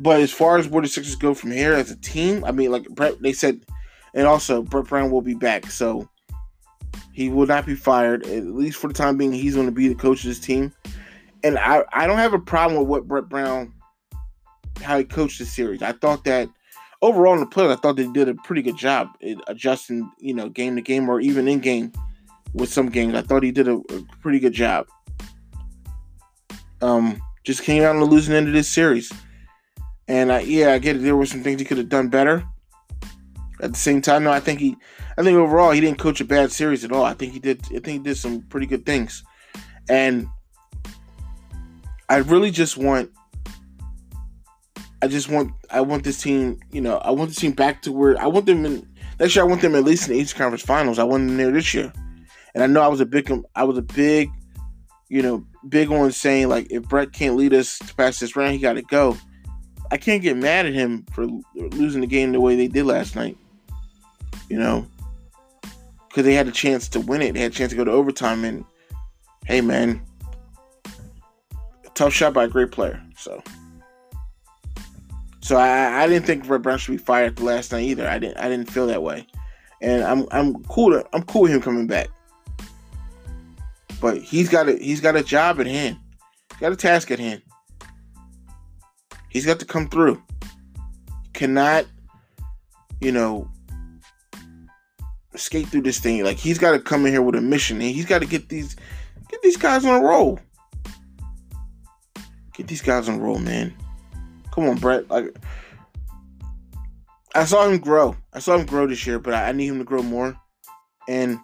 But 0.00 0.20
as 0.20 0.32
far 0.32 0.58
as 0.58 0.68
where 0.68 0.82
the 0.82 0.88
Sixers 0.88 1.16
go 1.16 1.34
from 1.34 1.52
here 1.52 1.72
as 1.72 1.90
a 1.90 1.96
team, 1.96 2.44
I 2.44 2.52
mean, 2.52 2.70
like 2.70 2.88
Brett, 2.88 3.22
they 3.22 3.32
said, 3.32 3.64
and 4.12 4.26
also 4.26 4.62
Brett 4.62 4.86
Brown 4.86 5.10
will 5.10 5.22
be 5.22 5.34
back, 5.34 5.70
so 5.70 6.08
he 7.16 7.30
will 7.30 7.46
not 7.46 7.64
be 7.64 7.74
fired. 7.74 8.26
At 8.26 8.44
least 8.44 8.78
for 8.78 8.88
the 8.88 8.94
time 8.94 9.16
being, 9.16 9.32
he's 9.32 9.54
going 9.54 9.64
to 9.64 9.72
be 9.72 9.88
the 9.88 9.94
coach 9.94 10.18
of 10.18 10.28
this 10.28 10.38
team. 10.38 10.70
And 11.42 11.58
I, 11.58 11.82
I 11.94 12.06
don't 12.06 12.18
have 12.18 12.34
a 12.34 12.38
problem 12.38 12.78
with 12.78 12.88
what 12.88 13.08
Brett 13.08 13.26
Brown, 13.26 13.72
how 14.82 14.98
he 14.98 15.04
coached 15.04 15.38
the 15.38 15.46
series. 15.46 15.80
I 15.80 15.92
thought 15.92 16.24
that 16.24 16.50
overall 17.00 17.32
in 17.32 17.40
the 17.40 17.46
playoffs, 17.46 17.72
I 17.72 17.76
thought 17.76 17.96
they 17.96 18.06
did 18.06 18.28
a 18.28 18.34
pretty 18.34 18.60
good 18.60 18.76
job 18.76 19.08
adjusting, 19.46 20.10
you 20.18 20.34
know, 20.34 20.50
game 20.50 20.76
to 20.76 20.82
game 20.82 21.08
or 21.08 21.18
even 21.22 21.48
in 21.48 21.60
game 21.60 21.90
with 22.52 22.70
some 22.70 22.90
games. 22.90 23.14
I 23.14 23.22
thought 23.22 23.42
he 23.42 23.50
did 23.50 23.66
a, 23.66 23.76
a 23.76 24.02
pretty 24.20 24.38
good 24.38 24.52
job. 24.52 24.86
Um, 26.82 27.18
just 27.44 27.62
came 27.62 27.82
out 27.82 27.94
on 27.94 28.00
the 28.00 28.06
losing 28.06 28.34
end 28.34 28.46
of 28.46 28.52
this 28.52 28.68
series. 28.68 29.10
And 30.06 30.30
I, 30.30 30.40
yeah, 30.40 30.74
I 30.74 30.78
get 30.78 30.96
it. 30.96 30.98
There 30.98 31.16
were 31.16 31.24
some 31.24 31.42
things 31.42 31.62
he 31.62 31.64
could 31.64 31.78
have 31.78 31.88
done 31.88 32.08
better. 32.08 32.44
At 33.62 33.72
the 33.72 33.78
same 33.78 34.02
time, 34.02 34.24
no, 34.24 34.32
I 34.32 34.40
think 34.40 34.60
he, 34.60 34.76
I 35.18 35.22
think 35.22 35.36
overall 35.38 35.70
he 35.70 35.80
didn't 35.80 35.98
coach 35.98 36.20
a 36.20 36.24
bad 36.24 36.52
series 36.52 36.84
at 36.84 36.92
all. 36.92 37.04
I 37.04 37.14
think 37.14 37.32
he 37.32 37.38
did. 37.38 37.60
I 37.66 37.78
think 37.78 37.86
he 37.86 37.98
did 37.98 38.16
some 38.16 38.42
pretty 38.42 38.66
good 38.66 38.84
things, 38.84 39.24
and 39.88 40.28
I 42.08 42.18
really 42.18 42.50
just 42.50 42.76
want, 42.76 43.10
I 45.00 45.08
just 45.08 45.28
want, 45.28 45.52
I 45.70 45.80
want 45.80 46.04
this 46.04 46.20
team. 46.20 46.60
You 46.70 46.82
know, 46.82 46.98
I 46.98 47.10
want 47.12 47.30
the 47.30 47.36
team 47.36 47.52
back 47.52 47.82
to 47.82 47.92
where 47.92 48.20
I 48.20 48.26
want 48.26 48.46
them 48.46 48.66
in 48.66 48.86
next 49.18 49.34
year. 49.34 49.44
I 49.44 49.48
want 49.48 49.62
them 49.62 49.74
at 49.74 49.84
least 49.84 50.08
in 50.08 50.14
the 50.14 50.20
East 50.20 50.36
Conference 50.36 50.62
Finals. 50.62 50.98
I 50.98 51.04
want 51.04 51.26
them 51.26 51.36
there 51.38 51.50
this 51.50 51.72
year, 51.72 51.92
and 52.54 52.62
I 52.62 52.66
know 52.66 52.82
I 52.82 52.88
was 52.88 53.00
a 53.00 53.06
big, 53.06 53.32
I 53.54 53.64
was 53.64 53.78
a 53.78 53.82
big, 53.82 54.30
you 55.08 55.22
know, 55.22 55.46
big 55.68 55.90
on 55.90 56.12
saying 56.12 56.48
like 56.48 56.70
if 56.70 56.82
Brett 56.82 57.12
can't 57.12 57.36
lead 57.36 57.54
us 57.54 57.78
to 57.78 57.94
pass 57.94 58.18
this 58.18 58.36
round, 58.36 58.52
he 58.52 58.58
got 58.58 58.74
to 58.74 58.82
go. 58.82 59.16
I 59.90 59.96
can't 59.96 60.22
get 60.22 60.36
mad 60.36 60.66
at 60.66 60.74
him 60.74 61.06
for 61.12 61.26
losing 61.54 62.00
the 62.00 62.06
game 62.06 62.32
the 62.32 62.40
way 62.40 62.56
they 62.56 62.68
did 62.68 62.84
last 62.84 63.16
night. 63.16 63.38
You 64.50 64.58
know, 64.58 64.86
because 66.16 66.24
they 66.24 66.32
had 66.32 66.48
a 66.48 66.52
chance 66.52 66.88
to 66.88 66.98
win 66.98 67.20
it. 67.20 67.34
They 67.34 67.40
had 67.40 67.52
a 67.52 67.54
chance 67.54 67.72
to 67.72 67.76
go 67.76 67.84
to 67.84 67.90
overtime, 67.90 68.42
and 68.42 68.64
hey, 69.44 69.60
man, 69.60 70.00
tough 71.92 72.14
shot 72.14 72.32
by 72.32 72.44
a 72.44 72.48
great 72.48 72.72
player. 72.72 73.02
So, 73.18 73.42
so 75.42 75.56
I, 75.56 76.04
I 76.04 76.08
didn't 76.08 76.24
think 76.24 76.46
Brett 76.46 76.62
Brown 76.62 76.78
should 76.78 76.92
be 76.92 76.96
fired 76.96 77.36
the 77.36 77.44
last 77.44 77.70
night 77.70 77.82
either. 77.82 78.08
I 78.08 78.18
didn't 78.18 78.38
I 78.38 78.48
didn't 78.48 78.70
feel 78.70 78.86
that 78.86 79.02
way, 79.02 79.26
and 79.82 80.02
I'm 80.04 80.26
I'm 80.30 80.64
cool 80.64 80.90
to, 80.92 81.06
I'm 81.12 81.22
cool 81.24 81.42
with 81.42 81.50
him 81.50 81.60
coming 81.60 81.86
back. 81.86 82.08
But 84.00 84.16
he's 84.22 84.48
got 84.48 84.70
a 84.70 84.76
he's 84.78 85.02
got 85.02 85.16
a 85.16 85.22
job 85.22 85.60
at 85.60 85.66
hand. 85.66 85.98
He's 86.52 86.60
got 86.60 86.72
a 86.72 86.76
task 86.76 87.10
at 87.10 87.18
hand. 87.18 87.42
He's 89.28 89.44
got 89.44 89.58
to 89.58 89.66
come 89.66 89.90
through. 89.90 90.22
cannot, 91.34 91.84
you 93.02 93.12
know, 93.12 93.50
skate 95.36 95.68
through 95.68 95.82
this 95.82 95.98
thing. 95.98 96.24
Like 96.24 96.36
he's 96.36 96.58
got 96.58 96.72
to 96.72 96.78
come 96.78 97.06
in 97.06 97.12
here 97.12 97.22
with 97.22 97.34
a 97.34 97.40
mission, 97.40 97.80
and 97.80 97.90
he's 97.90 98.06
got 98.06 98.20
to 98.20 98.26
get 98.26 98.48
these 98.48 98.76
get 99.28 99.42
these 99.42 99.56
guys 99.56 99.84
on 99.84 100.02
a 100.02 100.04
roll. 100.04 100.40
Get 102.54 102.68
these 102.68 102.82
guys 102.82 103.08
on 103.08 103.16
a 103.16 103.22
roll, 103.22 103.38
man. 103.38 103.74
Come 104.52 104.68
on, 104.68 104.76
Brett. 104.76 105.10
Like 105.10 105.36
I 107.34 107.44
saw 107.44 107.68
him 107.68 107.78
grow. 107.78 108.16
I 108.32 108.38
saw 108.38 108.56
him 108.56 108.64
grow 108.64 108.86
this 108.86 109.06
year, 109.06 109.18
but 109.18 109.34
I, 109.34 109.50
I 109.50 109.52
need 109.52 109.66
him 109.66 109.78
to 109.78 109.84
grow 109.84 110.02
more. 110.02 110.36
And 111.08 111.38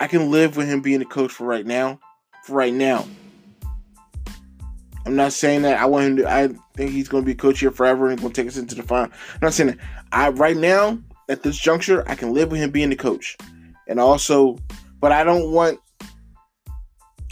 I 0.00 0.06
can 0.06 0.30
live 0.30 0.56
with 0.56 0.66
him 0.68 0.80
being 0.80 1.00
the 1.00 1.04
coach 1.04 1.30
for 1.30 1.46
right 1.46 1.66
now. 1.66 2.00
For 2.44 2.54
right 2.54 2.72
now. 2.72 3.06
I'm 5.04 5.16
not 5.16 5.32
saying 5.32 5.62
that 5.62 5.78
I 5.78 5.86
want 5.86 6.06
him 6.06 6.16
to. 6.18 6.30
I 6.30 6.48
think 6.74 6.92
he's 6.92 7.08
going 7.08 7.24
to 7.24 7.26
be 7.26 7.32
a 7.32 7.36
coach 7.36 7.60
here 7.60 7.70
forever 7.70 8.08
and 8.08 8.18
he's 8.18 8.22
going 8.22 8.32
to 8.32 8.40
take 8.40 8.48
us 8.48 8.56
into 8.56 8.74
the 8.74 8.82
final. 8.82 9.12
I'm 9.34 9.40
not 9.42 9.52
saying 9.52 9.70
that. 9.70 9.78
I 10.12 10.30
right 10.30 10.56
now 10.56 10.98
at 11.28 11.42
this 11.42 11.58
juncture, 11.58 12.08
I 12.08 12.14
can 12.14 12.32
live 12.32 12.50
with 12.50 12.60
him 12.60 12.70
being 12.70 12.90
the 12.90 12.96
coach, 12.96 13.36
and 13.88 13.98
also, 14.00 14.58
but 15.00 15.12
I 15.12 15.24
don't 15.24 15.52
want 15.52 15.78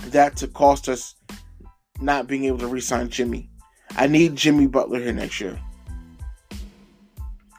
that 0.07 0.37
to 0.37 0.49
cost 0.49 0.89
us 0.89 1.15
not 2.01 2.27
being 2.27 2.45
able 2.45 2.59
to 2.59 2.67
re-sign 2.67 3.09
Jimmy. 3.09 3.51
I 3.97 4.07
need 4.07 4.37
Jimmy 4.37 4.67
Butler 4.67 5.01
here 5.01 5.13
next 5.13 5.41
year. 5.41 5.61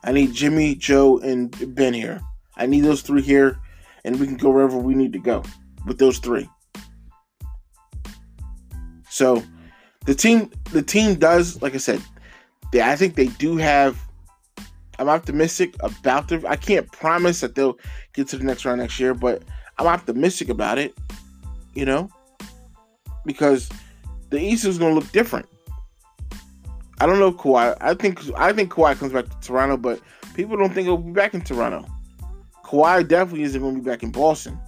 I 0.03 0.11
need 0.11 0.33
Jimmy, 0.33 0.75
Joe, 0.75 1.19
and 1.19 1.75
Ben 1.75 1.93
here. 1.93 2.21
I 2.55 2.65
need 2.65 2.81
those 2.81 3.01
three 3.01 3.21
here, 3.21 3.59
and 4.03 4.19
we 4.19 4.25
can 4.25 4.37
go 4.37 4.49
wherever 4.49 4.77
we 4.77 4.95
need 4.95 5.13
to 5.13 5.19
go 5.19 5.43
with 5.85 5.99
those 5.99 6.17
three. 6.17 6.49
So 9.09 9.43
the 10.05 10.15
team 10.15 10.49
the 10.71 10.81
team 10.81 11.15
does, 11.15 11.61
like 11.61 11.75
I 11.75 11.77
said, 11.77 12.01
they, 12.71 12.81
I 12.81 12.95
think 12.95 13.15
they 13.15 13.27
do 13.27 13.57
have 13.57 13.99
I'm 15.01 15.09
optimistic 15.09 15.75
about 15.79 16.27
the 16.27 16.43
I 16.47 16.55
can't 16.55 16.89
promise 16.91 17.41
that 17.41 17.55
they'll 17.55 17.77
get 18.13 18.27
to 18.29 18.37
the 18.37 18.43
next 18.43 18.65
round 18.65 18.79
next 18.81 18.99
year, 18.99 19.15
but 19.15 19.43
I'm 19.79 19.87
optimistic 19.87 20.49
about 20.49 20.77
it, 20.77 20.93
you 21.73 21.85
know? 21.85 22.07
Because 23.25 23.67
the 24.29 24.39
East 24.39 24.63
is 24.63 24.77
gonna 24.77 24.93
look 24.93 25.11
different. 25.11 25.47
I 26.99 27.07
don't 27.07 27.17
know 27.17 27.31
Kawhi. 27.31 27.75
I 27.81 27.95
think 27.95 28.21
I 28.37 28.53
think 28.53 28.71
Kawhi 28.71 28.95
comes 28.95 29.11
back 29.11 29.27
to 29.27 29.39
Toronto, 29.39 29.75
but 29.75 29.99
people 30.35 30.55
don't 30.55 30.71
think 30.71 30.85
he'll 30.85 30.97
be 30.97 31.11
back 31.11 31.33
in 31.33 31.41
Toronto. 31.41 31.83
Kawhi 32.63 33.07
definitely 33.07 33.41
isn't 33.41 33.59
going 33.59 33.75
to 33.75 33.81
be 33.81 33.89
back 33.89 34.03
in 34.03 34.11
Boston. 34.11 34.59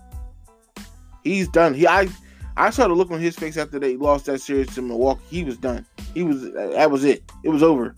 He's 1.23 1.47
done. 1.47 1.75
He 1.75 1.88
I 1.88 2.09
I 2.57 2.71
saw 2.71 2.88
the 2.88 2.95
look 2.95 3.11
on 3.11 3.19
his 3.19 3.36
face 3.36 3.55
after 3.55 3.77
they 3.77 3.97
lost 3.97 4.25
that 4.25 4.41
series 4.41 4.73
to 4.73 4.81
Milwaukee. 4.81 5.21
He 5.29 5.43
was 5.43 5.57
done. 5.57 5.86
He 6.15 6.23
was 6.23 6.51
that 6.53 6.89
was 6.89 7.05
it. 7.05 7.23
It 7.43 7.49
was 7.49 7.61
over. 7.61 7.93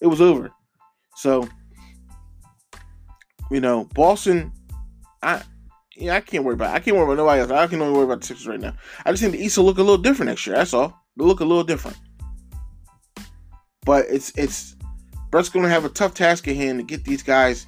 It 0.00 0.08
was 0.08 0.20
over. 0.20 0.50
So 1.14 1.48
you 3.50 3.60
know, 3.60 3.84
Boston. 3.94 4.52
I 5.22 5.42
yeah, 5.96 6.14
I 6.14 6.20
can't 6.20 6.44
worry 6.44 6.54
about. 6.54 6.74
It. 6.74 6.76
I 6.76 6.80
can't 6.80 6.96
worry 6.96 7.06
about 7.06 7.16
nobody 7.16 7.40
else. 7.40 7.50
I 7.50 7.66
can 7.66 7.80
only 7.80 7.94
worry 7.94 8.04
about 8.04 8.20
the 8.20 8.26
Sixers 8.26 8.46
right 8.46 8.60
now. 8.60 8.74
I 9.04 9.12
just 9.12 9.22
think 9.22 9.32
the 9.32 9.42
East 9.42 9.56
will 9.56 9.64
look 9.64 9.78
a 9.78 9.82
little 9.82 9.98
different 9.98 10.28
next 10.28 10.46
year. 10.46 10.56
That's 10.56 10.74
all. 10.74 10.98
They'll 11.16 11.26
look 11.26 11.40
a 11.40 11.44
little 11.44 11.64
different. 11.64 11.96
But 13.84 14.06
it's 14.10 14.30
it's 14.36 14.76
Brett's 15.30 15.48
going 15.48 15.64
to 15.64 15.70
have 15.70 15.84
a 15.84 15.88
tough 15.88 16.14
task 16.14 16.46
at 16.48 16.56
hand 16.56 16.78
to 16.78 16.84
get 16.84 17.04
these 17.04 17.22
guys 17.22 17.66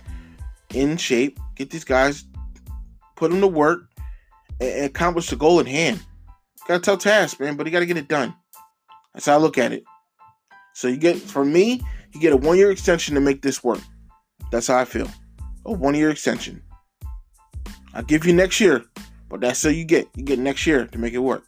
in 0.75 0.97
shape, 0.97 1.39
get 1.57 1.71
these 1.71 1.85
guys, 1.85 2.25
put 3.17 3.31
them 3.31 3.41
to 3.41 3.47
work, 3.47 3.89
and, 4.61 4.85
accomplish 4.85 5.31
the 5.31 5.37
goal 5.37 5.61
in 5.61 5.67
hand. 5.67 6.01
Got 6.67 6.77
a 6.77 6.81
tough 6.81 7.01
task, 7.01 7.41
man, 7.41 7.57
but 7.57 7.67
he 7.67 7.73
got 7.73 7.81
to 7.81 7.87
get 7.87 7.97
it 7.97 8.09
done. 8.09 8.35
That's 9.15 9.27
how 9.27 9.35
I 9.35 9.39
look 9.39 9.59
at 9.59 9.73
it. 9.73 9.85
So 10.75 10.89
you 10.89 10.97
get, 10.97 11.17
for 11.17 11.45
me, 11.45 11.83
you 12.13 12.21
get 12.21 12.33
a 12.33 12.37
one 12.37 12.57
year 12.57 12.71
extension 12.71 13.15
to 13.15 13.21
make 13.21 13.43
this 13.43 13.65
work. 13.65 13.81
That's 14.53 14.67
how 14.67 14.79
I 14.79 14.85
feel. 14.85 15.09
A 15.69 15.73
one 15.73 15.95
year 15.95 16.11
extension. 16.11 16.63
I'll 17.95 18.03
give 18.03 18.27
you 18.27 18.33
next 18.33 18.61
year, 18.61 18.85
but 19.29 19.41
that's 19.41 19.65
all 19.65 19.71
you 19.71 19.85
get. 19.85 20.09
You 20.17 20.25
get 20.25 20.39
next 20.39 20.67
year 20.67 20.87
to 20.87 20.99
make 20.99 21.15
it 21.15 21.19
work 21.19 21.45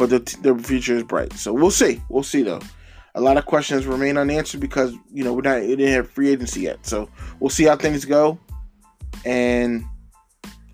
but 0.00 0.08
the, 0.08 0.38
the 0.40 0.58
future 0.62 0.96
is 0.96 1.02
bright. 1.02 1.30
So 1.34 1.52
we'll 1.52 1.70
see. 1.70 2.00
We'll 2.08 2.22
see 2.22 2.42
though. 2.42 2.62
A 3.16 3.20
lot 3.20 3.36
of 3.36 3.44
questions 3.44 3.86
remain 3.86 4.16
unanswered 4.16 4.58
because 4.58 4.94
you 5.12 5.22
know 5.22 5.34
we're 5.34 5.42
not 5.42 5.60
we 5.60 5.76
didn't 5.76 5.92
have 5.92 6.10
free 6.10 6.30
agency 6.30 6.62
yet. 6.62 6.86
So 6.86 7.10
we'll 7.38 7.50
see 7.50 7.64
how 7.64 7.76
things 7.76 8.06
go. 8.06 8.38
And 9.26 9.84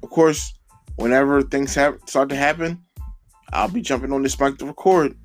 of 0.04 0.10
course, 0.10 0.54
whenever 0.94 1.42
things 1.42 1.74
have 1.74 1.98
start 2.06 2.28
to 2.28 2.36
happen, 2.36 2.84
I'll 3.52 3.68
be 3.68 3.82
jumping 3.82 4.12
on 4.12 4.22
this 4.22 4.38
mic 4.38 4.58
to 4.58 4.66
record. 4.66 5.18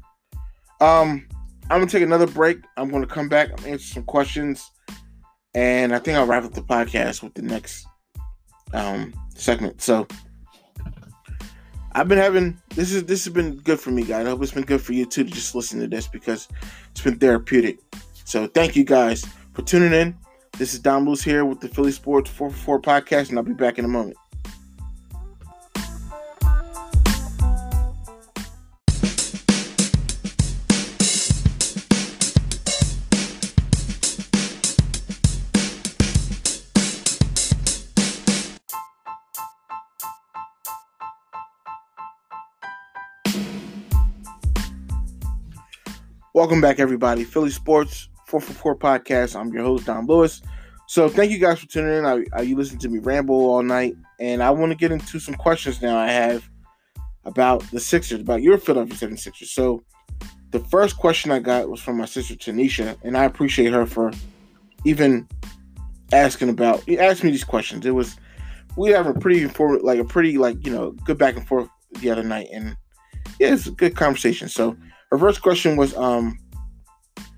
Um, 0.79 1.27
I'm 1.69 1.79
gonna 1.79 1.85
take 1.85 2.01
another 2.01 2.25
break. 2.25 2.57
I'm 2.77 2.89
gonna 2.89 3.05
come 3.05 3.29
back. 3.29 3.49
I'm 3.51 3.71
answer 3.71 3.85
some 3.85 4.03
questions, 4.03 4.67
and 5.53 5.93
I 5.93 5.99
think 5.99 6.17
I'll 6.17 6.25
wrap 6.25 6.43
up 6.43 6.53
the 6.53 6.61
podcast 6.61 7.23
with 7.23 7.33
the 7.33 7.41
next 7.41 7.87
um 8.73 9.13
segment. 9.35 9.81
So. 9.81 10.07
I've 11.93 12.07
been 12.07 12.17
having 12.17 12.57
this 12.69 12.93
is 12.93 13.03
this 13.03 13.25
has 13.25 13.33
been 13.33 13.57
good 13.57 13.77
for 13.77 13.91
me, 13.91 14.03
guys. 14.03 14.25
I 14.25 14.29
hope 14.29 14.41
it's 14.41 14.53
been 14.53 14.63
good 14.63 14.81
for 14.81 14.93
you 14.93 15.05
too 15.05 15.25
to 15.25 15.29
just 15.29 15.53
listen 15.55 15.81
to 15.81 15.87
this 15.87 16.07
because 16.07 16.47
it's 16.91 17.01
been 17.01 17.19
therapeutic. 17.19 17.79
So 18.23 18.47
thank 18.47 18.77
you 18.77 18.85
guys 18.85 19.25
for 19.53 19.61
tuning 19.61 19.91
in. 19.91 20.15
This 20.57 20.73
is 20.73 20.79
Dom 20.79 21.05
Lewis 21.05 21.21
here 21.21 21.43
with 21.43 21.59
the 21.59 21.67
Philly 21.67 21.91
Sports 21.91 22.29
444 22.29 22.81
podcast, 22.81 23.29
and 23.29 23.37
I'll 23.37 23.43
be 23.43 23.53
back 23.53 23.77
in 23.77 23.83
a 23.83 23.89
moment. 23.89 24.15
Welcome 46.33 46.61
back, 46.61 46.79
everybody. 46.79 47.25
Philly 47.25 47.49
Sports 47.49 48.07
444 48.27 48.77
podcast. 48.77 49.37
I'm 49.37 49.51
your 49.51 49.63
host, 49.63 49.85
Dom 49.85 50.05
Lewis. 50.05 50.41
So, 50.87 51.09
thank 51.09 51.29
you 51.29 51.37
guys 51.37 51.59
for 51.59 51.67
tuning 51.67 51.97
in. 51.97 52.05
I, 52.05 52.23
I, 52.31 52.43
you 52.43 52.55
listened 52.55 52.79
to 52.81 52.89
me 52.89 52.99
ramble 52.99 53.35
all 53.35 53.61
night, 53.61 53.97
and 54.17 54.41
I 54.41 54.49
want 54.51 54.71
to 54.71 54.77
get 54.77 54.93
into 54.93 55.19
some 55.19 55.35
questions 55.35 55.81
now 55.81 55.97
I 55.97 56.07
have 56.07 56.49
about 57.25 57.69
the 57.71 57.81
Sixers, 57.81 58.21
about 58.21 58.41
your 58.41 58.57
Philadelphia 58.57 59.09
76ers. 59.09 59.47
So, 59.47 59.83
the 60.51 60.61
first 60.61 60.95
question 60.95 61.31
I 61.31 61.39
got 61.39 61.69
was 61.69 61.81
from 61.81 61.97
my 61.97 62.05
sister 62.05 62.35
Tanisha, 62.35 62.95
and 63.03 63.17
I 63.17 63.25
appreciate 63.25 63.73
her 63.73 63.85
for 63.85 64.13
even 64.85 65.27
asking 66.13 66.47
about. 66.47 66.87
Asked 66.89 67.25
me 67.25 67.31
these 67.31 67.43
questions. 67.43 67.85
It 67.85 67.91
was 67.91 68.15
we 68.77 68.91
have 68.91 69.05
a 69.05 69.13
pretty 69.13 69.43
informative, 69.43 69.83
like 69.83 69.99
a 69.99 70.05
pretty 70.05 70.37
like 70.37 70.65
you 70.65 70.71
know 70.71 70.91
good 70.91 71.17
back 71.17 71.35
and 71.35 71.45
forth 71.45 71.67
the 71.99 72.09
other 72.09 72.23
night, 72.23 72.47
and 72.53 72.77
yeah, 73.37 73.53
it's 73.53 73.67
a 73.67 73.71
good 73.71 73.97
conversation. 73.97 74.47
So 74.47 74.77
her 75.11 75.17
first 75.17 75.41
question 75.41 75.75
was 75.75 75.95
um 75.95 76.37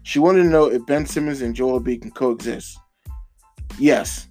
she 0.03 0.19
wanted 0.19 0.43
to 0.43 0.49
know 0.49 0.65
if 0.65 0.85
Ben 0.85 1.05
Simmons 1.05 1.41
and 1.41 1.55
Joel 1.55 1.79
Embiid 1.79 2.01
can 2.01 2.11
coexist. 2.11 2.77
Yes. 3.79 4.27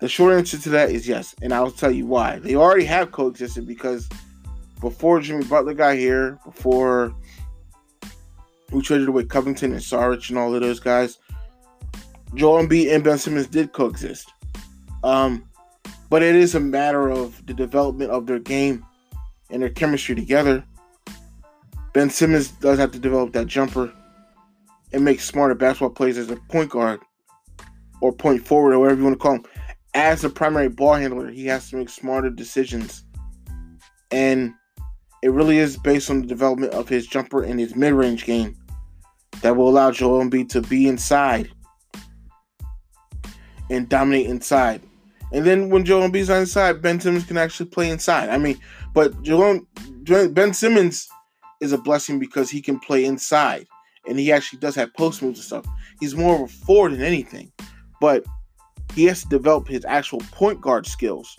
The 0.00 0.08
short 0.08 0.34
answer 0.34 0.58
to 0.58 0.68
that 0.70 0.90
is 0.90 1.06
yes, 1.06 1.32
and 1.42 1.54
I'll 1.54 1.70
tell 1.70 1.92
you 1.92 2.06
why. 2.06 2.40
They 2.40 2.56
already 2.56 2.84
have 2.86 3.12
coexisted 3.12 3.68
because 3.68 4.08
before 4.80 5.20
Jimmy 5.20 5.44
Butler 5.44 5.74
got 5.74 5.94
here, 5.94 6.40
before 6.44 7.14
we 8.72 8.82
traded 8.82 9.08
away 9.08 9.22
Covington 9.24 9.70
and 9.70 9.80
Saric 9.80 10.28
and 10.28 10.38
all 10.38 10.52
of 10.52 10.60
those 10.60 10.80
guys, 10.80 11.18
Joel 12.34 12.66
Embiid 12.66 12.92
and 12.92 13.04
Ben 13.04 13.16
Simmons 13.16 13.46
did 13.46 13.72
coexist. 13.72 14.32
Um, 15.04 15.48
but 16.10 16.20
it 16.22 16.34
is 16.34 16.56
a 16.56 16.60
matter 16.60 17.08
of 17.08 17.46
the 17.46 17.54
development 17.54 18.10
of 18.10 18.26
their 18.26 18.40
game 18.40 18.84
and 19.50 19.62
their 19.62 19.70
chemistry 19.70 20.16
together. 20.16 20.64
Ben 21.92 22.08
Simmons 22.08 22.48
does 22.52 22.78
have 22.78 22.90
to 22.92 22.98
develop 22.98 23.32
that 23.32 23.46
jumper 23.46 23.92
and 24.92 25.04
make 25.04 25.20
smarter 25.20 25.54
basketball 25.54 25.90
plays 25.90 26.18
as 26.18 26.30
a 26.30 26.36
point 26.48 26.70
guard 26.70 27.00
or 28.00 28.12
point 28.12 28.46
forward 28.46 28.74
or 28.74 28.78
whatever 28.78 28.98
you 28.98 29.04
want 29.04 29.14
to 29.14 29.22
call 29.22 29.34
him. 29.34 29.44
As 29.94 30.24
a 30.24 30.30
primary 30.30 30.68
ball 30.68 30.94
handler, 30.94 31.30
he 31.30 31.46
has 31.46 31.68
to 31.70 31.76
make 31.76 31.88
smarter 31.88 32.30
decisions. 32.30 33.04
And 34.10 34.54
it 35.22 35.30
really 35.30 35.58
is 35.58 35.76
based 35.76 36.10
on 36.10 36.22
the 36.22 36.26
development 36.26 36.72
of 36.72 36.88
his 36.88 37.06
jumper 37.06 37.42
and 37.42 37.60
his 37.60 37.76
mid 37.76 37.92
range 37.92 38.24
game 38.24 38.56
that 39.42 39.56
will 39.56 39.68
allow 39.68 39.90
Joel 39.90 40.24
Embiid 40.24 40.48
to 40.50 40.62
be 40.62 40.88
inside 40.88 41.50
and 43.70 43.88
dominate 43.88 44.26
inside. 44.26 44.82
And 45.32 45.46
then 45.46 45.70
when 45.70 45.84
Joel 45.84 46.08
Embiid's 46.08 46.30
on 46.30 46.40
inside, 46.40 46.82
Ben 46.82 47.00
Simmons 47.00 47.24
can 47.24 47.38
actually 47.38 47.70
play 47.70 47.90
inside. 47.90 48.28
I 48.28 48.38
mean, 48.38 48.58
but 48.94 49.22
Joel, 49.22 49.60
Ben 50.04 50.52
Simmons 50.52 51.08
is 51.62 51.72
a 51.72 51.78
blessing 51.78 52.18
because 52.18 52.50
he 52.50 52.60
can 52.60 52.78
play 52.78 53.04
inside 53.04 53.66
and 54.06 54.18
he 54.18 54.32
actually 54.32 54.58
does 54.58 54.74
have 54.74 54.92
post 54.94 55.22
moves 55.22 55.38
and 55.38 55.46
stuff. 55.46 55.66
He's 56.00 56.16
more 56.16 56.34
of 56.34 56.42
a 56.42 56.48
forward 56.48 56.92
than 56.92 57.02
anything, 57.02 57.52
but 58.00 58.24
he 58.94 59.04
has 59.04 59.22
to 59.22 59.28
develop 59.28 59.68
his 59.68 59.84
actual 59.84 60.18
point 60.32 60.60
guard 60.60 60.86
skills. 60.86 61.36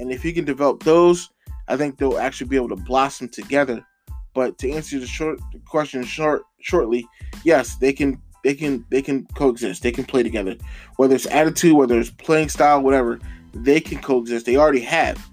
And 0.00 0.12
if 0.12 0.22
he 0.22 0.32
can 0.32 0.44
develop 0.44 0.82
those, 0.82 1.30
I 1.68 1.76
think 1.76 1.96
they'll 1.96 2.18
actually 2.18 2.48
be 2.48 2.56
able 2.56 2.70
to 2.70 2.76
blossom 2.76 3.28
together. 3.28 3.86
But 4.34 4.58
to 4.58 4.70
answer 4.72 4.98
the 4.98 5.06
short 5.06 5.38
the 5.52 5.60
question 5.60 6.02
short 6.04 6.42
shortly, 6.60 7.06
yes, 7.44 7.76
they 7.76 7.92
can 7.92 8.20
they 8.42 8.54
can 8.54 8.84
they 8.90 9.02
can 9.02 9.26
coexist. 9.34 9.82
They 9.82 9.92
can 9.92 10.04
play 10.04 10.22
together. 10.22 10.56
Whether 10.96 11.14
it's 11.14 11.26
attitude, 11.26 11.76
whether 11.76 11.98
it's 12.00 12.10
playing 12.10 12.48
style, 12.48 12.82
whatever, 12.82 13.20
they 13.54 13.78
can 13.78 13.98
coexist. 13.98 14.46
They 14.46 14.56
already 14.56 14.80
have. 14.80 15.24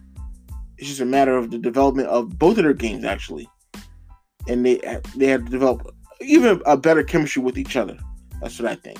It's 0.78 0.88
just 0.88 1.02
a 1.02 1.06
matter 1.06 1.36
of 1.36 1.50
the 1.50 1.58
development 1.58 2.10
of 2.10 2.38
both 2.38 2.58
of 2.58 2.64
their 2.64 2.74
games 2.74 3.06
actually, 3.06 3.50
and 4.48 4.66
they 4.66 4.78
they 5.16 5.28
have 5.28 5.46
to 5.46 5.52
develop 5.52 5.96
even 6.22 6.62
a 6.66 6.78
better 6.78 7.04
chemistry 7.04 7.42
with 7.42 7.58
each 7.58 7.76
other. 7.76 7.98
That's 8.42 8.60
what 8.60 8.72
I 8.72 8.76
think. 8.76 8.98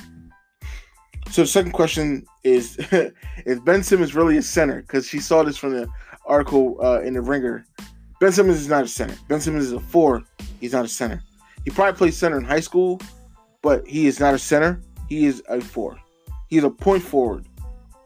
So 1.32 1.42
the 1.42 1.48
second 1.48 1.72
question 1.72 2.26
is: 2.44 2.78
Is 3.46 3.60
Ben 3.60 3.84
Simmons 3.84 4.16
really 4.16 4.38
a 4.38 4.42
center? 4.42 4.82
Because 4.82 5.08
she 5.08 5.20
saw 5.20 5.44
this 5.44 5.58
from 5.58 5.74
the 5.74 5.88
article 6.26 6.78
uh, 6.84 7.02
in 7.02 7.14
the 7.14 7.22
Ringer. 7.22 7.66
Ben 8.20 8.32
Simmons 8.32 8.60
is 8.60 8.68
not 8.68 8.84
a 8.84 8.88
center. 8.88 9.16
Ben 9.28 9.40
Simmons 9.40 9.66
is 9.66 9.74
a 9.74 9.80
four. 9.80 10.24
He's 10.60 10.74
not 10.74 10.86
a 10.86 10.90
center. 10.90 11.22
He 11.64 11.72
probably 11.72 11.98
played 11.98 12.14
center 12.14 12.38
in 12.38 12.44
high 12.44 12.60
school, 12.60 13.00
but 13.62 13.86
he 13.88 14.08
is 14.08 14.20
not 14.20 14.34
a 14.34 14.40
center. 14.40 14.82
He 15.08 15.26
is 15.26 15.42
a 15.50 15.62
four. 15.62 15.98
He's 16.48 16.64
a 16.64 16.70
point 16.70 17.04
forward 17.04 17.46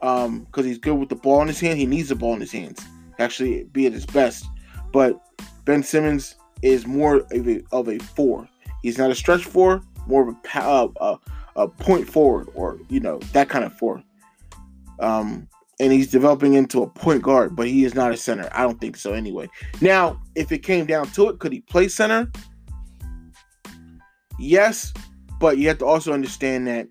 because 0.00 0.26
um, 0.26 0.46
he's 0.64 0.78
good 0.78 0.94
with 0.94 1.08
the 1.08 1.16
ball 1.16 1.40
in 1.42 1.48
his 1.48 1.60
hand. 1.60 1.78
He 1.78 1.86
needs 1.86 2.10
the 2.10 2.14
ball 2.14 2.34
in 2.34 2.40
his 2.40 2.52
hands, 2.52 2.84
actually 3.18 3.64
be 3.64 3.86
at 3.86 3.92
his 3.92 4.04
best. 4.06 4.44
But 4.92 5.18
Ben 5.64 5.82
Simmons 5.82 6.36
is 6.64 6.86
more 6.86 7.16
of 7.30 7.48
a, 7.48 7.62
of 7.72 7.88
a 7.88 7.98
four. 7.98 8.48
He's 8.82 8.98
not 8.98 9.10
a 9.10 9.14
stretch 9.14 9.44
four, 9.44 9.82
more 10.06 10.28
of 10.28 10.34
a, 10.34 10.58
uh, 10.58 10.88
a, 11.00 11.18
a 11.62 11.68
point 11.68 12.08
forward 12.08 12.48
or 12.54 12.78
you 12.88 13.00
know 13.00 13.18
that 13.32 13.48
kind 13.48 13.64
of 13.64 13.72
four. 13.74 14.02
Um, 14.98 15.48
and 15.80 15.92
he's 15.92 16.10
developing 16.10 16.54
into 16.54 16.82
a 16.82 16.86
point 16.86 17.22
guard, 17.22 17.56
but 17.56 17.66
he 17.66 17.84
is 17.84 17.94
not 17.94 18.12
a 18.12 18.16
center. 18.16 18.48
I 18.52 18.62
don't 18.62 18.80
think 18.80 18.96
so 18.96 19.12
anyway. 19.12 19.48
Now, 19.80 20.20
if 20.34 20.52
it 20.52 20.58
came 20.58 20.86
down 20.86 21.06
to 21.12 21.28
it, 21.28 21.40
could 21.40 21.52
he 21.52 21.60
play 21.60 21.88
center? 21.88 22.30
Yes, 24.38 24.92
but 25.40 25.58
you 25.58 25.68
have 25.68 25.78
to 25.78 25.86
also 25.86 26.12
understand 26.12 26.66
that 26.68 26.88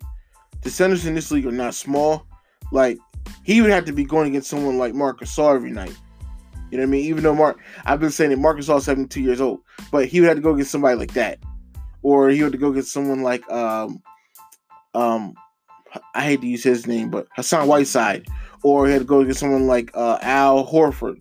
the 0.62 0.70
centers 0.70 1.06
in 1.06 1.16
this 1.16 1.32
league 1.32 1.48
are 1.48 1.52
not 1.52 1.74
small. 1.74 2.28
Like 2.72 2.98
he 3.44 3.62
would 3.62 3.72
have 3.72 3.86
to 3.86 3.94
be 3.94 4.04
going 4.04 4.28
against 4.28 4.50
someone 4.50 4.78
like 4.78 4.94
Marc 4.94 5.22
Gasol 5.22 5.56
every 5.56 5.72
night. 5.72 5.98
You 6.74 6.80
know 6.80 6.86
what 6.86 6.88
I 6.88 6.92
mean? 6.92 7.06
Even 7.06 7.24
though 7.24 7.36
Marc, 7.36 7.60
I've 7.86 8.00
been 8.00 8.10
saying 8.10 8.32
that 8.32 8.40
Marc 8.40 8.58
Gasol 8.58 8.80
is 8.80 8.86
72 8.86 9.22
years 9.22 9.40
old, 9.40 9.60
but 9.92 10.08
he 10.08 10.20
would 10.20 10.28
have 10.28 10.38
to 10.38 10.42
go 10.44 10.56
get 10.56 10.68
somebody 10.68 10.96
like 10.96 11.14
that, 11.14 11.40
or 12.02 12.30
he 12.30 12.44
would 12.44 12.46
have 12.46 12.52
to 12.54 12.58
go 12.58 12.72
get 12.72 12.86
someone 12.86 13.22
like 13.22 13.50
um, 13.52 14.02
um, 14.94 15.34
I 16.16 16.24
hate 16.24 16.42
to 16.42 16.48
use 16.48 16.64
his 16.64 16.88
name, 16.88 17.10
but 17.10 17.28
Hassan 17.36 17.68
Whiteside, 17.68 18.28
or 18.64 18.88
he 18.88 18.94
had 18.94 19.00
to 19.00 19.06
go 19.06 19.24
get 19.24 19.38
someone 19.38 19.68
like 19.68 19.92
uh, 19.94 20.18
Al 20.22 20.66
Horford, 20.66 21.18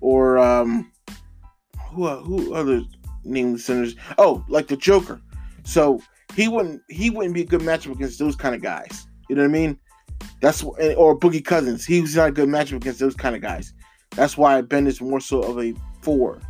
or 0.00 0.38
um, 0.38 0.90
who 1.90 2.08
who 2.08 2.54
other 2.54 2.82
named 3.24 3.60
centers? 3.60 3.94
Oh, 4.16 4.44
like 4.48 4.68
the 4.68 4.76
Joker. 4.76 5.20
So 5.64 6.00
he 6.34 6.48
wouldn't 6.48 6.82
he 6.88 7.10
wouldn't 7.10 7.34
be 7.34 7.42
a 7.42 7.46
good 7.46 7.60
matchup 7.60 7.92
against 7.92 8.18
those 8.18 8.36
kind 8.36 8.54
of 8.54 8.62
guys. 8.62 9.06
You 9.28 9.36
know 9.36 9.42
what 9.42 9.50
I 9.50 9.52
mean? 9.52 9.78
That's 10.40 10.62
or 10.62 11.18
Boogie 11.18 11.44
Cousins. 11.44 11.84
He 11.84 12.00
was 12.00 12.16
not 12.16 12.30
a 12.30 12.32
good 12.32 12.48
matchup 12.48 12.76
against 12.76 13.00
those 13.00 13.14
kind 13.14 13.36
of 13.36 13.42
guys. 13.42 13.72
That's 14.12 14.36
why 14.36 14.60
Ben 14.62 14.86
is 14.86 15.00
more 15.00 15.20
so 15.20 15.42
of 15.42 15.58
a 15.58 15.74
four. 16.00 16.40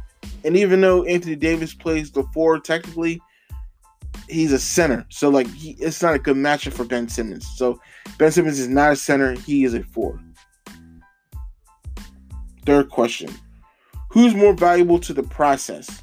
And 0.45 0.57
even 0.57 0.81
though 0.81 1.05
Anthony 1.05 1.37
Davis 1.37 1.75
plays 1.75 2.11
the 2.11 2.25
four 2.35 2.59
technically, 2.61 3.21
he's 4.29 4.53
a 4.53 4.59
center. 4.59 5.07
So 5.09 5.29
like 5.29 5.49
he, 5.53 5.77
it's 5.81 6.03
not 6.03 6.15
a 6.15 6.19
good 6.19 6.37
matchup 6.37 6.73
for 6.73 6.85
Ben 6.85 7.09
Simmons. 7.09 7.47
So 7.57 7.81
Ben 8.19 8.31
Simmons 8.31 8.59
is 8.59 8.69
not 8.69 8.93
a 8.93 8.97
center. 8.97 9.33
He 9.33 9.65
is 9.65 9.75
a 9.75 9.83
four. 9.83 10.21
Third 12.67 12.91
question: 12.91 13.31
Who's 14.11 14.35
more 14.35 14.53
valuable 14.53 14.99
to 15.01 15.13
the 15.13 15.23
process? 15.23 16.03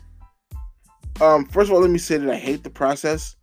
Um, 1.21 1.45
first 1.45 1.69
of 1.69 1.75
all, 1.75 1.81
let 1.81 1.91
me 1.91 1.97
say 1.97 2.17
that 2.17 2.29
I 2.29 2.35
hate 2.35 2.63
the 2.63 2.69
process. 2.69 3.35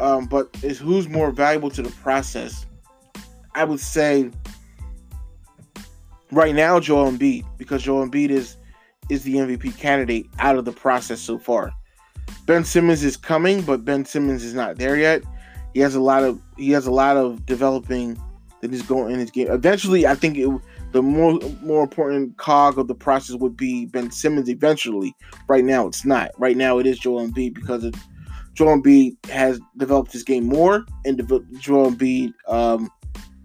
Um, 0.00 0.26
but 0.26 0.48
is 0.62 0.78
who's 0.78 1.08
more 1.08 1.30
valuable 1.30 1.70
to 1.70 1.82
the 1.82 1.90
process? 1.90 2.66
I 3.54 3.64
would 3.64 3.80
say 3.80 4.30
right 6.30 6.54
now 6.54 6.80
Joel 6.80 7.10
Embiid 7.10 7.44
because 7.58 7.82
Joel 7.82 8.08
Embiid 8.08 8.30
is 8.30 8.56
is 9.08 9.22
the 9.24 9.34
MVP 9.34 9.76
candidate 9.78 10.28
out 10.38 10.56
of 10.56 10.64
the 10.64 10.72
process 10.72 11.20
so 11.20 11.38
far. 11.38 11.72
Ben 12.46 12.64
Simmons 12.64 13.04
is 13.04 13.16
coming, 13.16 13.62
but 13.62 13.84
Ben 13.84 14.04
Simmons 14.04 14.44
is 14.44 14.54
not 14.54 14.76
there 14.76 14.96
yet. 14.96 15.22
He 15.74 15.80
has 15.80 15.94
a 15.94 16.00
lot 16.00 16.22
of 16.22 16.40
he 16.56 16.70
has 16.70 16.86
a 16.86 16.90
lot 16.90 17.16
of 17.16 17.46
developing 17.46 18.20
that 18.60 18.70
he's 18.70 18.82
going 18.82 19.12
in 19.12 19.18
his 19.18 19.30
game. 19.30 19.50
Eventually, 19.50 20.06
I 20.06 20.14
think 20.14 20.38
it, 20.38 20.48
the 20.92 21.02
more 21.02 21.38
more 21.62 21.82
important 21.82 22.36
cog 22.36 22.78
of 22.78 22.88
the 22.88 22.94
process 22.94 23.36
would 23.36 23.56
be 23.56 23.86
Ben 23.86 24.10
Simmons. 24.10 24.48
Eventually, 24.48 25.14
right 25.48 25.64
now 25.64 25.86
it's 25.86 26.04
not. 26.04 26.30
Right 26.38 26.56
now 26.56 26.78
it 26.78 26.86
is 26.86 26.98
Joel 26.98 27.26
Embiid 27.26 27.54
because 27.54 27.84
of 27.84 27.94
Joel 28.54 28.80
Embiid 28.80 29.24
has 29.26 29.60
developed 29.78 30.12
his 30.12 30.22
game 30.22 30.44
more, 30.44 30.84
and 31.04 31.18
Joel 31.58 31.90
Embiid 31.90 32.32
um, 32.48 32.90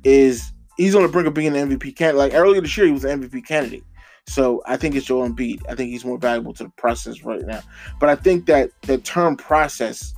is 0.04 0.52
he's 0.78 0.96
on 0.96 1.04
the 1.04 1.08
brink 1.08 1.28
of 1.28 1.34
being 1.34 1.56
an 1.56 1.70
MVP 1.70 1.96
candidate. 1.96 2.18
Like 2.18 2.34
earlier 2.34 2.62
this 2.62 2.76
year, 2.78 2.86
he 2.86 2.92
was 2.92 3.06
an 3.06 3.22
MVP 3.22 3.46
candidate. 3.46 3.84
So 4.28 4.62
I 4.66 4.78
think 4.78 4.96
it's 4.96 5.06
Joel 5.06 5.30
Embiid. 5.30 5.62
I 5.70 5.76
think 5.76 5.90
he's 5.90 6.06
more 6.06 6.18
valuable 6.18 6.54
to 6.54 6.66
the 6.66 6.70
process 6.72 7.24
right 7.24 7.46
now. 7.46 7.62
But 8.00 8.10
I 8.10 8.16
think 8.16 8.46
that 8.48 8.70
the 8.82 8.98
term 8.98 9.38
process, 9.38 10.14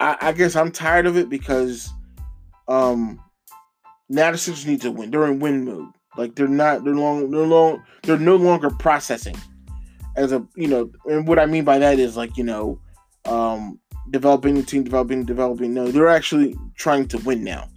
I, 0.00 0.16
I 0.20 0.32
guess 0.32 0.56
I'm 0.56 0.72
tired 0.72 1.06
of 1.06 1.16
it 1.16 1.28
because 1.28 1.92
um 2.66 3.20
now 4.08 4.30
the 4.30 4.38
Sixers 4.38 4.66
need 4.66 4.80
to 4.82 4.90
win. 4.90 5.10
They're 5.10 5.26
in 5.26 5.38
win 5.38 5.64
mode. 5.64 5.88
Like 6.16 6.34
they're 6.34 6.48
not. 6.48 6.84
They're 6.84 6.94
long. 6.94 7.30
They're 7.30 7.46
long. 7.46 7.82
They're 8.02 8.18
no 8.18 8.36
longer 8.36 8.70
processing. 8.70 9.36
As 10.16 10.32
a 10.32 10.46
you 10.56 10.68
know, 10.68 10.90
and 11.06 11.26
what 11.26 11.38
I 11.38 11.46
mean 11.46 11.64
by 11.64 11.78
that 11.78 11.98
is 11.98 12.16
like 12.16 12.36
you 12.36 12.44
know, 12.44 12.80
um, 13.24 13.80
developing 14.10 14.54
the 14.54 14.62
team, 14.62 14.84
developing, 14.84 15.24
developing. 15.24 15.74
No, 15.74 15.90
they're 15.90 16.08
actually 16.08 16.56
trying 16.76 17.08
to 17.08 17.18
win 17.18 17.42
now. 17.42 17.68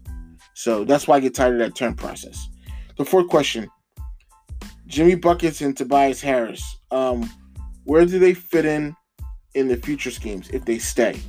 So 0.54 0.84
that's 0.84 1.08
why 1.08 1.18
I 1.18 1.20
get 1.20 1.34
tired 1.34 1.54
of 1.54 1.60
that 1.60 1.76
term 1.76 1.96
process. 1.96 2.48
The 2.98 3.06
fourth 3.06 3.28
question: 3.28 3.68
Jimmy 4.88 5.16
buckets 5.16 5.62
and 5.62 5.78
Tobias 5.78 6.22
Harris. 6.22 6.78
Um, 6.92 7.30
where 7.84 8.06
do 8.06 8.20
they 8.20 8.34
fit 8.34 8.66
in 8.66 8.96
in 9.54 9.68
the 9.68 9.78
future 9.78 10.12
schemes 10.12 10.50
if 10.50 10.66
they 10.66 10.80
stay? 10.80 11.20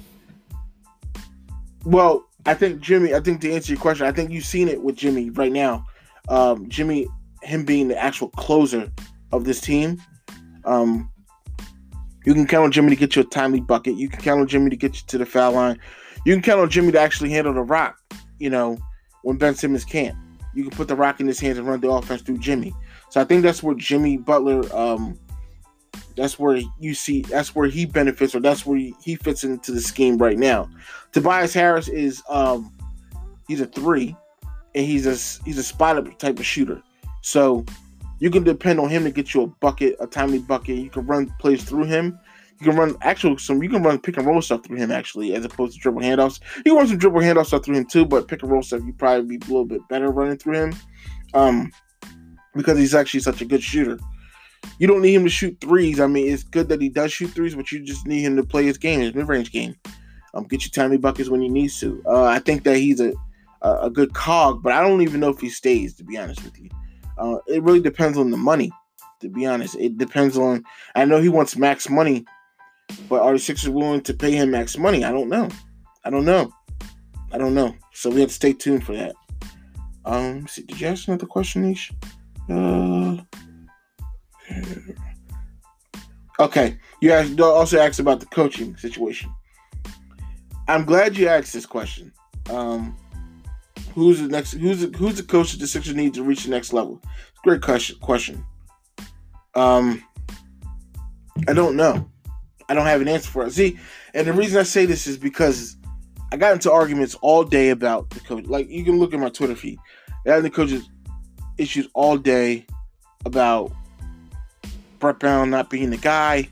Well, 1.85 2.25
I 2.47 2.55
think 2.55 2.81
Jimmy. 2.81 3.15
I 3.15 3.21
think 3.21 3.41
to 3.43 3.53
answer 3.53 3.73
your 3.73 3.81
question, 3.81 4.07
I 4.07 4.13
think 4.13 4.31
you've 4.31 4.45
seen 4.45 4.69
it 4.69 4.83
with 4.83 4.97
Jimmy 4.97 5.31
right 5.31 5.53
now 5.53 5.85
um, 6.29 6.69
Jimmy, 6.69 7.09
him 7.43 7.65
being 7.65 7.89
the 7.89 7.99
actual 7.99 8.29
closer 8.31 8.91
of 9.33 9.45
this 9.45 9.61
team. 9.61 10.01
Um, 10.65 11.11
you 12.25 12.35
can 12.35 12.47
count 12.47 12.65
on 12.65 12.73
Jimmy 12.73 12.91
to 12.91 12.97
get 12.97 13.17
you 13.17 13.23
a 13.23 13.25
timely 13.25 13.61
bucket. 13.61 13.97
You 13.97 14.09
can 14.09 14.21
count 14.21 14.41
on 14.41 14.47
Jimmy 14.47 14.71
to 14.71 14.77
get 14.77 14.97
you 14.97 15.03
to 15.07 15.19
the 15.19 15.27
foul 15.27 15.53
line. 15.53 15.79
You 16.25 16.35
can 16.35 16.43
count 16.43 16.61
on 16.61 16.69
Jimmy 16.69 16.93
to 16.93 17.01
actually 17.01 17.31
handle 17.31 17.55
the 17.55 17.63
rock, 17.63 17.97
you 18.39 18.51
know, 18.51 18.77
when 19.23 19.39
Ben 19.39 19.55
Simmons 19.55 19.85
can't. 19.85 20.17
You 20.55 20.65
can 20.65 20.73
put 20.73 20.89
the 20.89 20.97
rock 20.97 21.21
in 21.21 21.27
his 21.27 21.41
hands 21.41 21.59
and 21.59 21.67
run 21.67 21.81
the 21.81 21.91
offense 21.91 22.23
through 22.23 22.39
Jimmy. 22.39 22.75
So 23.11 23.21
I 23.21 23.25
think 23.25 23.43
that's 23.43 23.63
where 23.63 23.75
Jimmy 23.75 24.17
Butler, 24.17 24.65
um, 24.77 25.19
that's 26.17 26.39
where 26.39 26.61
you 26.79 26.95
see, 26.95 27.23
that's 27.23 27.55
where 27.55 27.69
he 27.69 27.87
benefits, 27.87 28.35
or 28.35 28.41
that's 28.41 28.67
where 28.67 28.79
he, 28.79 29.17
fits 29.17 29.45
into 29.45 29.73
the 29.73 29.81
scheme 29.81 30.19
right 30.19 30.39
now. 30.39 30.69
Tobias 31.13 31.55
Harris 31.55 31.89
is, 31.89 32.23
um, 32.29 32.73
he's 33.47 33.61
a 33.61 33.67
three 33.67 34.15
and 34.75 34.87
he's 34.87 35.07
a 35.07 35.45
he's 35.45 35.59
a 35.59 35.63
spot 35.63 35.97
up 35.97 36.19
type 36.19 36.39
of 36.39 36.47
shooter. 36.47 36.83
So 37.23 37.65
you 38.21 38.31
can 38.31 38.45
depend 38.45 38.81
on 38.81 38.89
him 38.89 39.05
to 39.05 39.11
get 39.11 39.35
you 39.35 39.43
a 39.43 39.47
bucket, 39.47 39.97
a 40.01 40.07
timely 40.07 40.39
bucket. 40.39 40.77
You 40.77 40.91
can 40.91 41.07
run 41.07 41.33
plays 41.39 41.65
through 41.65 41.85
him. 41.85 42.19
You 42.61 42.67
can 42.67 42.77
run 42.77 42.97
actual 43.03 43.39
some. 43.39 43.63
You 43.63 43.69
can 43.69 43.83
run 43.83 43.99
pick 43.99 44.17
and 44.17 44.27
roll 44.27 44.43
stuff 44.43 44.65
through 44.65 44.79
him 44.79 44.91
actually, 44.91 45.35
as 45.35 45.45
opposed 45.45 45.75
to 45.75 45.81
dribble 45.81 46.03
handoffs. 46.03 46.41
You 46.59 46.73
can 46.73 46.77
run 46.77 46.89
some 46.89 46.99
dribble 46.99 47.21
handoff 47.21 47.47
stuff 47.47 47.65
through 47.65 47.77
him 47.77 47.87
too, 47.87 48.05
but 48.05 48.29
pick 48.29 48.43
and 48.43 48.51
roll 48.51 48.63
stuff 48.63 48.83
you 48.85 48.93
probably 48.93 49.37
be 49.39 49.45
a 49.45 49.49
little 49.49 49.65
bit 49.65 49.87
better 49.89 50.11
running 50.11 50.37
through 50.37 50.55
him, 50.55 50.75
um, 51.35 51.71
because 52.59 52.77
he's 52.77 52.95
actually 52.95 53.21
such 53.21 53.41
a 53.41 53.47
good 53.47 53.63
shooter. 53.63 53.99
You 54.79 54.87
don't 54.89 55.01
need 55.01 55.15
him 55.15 55.25
to 55.25 55.31
shoot 55.31 55.57
threes. 55.61 56.01
I 56.01 56.09
mean, 56.09 56.31
it's 56.31 56.43
good 56.43 56.69
that 56.69 56.83
he 56.83 56.89
does 56.89 57.13
shoot 57.13 57.29
threes, 57.29 57.55
but 57.55 57.71
you 57.73 57.81
just 57.81 58.07
need 58.07 58.23
him 58.23 58.37
to 58.37 58.43
play 58.43 58.65
his 58.65 58.77
game, 58.77 59.01
his 59.01 59.15
mid 59.15 59.29
range 59.29 59.53
game. 59.53 59.77
Um, 60.35 60.45
get 60.45 60.65
you 60.65 60.71
timely 60.71 60.99
buckets 60.99 61.31
when 61.31 61.41
he 61.41 61.49
needs 61.49 61.79
to. 61.81 62.03
Uh, 62.05 62.25
I 62.25 62.41
think 62.41 62.65
that 62.65 62.77
he's 62.77 63.01
a 63.01 63.13
a, 63.63 63.79
a, 63.83 63.91
good 63.91 64.15
cog, 64.15 64.63
but 64.63 64.73
I 64.73 64.81
don't 64.81 65.03
even 65.03 65.21
know 65.21 65.31
if 65.31 65.41
he 65.41 65.49
stays. 65.49 65.95
To 65.95 66.05
be 66.05 66.19
honest 66.19 66.43
with 66.45 66.59
you, 66.61 66.71
uh, 67.17 67.39
it 67.47 67.63
really 67.63 67.81
depends 67.81 68.19
on 68.19 68.31
the 68.31 68.37
money. 68.37 68.71
To 69.21 69.29
be 69.29 69.47
honest, 69.47 69.77
it 69.77 69.99
depends 69.99 70.37
on. 70.37 70.65
I 70.95 71.05
know 71.05 71.21
he 71.21 71.29
wants 71.29 71.57
max 71.57 71.89
money, 71.89 72.25
but 73.09 73.23
are 73.23 73.33
the 73.33 73.39
Sixers 73.39 73.71
willing 73.71 74.03
to 74.03 74.15
pay 74.15 74.33
him 74.33 74.51
max 74.51 74.77
money? 74.77 75.05
I 75.05 75.11
don't 75.11 75.29
know. 75.29 75.49
I 76.05 76.11
don't 76.11 76.25
know. 76.25 76.53
I 77.33 77.39
don't 77.39 77.55
know. 77.55 77.75
So 77.93 78.11
we 78.11 78.21
have 78.21 78.31
to 78.31 78.35
stay 78.35 78.53
tuned 78.53 78.85
for 78.85 78.95
that. 78.95 79.15
Um, 80.05 80.47
see, 80.47 80.63
did 80.63 80.81
you 80.81 80.87
ask 80.87 81.09
another 81.09 81.27
question, 81.27 81.69
Nish? 81.69 81.93
Uh, 82.49 83.17
okay. 86.41 86.79
You 87.01 87.13
asked, 87.13 87.41
also 87.41 87.79
asked 87.79 88.01
about 88.01 88.21
the 88.21 88.27
coaching 88.27 88.77
situation. 88.77 89.33
I'm 90.67 90.85
glad 90.85 91.17
you 91.17 91.29
asked 91.29 91.53
this 91.53 91.67
question. 91.67 92.13
Um, 92.51 92.97
Who's 93.99 94.21
the 94.21 94.29
next? 94.29 94.53
Who's 94.53 94.81
the, 94.81 94.97
who's 94.97 95.17
the 95.17 95.25
coach 95.25 95.51
that 95.51 95.59
the 95.59 95.67
Sixers 95.67 95.97
need 95.97 96.15
to 96.15 96.23
reach 96.23 96.45
the 96.45 96.51
next 96.51 96.73
level? 96.73 97.03
Great 97.43 97.63
question. 97.63 97.97
Question. 97.99 98.45
Um, 99.57 100.05
I 101.49 101.53
don't 101.53 101.75
know. 101.75 102.09
I 102.69 102.75
don't 102.75 102.87
have 102.87 103.01
an 103.01 103.09
answer 103.09 103.29
for 103.29 103.45
it. 103.45 103.53
See, 103.53 103.77
and 104.15 104.25
the 104.25 104.33
reason 104.33 104.61
I 104.61 104.63
say 104.63 104.87
this 104.87 105.09
is 105.09 105.17
because 105.17 105.77
I 106.31 106.37
got 106.37 106.53
into 106.53 106.71
arguments 106.71 107.17
all 107.23 107.43
day 107.43 107.71
about 107.71 108.11
the 108.11 108.21
coach. 108.21 108.45
Like 108.45 108.69
you 108.69 108.85
can 108.85 109.01
look 109.01 109.13
at 109.13 109.19
my 109.19 109.31
Twitter 109.31 109.57
feed. 109.57 109.81
I 110.25 110.35
had 110.35 110.45
the 110.45 110.51
coaches 110.51 110.89
issues 111.59 111.89
all 111.95 112.17
day 112.17 112.67
about 113.25 113.73
Brett 114.99 115.19
Brown 115.19 115.51
not 115.51 115.71
being 115.71 115.91
the 115.91 115.97
guy. 115.97 116.49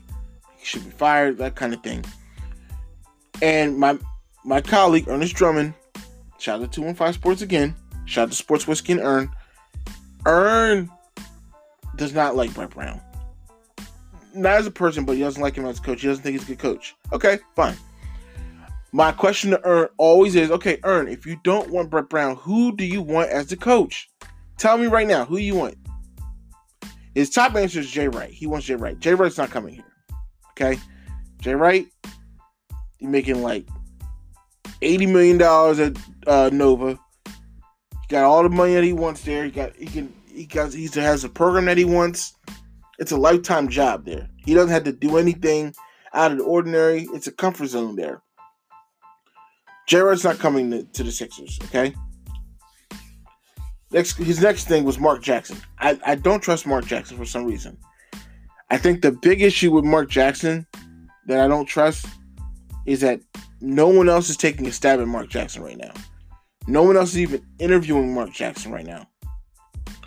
He 0.57 0.65
should 0.65 0.83
be 0.83 0.91
fired, 0.91 1.37
that 1.37 1.55
kind 1.55 1.73
of 1.73 1.81
thing. 1.81 2.05
And 3.41 3.77
my 3.77 3.97
my 4.43 4.61
colleague 4.61 5.07
Ernest 5.07 5.35
Drummond, 5.35 5.73
shout 6.39 6.61
out 6.61 6.71
to 6.71 6.75
215 6.75 7.13
Sports 7.13 7.41
again. 7.41 7.75
Shout 8.05 8.23
out 8.23 8.29
to 8.29 8.35
Sports 8.35 8.67
Whiskey 8.67 8.93
and 8.93 9.01
Earn. 9.01 9.29
Earn 10.25 10.89
does 11.97 12.13
not 12.13 12.35
like 12.35 12.53
Brett 12.53 12.69
Brown. 12.69 13.01
Not 14.33 14.53
as 14.53 14.67
a 14.67 14.71
person, 14.71 15.03
but 15.03 15.15
he 15.15 15.21
doesn't 15.21 15.41
like 15.41 15.55
him 15.55 15.65
as 15.65 15.79
a 15.79 15.81
coach. 15.81 16.01
He 16.01 16.07
doesn't 16.07 16.23
think 16.23 16.39
he's 16.39 16.43
a 16.43 16.53
good 16.53 16.59
coach. 16.59 16.95
Okay, 17.11 17.39
fine. 17.55 17.75
My 18.93 19.11
question 19.11 19.51
to 19.51 19.65
Earn 19.65 19.89
always 19.97 20.35
is 20.35 20.49
okay, 20.51 20.79
Earn, 20.83 21.07
if 21.07 21.25
you 21.25 21.39
don't 21.43 21.69
want 21.69 21.89
Brett 21.89 22.09
Brown, 22.09 22.35
who 22.37 22.75
do 22.75 22.85
you 22.85 23.01
want 23.01 23.29
as 23.29 23.47
the 23.47 23.57
coach? 23.57 24.09
Tell 24.57 24.77
me 24.77 24.87
right 24.87 25.07
now, 25.07 25.25
who 25.25 25.37
you 25.37 25.55
want? 25.55 25.75
His 27.13 27.29
top 27.29 27.55
answer 27.55 27.79
is 27.79 27.89
Jay 27.89 28.07
Wright. 28.07 28.31
He 28.31 28.47
wants 28.47 28.67
Jay 28.67 28.75
Wright. 28.75 28.99
Jay 28.99 29.13
Wright's 29.13 29.37
not 29.37 29.49
coming 29.49 29.75
here. 29.75 29.83
Okay? 30.51 30.79
Jay 31.39 31.55
Wright, 31.55 31.87
he's 32.97 33.09
making 33.09 33.41
like 33.41 33.67
$80 34.81 35.11
million 35.11 35.41
at 35.41 35.97
uh, 36.27 36.49
Nova. 36.51 36.99
He 37.25 38.07
got 38.09 38.23
all 38.23 38.43
the 38.43 38.49
money 38.49 38.73
that 38.75 38.83
he 38.83 38.93
wants 38.93 39.21
there. 39.21 39.45
He 39.45 39.51
got 39.51 39.75
he 39.75 39.85
can 39.85 40.13
he 40.27 40.45
got 40.45 40.73
he 40.73 40.87
has 40.95 41.23
a 41.23 41.29
program 41.29 41.65
that 41.65 41.77
he 41.77 41.85
wants. 41.85 42.33
It's 42.99 43.11
a 43.11 43.17
lifetime 43.17 43.67
job 43.69 44.05
there. 44.05 44.29
He 44.37 44.53
doesn't 44.53 44.71
have 44.71 44.85
to 44.85 44.91
do 44.91 45.17
anything 45.17 45.75
out 46.13 46.31
of 46.31 46.37
the 46.37 46.43
ordinary. 46.43 47.07
It's 47.13 47.27
a 47.27 47.31
comfort 47.31 47.67
zone 47.67 47.95
there. 47.95 48.21
Jared's 49.87 50.23
not 50.23 50.39
coming 50.39 50.71
to, 50.71 50.83
to, 50.83 51.03
the 51.03 51.11
Sixers, 51.11 51.59
okay? 51.65 51.93
Next, 53.97 54.17
his 54.17 54.39
next 54.39 54.67
thing 54.67 54.83
was 54.83 54.99
Mark 54.99 55.23
Jackson. 55.23 55.57
I, 55.79 55.99
I 56.05 56.13
don't 56.13 56.39
trust 56.39 56.67
Mark 56.67 56.85
Jackson 56.85 57.17
for 57.17 57.25
some 57.25 57.45
reason. 57.45 57.75
I 58.69 58.77
think 58.77 59.01
the 59.01 59.11
big 59.11 59.41
issue 59.41 59.71
with 59.71 59.85
Mark 59.85 60.07
Jackson 60.07 60.67
that 61.25 61.39
I 61.39 61.47
don't 61.47 61.65
trust 61.65 62.05
is 62.85 63.01
that 63.01 63.21
no 63.59 63.87
one 63.87 64.07
else 64.07 64.29
is 64.29 64.37
taking 64.37 64.67
a 64.67 64.71
stab 64.71 64.99
at 64.99 65.07
Mark 65.07 65.29
Jackson 65.29 65.63
right 65.63 65.79
now. 65.79 65.91
No 66.67 66.83
one 66.83 66.95
else 66.95 67.09
is 67.09 67.17
even 67.17 67.43
interviewing 67.57 68.13
Mark 68.13 68.31
Jackson 68.33 68.71
right 68.71 68.85
now. 68.85 69.09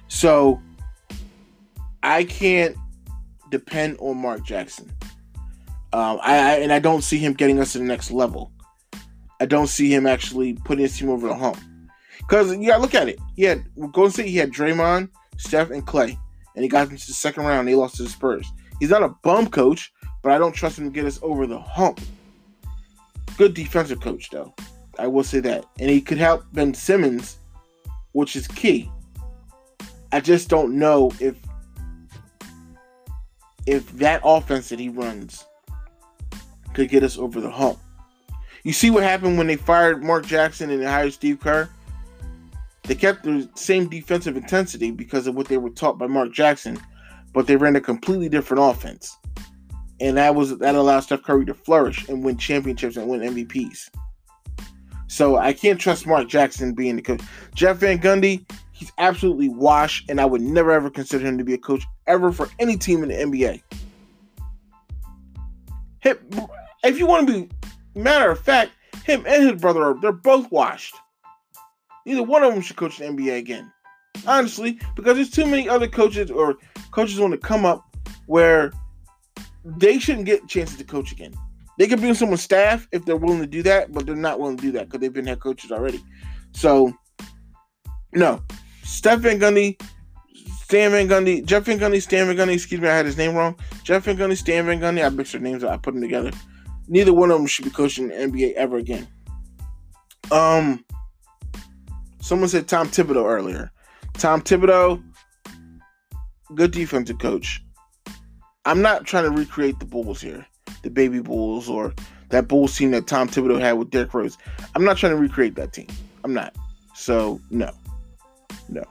So 0.07 0.63
I 2.05 2.23
can't 2.23 2.77
depend 3.51 3.97
on 3.99 4.19
Mark 4.19 4.45
Jackson. 4.45 4.89
Um, 5.93 6.21
I, 6.23 6.37
I, 6.37 6.53
and 6.59 6.73
I 6.73 6.79
don't 6.79 7.03
see 7.03 7.19
him 7.19 7.33
getting 7.33 7.59
us 7.59 7.73
to 7.73 7.79
the 7.79 7.85
next 7.85 8.13
level. 8.13 8.53
I 9.41 9.47
don't 9.47 9.67
see 9.67 9.93
him 9.93 10.07
actually 10.07 10.53
putting 10.53 10.83
his 10.83 10.97
team 10.97 11.11
over 11.11 11.27
the 11.27 11.35
hump. 11.35 11.59
Because 12.31 12.57
you 12.57 12.69
gotta 12.69 12.81
look 12.81 12.95
at 12.95 13.09
it. 13.09 13.19
He 13.35 13.43
had 13.43 13.65
Golden 13.91 14.13
State. 14.13 14.29
He 14.29 14.37
had 14.37 14.53
Draymond, 14.53 15.09
Steph, 15.37 15.71
and 15.71 15.85
Clay, 15.85 16.17
and 16.55 16.63
he 16.63 16.69
got 16.69 16.89
into 16.89 17.05
the 17.05 17.13
second 17.13 17.43
round. 17.45 17.67
They 17.67 17.75
lost 17.75 17.97
to 17.97 18.05
the 18.05 18.09
Spurs. 18.09 18.47
He's 18.79 18.91
not 18.91 19.03
a 19.03 19.09
bum 19.25 19.49
coach, 19.49 19.93
but 20.23 20.31
I 20.31 20.39
don't 20.39 20.53
trust 20.53 20.79
him 20.79 20.85
to 20.85 20.91
get 20.91 21.07
us 21.07 21.19
over 21.23 21.49
the 21.49 21.59
hump. 21.59 22.01
Good 23.37 23.55
defensive 23.55 24.01
coach, 24.01 24.31
though. 24.31 24.55
I 24.97 25.09
will 25.09 25.25
say 25.25 25.41
that, 25.41 25.65
and 25.81 25.91
he 25.91 26.01
could 26.01 26.19
help 26.19 26.45
Ben 26.53 26.73
Simmons, 26.73 27.39
which 28.13 28.37
is 28.37 28.47
key. 28.47 28.89
I 30.13 30.21
just 30.21 30.49
don't 30.49 30.79
know 30.79 31.11
if 31.19 31.35
if 33.67 33.91
that 33.95 34.21
offense 34.23 34.69
that 34.69 34.79
he 34.79 34.89
runs 34.89 35.47
could 36.75 36.91
get 36.91 37.03
us 37.03 37.19
over 37.19 37.41
the 37.41 37.51
hump. 37.51 37.81
You 38.63 38.73
see 38.73 38.91
what 38.91 39.03
happened 39.03 39.37
when 39.37 39.49
they 39.49 39.57
fired 39.57 40.05
Mark 40.05 40.27
Jackson 40.27 40.71
and 40.71 40.81
they 40.81 40.87
hired 40.87 41.13
Steve 41.13 41.41
Kerr? 41.41 41.69
They 42.91 42.97
kept 42.97 43.23
the 43.23 43.49
same 43.55 43.89
defensive 43.89 44.37
intensity 44.37 44.91
because 44.91 45.29
of 45.29 45.37
what 45.37 45.47
they 45.47 45.59
were 45.59 45.71
taught 45.71 45.97
by 45.97 46.09
Mark 46.09 46.33
Jackson, 46.33 46.77
but 47.33 47.47
they 47.47 47.55
ran 47.55 47.77
a 47.77 47.81
completely 47.81 48.29
different 48.29 48.65
offense. 48.65 49.17
And 50.01 50.17
that 50.17 50.35
was 50.35 50.59
that 50.59 50.75
allowed 50.75 50.99
Steph 50.99 51.23
Curry 51.23 51.47
to 51.47 51.55
flourish 51.55 52.09
and 52.09 52.25
win 52.25 52.37
championships 52.37 52.97
and 52.97 53.07
win 53.07 53.21
MVPs. 53.21 53.91
So 55.07 55.37
I 55.37 55.53
can't 55.53 55.79
trust 55.79 56.05
Mark 56.05 56.29
Jackson 56.29 56.75
being 56.75 56.97
the 56.97 57.03
coach. 57.03 57.21
Jeff 57.55 57.77
Van 57.77 58.01
Gundy, 58.01 58.45
he's 58.73 58.91
absolutely 58.99 59.51
washed, 59.51 60.11
and 60.11 60.21
I 60.21 60.25
would 60.25 60.43
never 60.43 60.73
ever 60.73 60.91
consider 60.91 61.25
him 61.25 61.39
to 61.39 61.45
be 61.45 61.55
a 61.55 61.59
coach 61.59 61.85
ever 62.09 62.33
for 62.33 62.49
any 62.59 62.77
team 62.77 63.05
in 63.05 63.11
the 63.11 63.15
NBA. 63.15 63.63
If 66.83 66.99
you 66.99 67.07
want 67.07 67.29
to 67.29 67.33
be 67.33 67.51
Matter 67.95 68.33
of 68.33 68.41
fact, 68.41 68.73
him 69.05 69.25
and 69.29 69.45
his 69.45 69.61
brother 69.61 69.85
are 69.85 69.95
they're 70.01 70.11
both 70.11 70.51
washed. 70.51 70.97
Neither 72.07 72.23
one 72.23 72.43
of 72.43 72.53
them 72.53 72.63
should 72.63 72.77
coach 72.77 72.99
the 72.99 73.05
NBA 73.05 73.39
again. 73.39 73.71
Honestly, 74.27 74.79
because 74.97 75.17
there's 75.17 75.31
too 75.31 75.47
many 75.47 75.69
other 75.69 75.87
coaches 75.87 76.31
or 76.31 76.57
coaches 76.91 77.21
want 77.21 77.33
to 77.33 77.39
come 77.39 77.65
up 77.65 77.85
where 78.27 78.73
they 79.65 79.99
shouldn't 79.99 80.27
get 80.27 80.49
chances 80.49 80.77
to 80.79 80.85
coach 80.85 81.13
again. 81.13 81.33
They 81.79 81.87
could 81.87 82.01
be 82.01 82.09
on 82.09 82.15
someone's 82.15 82.43
staff 82.43 82.87
if 82.93 83.05
they're 83.05 83.17
willing 83.17 83.41
to 83.41 83.47
do 83.47 83.63
that, 83.63 83.93
but 83.93 84.05
they're 84.05 84.17
not 84.17 84.39
willing 84.39 84.57
to 84.57 84.63
do 84.63 84.73
that 84.73 84.87
because 84.87 85.01
they've 85.01 85.13
been 85.13 85.27
head 85.27 85.41
coaches 85.41 85.73
already. 85.73 86.03
So, 86.53 86.93
no. 88.13 88.43
Steph 88.83 89.21
Van 89.21 89.39
Gundy, 89.39 89.81
Stan 90.63 90.91
Van 90.91 91.09
Gundy, 91.09 91.45
Jeff 91.45 91.65
Van 91.65 91.79
Gundy, 91.79 92.03
Stan 92.03 92.27
Van 92.27 92.37
Gundy, 92.37 92.55
excuse 92.55 92.81
me, 92.81 92.89
I 92.89 92.97
had 92.97 93.07
his 93.07 93.17
name 93.17 93.35
wrong. 93.35 93.57
Jeff 93.85 94.05
Van 94.05 94.17
Gundy, 94.17 94.37
Stan 94.37 94.67
Van 94.67 94.81
Gundy, 94.81 95.05
I 95.05 95.09
mixed 95.09 95.33
their 95.33 95.41
names 95.41 95.65
up, 95.65 95.71
I 95.71 95.77
put 95.77 95.95
them 95.95 96.03
together 96.03 96.33
neither 96.91 97.15
one 97.15 97.31
of 97.31 97.39
them 97.39 97.47
should 97.47 97.65
be 97.65 97.71
coaching 97.71 98.09
the 98.09 98.15
NBA 98.15 98.55
ever 98.55 98.77
again. 98.77 99.07
Um, 100.31 100.85
someone 102.21 102.49
said 102.49 102.69
Tom 102.69 102.89
Thibodeau 102.89 103.25
earlier. 103.25 103.71
Tom 104.15 104.41
Thibodeau, 104.41 105.03
good 106.55 106.71
defensive 106.71 107.19
coach. 107.19 107.63
I'm 108.65 108.83
not 108.83 109.07
trying 109.07 109.25
to 109.25 109.31
recreate 109.31 109.79
the 109.79 109.87
Bulls 109.87 110.21
here, 110.21 110.47
the 110.83 110.91
baby 110.91 111.21
Bulls, 111.21 111.69
or 111.69 111.95
that 112.29 112.49
Bulls 112.49 112.77
team 112.77 112.91
that 112.93 113.07
Tom 113.07 113.29
Thibodeau 113.29 113.61
had 113.61 113.73
with 113.73 113.91
Derrick 113.91 114.13
Rose. 114.13 114.37
I'm 114.75 114.85
not 114.85 114.97
trying 114.97 115.13
to 115.13 115.19
recreate 115.19 115.55
that 115.57 115.73
team. 115.73 115.89
I'm 116.25 116.35
not. 116.35 116.55
So 116.95 117.41
no, 117.51 117.71
no. 118.69 118.85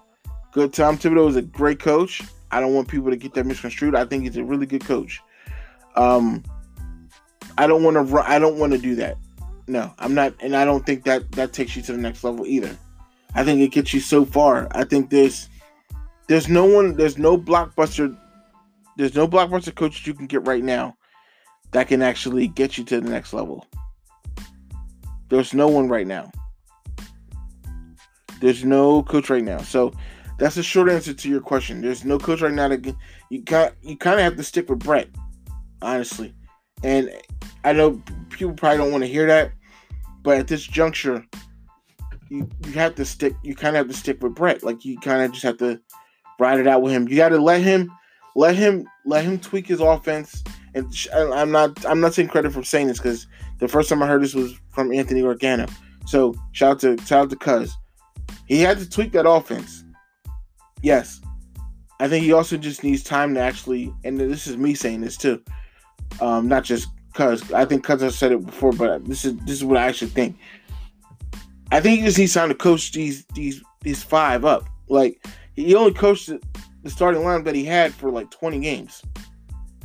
Good. 0.51 0.73
Tom 0.73 0.97
Thibodeau 0.97 1.29
is 1.29 1.35
a 1.35 1.43
great 1.43 1.79
coach. 1.79 2.23
I 2.51 2.59
don't 2.59 2.73
want 2.73 2.87
people 2.87 3.11
to 3.11 3.15
get 3.15 3.35
that 3.35 3.45
misconstrued. 3.45 3.95
I 3.95 4.05
think 4.05 4.23
he's 4.23 4.37
a 4.37 4.43
really 4.43 4.65
good 4.65 4.83
coach. 4.83 5.21
Um, 5.95 6.43
I 7.57 7.67
don't 7.67 7.83
want 7.83 7.95
to. 7.95 8.19
I 8.19 8.39
don't 8.39 8.57
want 8.57 8.73
to 8.73 8.79
do 8.79 8.95
that. 8.95 9.17
No, 9.67 9.93
I'm 9.99 10.15
not, 10.15 10.33
and 10.39 10.55
I 10.55 10.65
don't 10.65 10.83
think 10.83 11.03
that 11.03 11.31
that 11.33 11.53
takes 11.53 11.75
you 11.75 11.83
to 11.83 11.91
the 11.91 11.99
next 11.99 12.23
level 12.23 12.47
either. 12.47 12.75
I 13.35 13.43
think 13.43 13.61
it 13.61 13.71
gets 13.71 13.93
you 13.93 13.99
so 13.99 14.25
far. 14.25 14.67
I 14.71 14.83
think 14.83 15.09
there's 15.09 15.49
there's 16.27 16.47
no 16.47 16.65
one, 16.65 16.95
there's 16.95 17.17
no 17.17 17.37
blockbuster, 17.37 18.15
there's 18.97 19.15
no 19.15 19.27
blockbuster 19.27 19.73
coach 19.73 20.05
you 20.05 20.13
can 20.13 20.27
get 20.27 20.45
right 20.45 20.63
now 20.63 20.95
that 21.71 21.87
can 21.87 22.01
actually 22.01 22.47
get 22.47 22.77
you 22.77 22.83
to 22.85 23.01
the 23.01 23.09
next 23.09 23.33
level. 23.33 23.65
There's 25.29 25.53
no 25.53 25.67
one 25.67 25.87
right 25.87 26.07
now. 26.07 26.31
There's 28.41 28.63
no 28.63 29.03
coach 29.03 29.29
right 29.29 29.43
now. 29.43 29.59
So 29.59 29.93
that's 30.37 30.57
a 30.57 30.63
short 30.63 30.89
answer 30.89 31.13
to 31.13 31.29
your 31.29 31.41
question. 31.41 31.81
There's 31.81 32.05
no 32.05 32.17
coach 32.17 32.41
right 32.41 32.53
now 32.53 32.69
that 32.69 32.95
you 33.29 33.41
got. 33.41 33.73
You 33.81 33.97
kind 33.97 34.19
of 34.19 34.23
have 34.23 34.37
to 34.37 34.43
stick 34.43 34.69
with 34.69 34.79
Brett, 34.79 35.09
honestly. 35.81 36.33
And 36.83 37.11
I 37.63 37.73
know 37.73 38.01
people 38.29 38.53
probably 38.53 38.77
don't 38.77 38.91
want 38.91 39.03
to 39.03 39.09
hear 39.09 39.27
that, 39.27 39.51
but 40.23 40.37
at 40.37 40.47
this 40.47 40.63
juncture, 40.63 41.25
you 42.29 42.47
you 42.65 42.71
have 42.73 42.95
to 42.95 43.05
stick. 43.05 43.33
You 43.43 43.55
kind 43.55 43.75
of 43.75 43.79
have 43.79 43.87
to 43.87 43.99
stick 43.99 44.21
with 44.23 44.35
Brett. 44.35 44.63
Like 44.63 44.85
you 44.85 44.99
kind 44.99 45.23
of 45.23 45.31
just 45.31 45.43
have 45.43 45.57
to 45.57 45.81
ride 46.39 46.59
it 46.59 46.67
out 46.67 46.81
with 46.81 46.93
him. 46.93 47.07
You 47.07 47.17
got 47.17 47.29
to 47.29 47.39
let 47.39 47.61
him, 47.61 47.91
let 48.35 48.55
him, 48.55 48.87
let 49.05 49.25
him 49.25 49.39
tweak 49.39 49.67
his 49.67 49.81
offense. 49.81 50.43
And 50.75 50.93
I'm 51.11 51.51
not 51.51 51.85
I'm 51.85 51.99
not 51.99 52.13
saying 52.13 52.29
credit 52.29 52.53
for 52.53 52.63
saying 52.63 52.87
this 52.87 52.99
because 52.99 53.27
the 53.57 53.67
first 53.67 53.89
time 53.89 54.03
I 54.03 54.07
heard 54.07 54.21
this 54.21 54.35
was 54.35 54.53
from 54.69 54.93
Anthony 54.93 55.21
Organo. 55.23 55.69
So 56.05 56.35
shout 56.51 56.71
out 56.71 56.79
to 56.81 56.97
shout 57.05 57.23
out 57.23 57.29
to 57.31 57.35
Cuz. 57.35 57.75
He 58.45 58.61
had 58.61 58.77
to 58.77 58.89
tweak 58.89 59.11
that 59.13 59.27
offense. 59.27 59.83
Yes. 60.81 61.21
I 61.99 62.07
think 62.07 62.23
he 62.23 62.31
also 62.31 62.55
just 62.55 62.83
needs 62.83 63.03
time 63.03 63.33
to 63.33 63.41
actually, 63.41 63.93
and 64.05 64.17
this 64.17 64.47
is 64.47 64.55
me 64.55 64.73
saying 64.73 65.01
this 65.01 65.17
too, 65.17 65.41
um, 66.21 66.47
not 66.47 66.63
just 66.63 66.87
Cuz 67.13 67.51
I 67.51 67.65
think 67.65 67.83
Cuz 67.83 68.03
I 68.03 68.09
said 68.09 68.31
it 68.31 68.45
before, 68.45 68.71
but 68.71 69.03
this 69.05 69.25
is 69.25 69.35
this 69.39 69.55
is 69.57 69.65
what 69.65 69.77
I 69.77 69.87
actually 69.87 70.11
think. 70.11 70.37
I 71.71 71.79
think 71.79 71.99
he 71.99 72.05
just 72.05 72.17
needs 72.17 72.33
time 72.33 72.49
to 72.49 72.55
coach 72.55 72.91
these 72.91 73.25
these 73.35 73.61
these 73.81 74.03
five 74.03 74.45
up. 74.45 74.67
Like 74.87 75.25
he 75.53 75.75
only 75.75 75.93
coached 75.93 76.31
the 76.83 76.89
starting 76.89 77.23
line 77.23 77.43
that 77.43 77.55
he 77.55 77.65
had 77.65 77.93
for 77.93 78.09
like 78.09 78.31
20 78.31 78.59
games. 78.59 79.01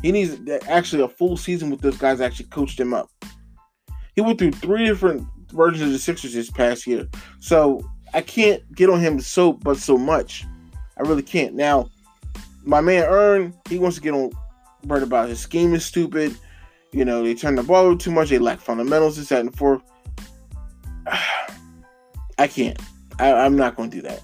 He 0.03 0.13
needs 0.13 0.39
actually 0.69 1.03
a 1.03 1.09
full 1.09 1.37
season 1.37 1.71
with 1.71 1.81
those 1.81 1.97
guys 1.97 2.21
actually 2.21 2.47
coached 2.47 2.79
him 2.79 2.95
up. 2.95 3.11
He 4.15 4.21
went 4.21 4.39
through 4.39 4.53
three 4.53 4.87
different 4.87 5.27
versions 5.51 5.83
of 5.83 5.93
the 5.93 5.99
Sixers 5.99 6.35
this 6.35 6.51
past 6.51 6.87
year. 6.87 7.09
So 7.41 7.81
I 8.13 8.21
can't 8.21 8.63
get 8.75 8.91
on 8.91 9.01
him 9.01 9.21
so 9.21 9.53
but 9.53 9.79
so 9.79 9.97
much. 9.97 10.45
I 10.97 11.03
really 11.03 11.23
can't. 11.23 11.55
Now, 11.55 11.91
my 12.65 12.81
man 12.81 13.05
Earn, 13.05 13.55
he 13.69 13.79
wants 13.79 13.97
to 13.97 14.03
get 14.03 14.15
on 14.15 14.31
Brett 14.85 15.03
about 15.03 15.29
his 15.29 15.41
scheme 15.41 15.75
is 15.75 15.85
stupid. 15.85 16.37
You 16.93 17.05
know, 17.05 17.25
they 17.25 17.35
turn 17.35 17.57
the 17.57 17.63
ball 17.63 17.87
over 17.87 17.99
too 17.99 18.13
much. 18.13 18.29
They 18.29 18.39
lack 18.39 18.61
fundamentals, 18.61 19.17
this, 19.17 19.31
that, 19.31 19.41
and 19.41 19.57
fourth. 19.57 19.83
I 22.39 22.47
can't. 22.49 22.81
I, 23.19 23.33
I'm 23.33 23.57
not 23.57 23.77
going 23.77 23.91
to 23.91 23.97
do 23.97 24.03
that. 24.03 24.23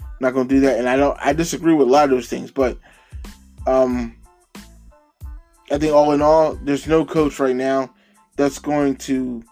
I'm 0.00 0.16
not 0.20 0.34
going 0.34 0.48
to 0.48 0.54
do 0.54 0.60
that, 0.62 0.78
and 0.78 0.88
I 0.88 0.96
don't. 0.96 1.18
I 1.20 1.32
disagree 1.32 1.74
with 1.74 1.88
a 1.88 1.90
lot 1.90 2.04
of 2.04 2.10
those 2.10 2.28
things, 2.28 2.50
but 2.50 2.78
um, 3.66 4.16
I 5.70 5.78
think 5.78 5.92
all 5.92 6.12
in 6.12 6.22
all, 6.22 6.54
there's 6.54 6.86
no 6.86 7.04
coach 7.04 7.38
right 7.38 7.54
now 7.54 7.94
that's 8.36 8.58
going 8.58 8.96
to, 8.96 9.42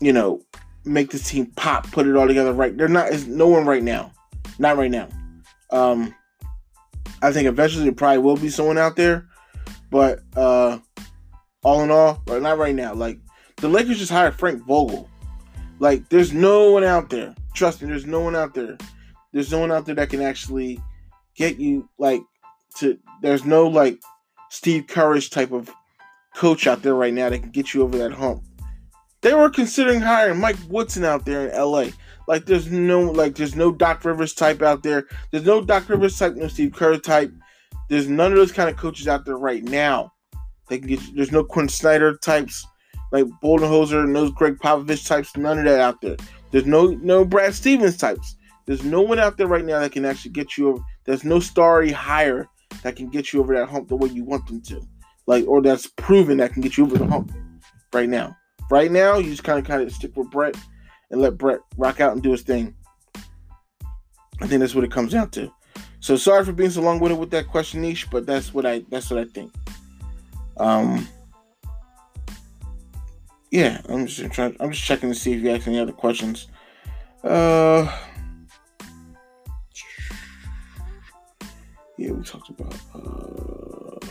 you 0.00 0.12
know, 0.12 0.40
make 0.84 1.10
this 1.10 1.28
team 1.28 1.46
pop, 1.56 1.90
put 1.90 2.06
it 2.06 2.16
all 2.16 2.26
together 2.26 2.52
right. 2.52 2.76
They're 2.76 2.88
not. 2.88 3.10
Is 3.10 3.26
no 3.26 3.48
one 3.48 3.66
right 3.66 3.82
now. 3.82 4.12
Not 4.58 4.76
right 4.76 4.90
now. 4.90 5.08
Um, 5.70 6.14
I 7.22 7.32
think 7.32 7.48
eventually 7.48 7.84
there 7.84 7.92
probably 7.92 8.18
will 8.18 8.36
be 8.36 8.48
someone 8.48 8.78
out 8.78 8.96
there, 8.96 9.26
but 9.90 10.20
uh, 10.36 10.78
all 11.62 11.82
in 11.82 11.90
all, 11.90 12.22
not 12.26 12.58
right 12.58 12.74
now. 12.74 12.94
Like 12.94 13.18
the 13.56 13.68
Lakers 13.68 13.98
just 13.98 14.12
hired 14.12 14.38
Frank 14.38 14.64
Vogel. 14.64 15.08
Like 15.78 16.08
there's 16.08 16.32
no 16.32 16.70
one 16.70 16.84
out 16.84 17.10
there. 17.10 17.34
Trust 17.54 17.82
me, 17.82 17.88
there's 17.88 18.06
no 18.06 18.20
one 18.20 18.36
out 18.36 18.54
there. 18.54 18.76
There's 19.32 19.50
no 19.50 19.58
one 19.58 19.72
out 19.72 19.86
there 19.86 19.94
that 19.96 20.10
can 20.10 20.22
actually 20.22 20.80
get 21.34 21.58
you 21.58 21.88
like 21.98 22.22
to. 22.78 22.98
There's 23.22 23.44
no 23.44 23.66
like 23.66 24.00
Steve 24.50 24.86
Kerrish 24.86 25.30
type 25.30 25.52
of 25.52 25.70
coach 26.34 26.66
out 26.66 26.82
there 26.82 26.94
right 26.94 27.14
now 27.14 27.30
that 27.30 27.40
can 27.40 27.50
get 27.50 27.74
you 27.74 27.82
over 27.82 27.98
that 27.98 28.12
hump. 28.12 28.42
They 29.22 29.34
were 29.34 29.50
considering 29.50 30.00
hiring 30.00 30.38
Mike 30.38 30.58
Woodson 30.68 31.04
out 31.04 31.24
there 31.24 31.48
in 31.48 31.56
LA. 31.56 31.86
Like 32.26 32.46
there's 32.46 32.70
no 32.70 33.00
like 33.00 33.34
there's 33.34 33.56
no 33.56 33.72
Doc 33.72 34.04
Rivers 34.04 34.34
type 34.34 34.62
out 34.62 34.82
there. 34.82 35.06
There's 35.30 35.44
no 35.44 35.60
Doc 35.60 35.88
Rivers 35.88 36.18
type, 36.18 36.34
no 36.36 36.48
Steve 36.48 36.72
Kerr 36.72 36.98
type. 36.98 37.32
There's 37.88 38.08
none 38.08 38.32
of 38.32 38.38
those 38.38 38.52
kind 38.52 38.70
of 38.70 38.76
coaches 38.76 39.08
out 39.08 39.24
there 39.24 39.36
right 39.36 39.62
now. 39.62 40.12
They 40.68 40.78
can 40.78 40.88
get 40.88 41.00
there's 41.14 41.32
no 41.32 41.44
Quin 41.44 41.68
Snyder 41.68 42.16
types 42.16 42.66
like 43.14 43.26
Budenholzer 43.40 44.02
and 44.02 44.14
those 44.14 44.32
Gregg 44.32 44.58
Popovich 44.58 45.06
types. 45.06 45.36
None 45.36 45.58
of 45.58 45.64
that 45.66 45.78
out 45.78 46.00
there. 46.00 46.16
There's 46.50 46.66
no 46.66 46.88
no 47.00 47.24
Brad 47.24 47.54
Stevens 47.54 47.96
types. 47.96 48.36
There's 48.66 48.82
no 48.82 49.02
one 49.02 49.20
out 49.20 49.36
there 49.36 49.46
right 49.46 49.64
now 49.64 49.78
that 49.78 49.92
can 49.92 50.04
actually 50.04 50.32
get 50.32 50.58
you 50.58 50.70
over. 50.70 50.82
There's 51.04 51.22
no 51.22 51.38
starry 51.38 51.92
hire 51.92 52.48
that 52.82 52.96
can 52.96 53.08
get 53.08 53.32
you 53.32 53.38
over 53.38 53.54
that 53.54 53.68
hump 53.68 53.88
the 53.88 53.94
way 53.94 54.08
you 54.08 54.24
want 54.24 54.48
them 54.48 54.60
to, 54.62 54.82
like 55.28 55.46
or 55.46 55.62
that's 55.62 55.86
proven 55.86 56.38
that 56.38 56.52
can 56.52 56.60
get 56.60 56.76
you 56.76 56.84
over 56.86 56.98
the 56.98 57.06
hump 57.06 57.30
right 57.92 58.08
now. 58.08 58.36
Right 58.68 58.90
now, 58.90 59.18
you 59.18 59.30
just 59.30 59.44
kind 59.44 59.60
of 59.60 59.64
kind 59.64 59.80
of 59.80 59.92
stick 59.92 60.16
with 60.16 60.30
Brett 60.32 60.56
and 61.12 61.20
let 61.20 61.38
Brett 61.38 61.60
rock 61.76 62.00
out 62.00 62.14
and 62.14 62.22
do 62.22 62.32
his 62.32 62.42
thing. 62.42 62.74
I 64.40 64.48
think 64.48 64.58
that's 64.58 64.74
what 64.74 64.82
it 64.82 64.90
comes 64.90 65.12
down 65.12 65.30
to. 65.30 65.52
So 66.00 66.16
sorry 66.16 66.44
for 66.44 66.52
being 66.52 66.70
so 66.70 66.82
long-winded 66.82 67.20
with 67.20 67.30
that 67.30 67.46
question, 67.46 67.82
Nish, 67.82 68.08
but 68.10 68.26
that's 68.26 68.52
what 68.52 68.66
I 68.66 68.84
that's 68.88 69.08
what 69.08 69.20
I 69.20 69.24
think. 69.24 69.52
Um, 70.56 71.06
yeah, 73.54 73.80
I'm 73.88 74.04
just 74.08 74.32
trying. 74.32 74.56
I'm 74.58 74.72
just 74.72 74.82
checking 74.82 75.10
to 75.10 75.14
see 75.14 75.32
if 75.32 75.40
you 75.40 75.50
ask 75.50 75.68
any 75.68 75.78
other 75.78 75.92
questions. 75.92 76.48
Uh, 77.22 77.86
yeah, 81.96 82.10
we 82.10 82.24
talked 82.24 82.48
about. 82.48 82.74
Uh, 82.92 84.06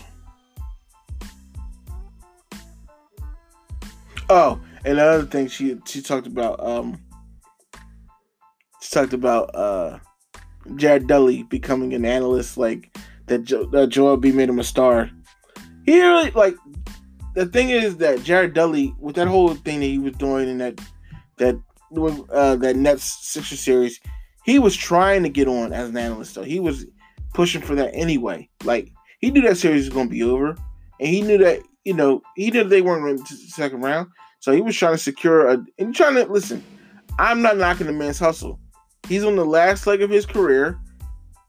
oh, 4.29 4.61
and 4.85 4.97
another 4.97 5.25
thing 5.25 5.49
she 5.49 5.77
she 5.85 6.01
talked 6.01 6.25
about. 6.25 6.65
Um, 6.65 7.01
she 8.81 8.91
talked 8.91 9.11
about 9.11 9.53
uh, 9.53 9.99
Jared 10.77 11.07
Dudley 11.07 11.43
becoming 11.43 11.93
an 11.93 12.05
analyst, 12.05 12.55
like 12.55 12.97
that. 13.25 13.43
Jo- 13.43 13.65
that 13.71 13.89
Joel 13.89 14.15
B 14.15 14.31
made 14.31 14.47
him 14.47 14.59
a 14.59 14.63
star. 14.63 15.11
He 15.85 15.99
really 15.99 16.31
like 16.31 16.55
the 17.33 17.45
thing 17.45 17.69
is 17.69 17.97
that 17.97 18.23
Jared 18.23 18.53
Dudley, 18.53 18.93
with 18.99 19.15
that 19.15 19.27
whole 19.27 19.53
thing 19.55 19.79
that 19.79 19.85
he 19.85 19.99
was 19.99 20.13
doing 20.13 20.47
in 20.47 20.57
that 20.59 20.79
that 21.37 21.55
uh, 22.31 22.55
that 22.55 22.75
Nets 22.75 23.27
Sixer 23.27 23.55
series, 23.55 23.99
he 24.45 24.59
was 24.59 24.75
trying 24.75 25.23
to 25.23 25.29
get 25.29 25.47
on 25.47 25.73
as 25.73 25.89
an 25.89 25.97
analyst. 25.97 26.33
So 26.33 26.43
he 26.43 26.59
was 26.59 26.85
pushing 27.33 27.61
for 27.61 27.75
that 27.75 27.91
anyway. 27.93 28.49
Like 28.63 28.91
he 29.19 29.31
knew 29.31 29.41
that 29.41 29.57
series 29.57 29.85
was 29.85 29.93
going 29.93 30.07
to 30.07 30.11
be 30.11 30.23
over, 30.23 30.55
and 30.99 31.09
he 31.09 31.21
knew 31.21 31.37
that 31.39 31.61
you 31.85 31.93
know 31.93 32.21
he 32.35 32.51
knew 32.51 32.63
they 32.63 32.81
weren't 32.81 33.03
going 33.03 33.17
to 33.17 33.35
the 33.35 33.51
second 33.51 33.81
round. 33.81 34.09
So 34.39 34.51
he 34.51 34.61
was 34.61 34.75
trying 34.75 34.93
to 34.93 34.97
secure 34.97 35.47
a 35.49 35.63
and 35.79 35.95
trying 35.95 36.15
to 36.15 36.25
listen. 36.25 36.63
I'm 37.19 37.41
not 37.41 37.57
knocking 37.57 37.87
the 37.87 37.93
man's 37.93 38.19
hustle. 38.19 38.59
He's 39.07 39.23
on 39.23 39.35
the 39.35 39.45
last 39.45 39.85
leg 39.85 40.01
of 40.01 40.09
his 40.09 40.25
career. 40.25 40.79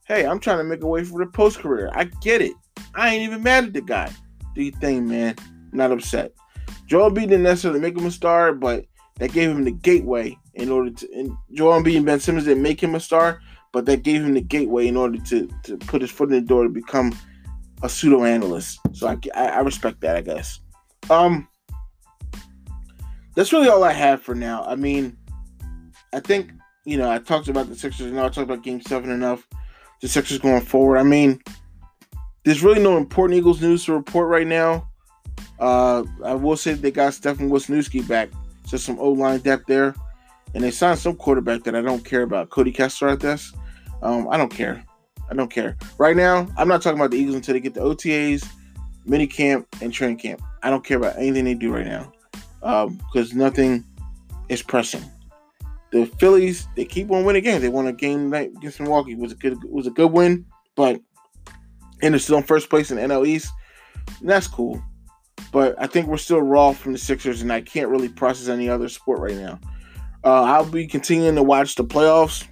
Hey, 0.07 0.27
I'm 0.27 0.39
trying 0.39 0.59
to 0.59 0.65
make 0.65 0.83
a 0.83 0.87
way 0.87 1.03
for 1.05 1.25
the 1.25 1.31
post 1.31 1.61
career. 1.61 1.91
I 1.95 2.05
get 2.05 2.43
it. 2.43 2.53
I 2.95 3.15
ain't 3.15 3.23
even 3.23 3.43
mad 3.43 3.65
at 3.65 3.73
the 3.73 3.81
guy. 3.81 4.13
Do 4.55 4.63
you 4.63 4.73
think, 4.73 5.05
man? 5.05 5.37
Not 5.75 5.93
upset. 5.93 6.33
Joel 6.87 7.11
Embiid 7.11 7.29
didn't 7.29 7.43
necessarily 7.43 7.81
make 7.81 7.97
him 7.97 8.07
a 8.07 8.11
star, 8.11 8.53
but 8.53 8.87
that 9.17 9.33
gave 9.33 9.51
him 9.51 9.65
the 9.65 9.71
gateway 9.71 10.37
in 10.55 10.71
order 10.71 10.91
to. 10.91 11.09
And 11.13 11.37
Joel 11.53 11.81
Embiid 11.81 11.97
and 11.97 12.07
Ben 12.07 12.21
Simmons 12.21 12.45
didn't 12.45 12.63
make 12.63 12.83
him 12.83 12.95
a 12.95 13.01
star, 13.01 13.41
but 13.73 13.87
that 13.87 14.03
gave 14.03 14.23
him 14.23 14.35
the 14.35 14.41
gateway 14.41 14.87
in 14.87 14.97
order 14.97 15.19
to 15.19 15.49
to 15.65 15.77
put 15.79 16.03
his 16.03 16.11
foot 16.11 16.31
in 16.31 16.37
the 16.37 16.41
door 16.41 16.65
to 16.65 16.69
become 16.69 17.17
a 17.83 17.89
pseudo 17.89 18.25
analyst. 18.25 18.81
So 18.93 19.09
I, 19.09 19.19
I 19.35 19.61
respect 19.61 20.01
that, 20.01 20.17
I 20.17 20.21
guess. 20.21 20.61
Um, 21.11 21.49
that's 23.35 23.53
really 23.53 23.69
all 23.69 23.85
I 23.85 23.93
have 23.93 24.23
for 24.23 24.35
now. 24.35 24.65
I 24.65 24.77
mean, 24.77 25.17
I 26.13 26.21
think 26.21 26.53
you 26.85 26.97
know 26.97 27.11
I 27.11 27.19
talked 27.19 27.49
about 27.49 27.69
the 27.69 27.77
Sixers. 27.77 28.11
and 28.11 28.19
I 28.19 28.23
talked 28.25 28.39
about 28.39 28.63
Game 28.63 28.81
Seven 28.81 29.11
enough. 29.11 29.47
The 30.01 30.09
Sixers 30.09 30.39
going 30.39 30.63
forward. 30.63 30.99
I 30.99 31.03
mean, 31.03 31.41
there's 32.45 32.63
really 32.63 32.83
no 32.83 32.97
important 32.97 33.39
Eagles 33.39 33.61
news 33.61 33.85
to 33.85 33.93
report 33.93 34.29
right 34.29 34.47
now. 34.47 34.89
Uh, 35.59 36.05
I 36.25 36.35
will 36.35 36.57
say 36.57 36.75
they 36.75 36.91
got 36.91 37.15
Stefan 37.15 37.51
Wisniewski 37.51 38.07
back. 38.07 38.31
Just 38.67 38.85
some 38.85 38.99
O 38.99 39.11
line 39.11 39.41
depth 39.41 39.67
there. 39.67 39.95
And 40.55 40.63
they 40.63 40.71
signed 40.71 40.99
some 40.99 41.17
quarterback 41.17 41.65
that 41.65 41.75
I 41.75 41.81
don't 41.81 42.05
care 42.05 42.23
about. 42.23 42.51
Cody 42.51 42.73
Kessler 42.73 43.09
at 43.09 43.21
this. 43.21 43.53
Um, 44.03 44.29
I 44.29 44.37
don't 44.37 44.53
care. 44.53 44.85
I 45.31 45.35
don't 45.35 45.51
care. 45.51 45.77
Right 45.99 46.17
now, 46.17 46.47
I'm 46.57 46.69
not 46.69 46.83
talking 46.83 46.99
about 46.99 47.11
the 47.11 47.17
Eagles 47.17 47.37
until 47.37 47.55
they 47.55 47.61
get 47.61 47.75
the 47.75 47.81
OTAs, 47.81 48.47
mini 49.05 49.27
camp, 49.27 49.67
and 49.81 49.93
training 49.93 50.19
camp. 50.19 50.43
I 50.63 50.71
don't 50.71 50.85
care 50.85 50.99
about 50.99 51.17
anything 51.17 51.45
they 51.45 51.55
do 51.55 51.73
right 51.73 51.87
now. 51.87 52.13
because 52.61 53.33
um, 53.33 53.39
nothing 53.39 53.85
is 54.49 54.63
pressing. 54.63 55.05
The 55.91 56.07
Phillies, 56.19 56.67
they 56.77 56.85
keep 56.85 57.11
on 57.11 57.25
winning 57.25 57.45
games. 57.45 57.63
They 57.63 57.69
won 57.69 57.87
a 57.87 57.93
game 57.93 58.31
night 58.31 58.53
against 58.57 58.81
Milwaukee. 58.81 59.13
It 59.13 59.19
was 59.19 59.33
a 59.33 59.37
good 59.37 59.63
was 59.65 59.87
a 59.87 59.91
good 59.91 60.11
win, 60.11 60.45
but 60.75 61.01
and 62.03 62.13
they're 62.13 62.19
still 62.19 62.39
in 62.39 62.43
first 62.43 62.69
place 62.69 62.91
in 62.91 62.97
the 62.97 63.03
NL 63.03 63.27
East. 63.27 63.53
And 64.21 64.29
that's 64.29 64.49
cool. 64.49 64.83
But 65.55 65.77
I 65.79 65.87
think 65.87 66.09
we're 66.09 66.17
still 66.17 66.43
raw 66.43 66.73
from 66.73 66.95
the 66.95 66.99
Sixers, 66.99 67.41
and 67.41 67.53
I 67.53 67.61
can't 67.61 67.89
really 67.89 68.09
process 68.09 68.49
any 68.49 68.69
other 68.69 68.89
sport 68.89 69.21
right 69.21 69.37
now. 69.37 69.61
Uh, 70.25 70.43
I'll 70.43 70.69
be 70.69 70.85
continuing 70.85 71.37
to 71.37 71.45
watch 71.45 71.77
the 71.77 71.85
playoffs, 71.85 72.45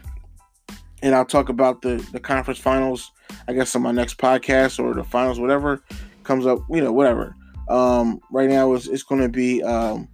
and 1.03 1.13
I'll 1.13 1.25
talk 1.25 1.49
about 1.49 1.83
the, 1.83 1.97
the 2.13 2.21
conference 2.21 2.61
finals, 2.61 3.11
I 3.49 3.55
guess, 3.55 3.75
on 3.75 3.83
my 3.83 3.91
next 3.91 4.19
podcast 4.19 4.79
or 4.79 4.95
the 4.95 5.03
finals, 5.03 5.41
whatever 5.41 5.83
comes 6.23 6.47
up, 6.47 6.61
you 6.71 6.81
know, 6.81 6.93
whatever. 6.93 7.35
Um, 7.69 8.21
right 8.31 8.49
now, 8.49 8.73
it's, 8.75 8.87
it's 8.87 9.03
going 9.03 9.21
to 9.21 9.29
be 9.29 9.65
um, 9.65 10.07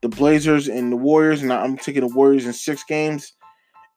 the 0.00 0.08
Blazers 0.08 0.66
and 0.66 0.90
the 0.90 0.96
Warriors, 0.96 1.40
and 1.40 1.52
I'm 1.52 1.76
taking 1.76 2.00
the 2.00 2.12
Warriors 2.12 2.46
in 2.46 2.52
six 2.52 2.82
games, 2.82 3.32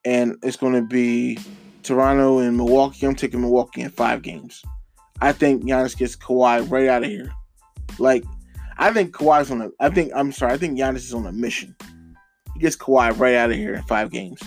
and 0.05 0.35
it's 0.43 0.57
going 0.57 0.73
to 0.73 0.83
be 0.83 1.39
Toronto 1.81 2.37
and 2.37 2.55
Milwaukee. 2.55 3.07
I'm 3.07 3.15
taking 3.15 3.41
Milwaukee 3.41 3.81
in 3.81 3.89
five 3.89 4.21
games. 4.21 4.61
I 5.21 5.31
think 5.31 5.63
Giannis 5.63 5.97
gets 5.97 6.15
Kawhi 6.15 6.69
right 6.69 6.87
out 6.87 7.03
of 7.03 7.09
here. 7.09 7.33
Like, 7.99 8.23
I 8.77 8.91
think 8.91 9.13
Kawhi's 9.13 9.51
on 9.51 9.61
a. 9.61 9.69
I 9.79 9.89
think 9.89 10.11
I'm 10.15 10.31
sorry. 10.31 10.53
I 10.53 10.57
think 10.57 10.77
Giannis 10.77 10.97
is 10.97 11.13
on 11.13 11.25
a 11.27 11.31
mission. 11.31 11.75
He 12.53 12.59
gets 12.59 12.75
Kawhi 12.75 13.17
right 13.17 13.35
out 13.35 13.51
of 13.51 13.57
here 13.57 13.73
in 13.73 13.83
five 13.83 14.11
games. 14.11 14.41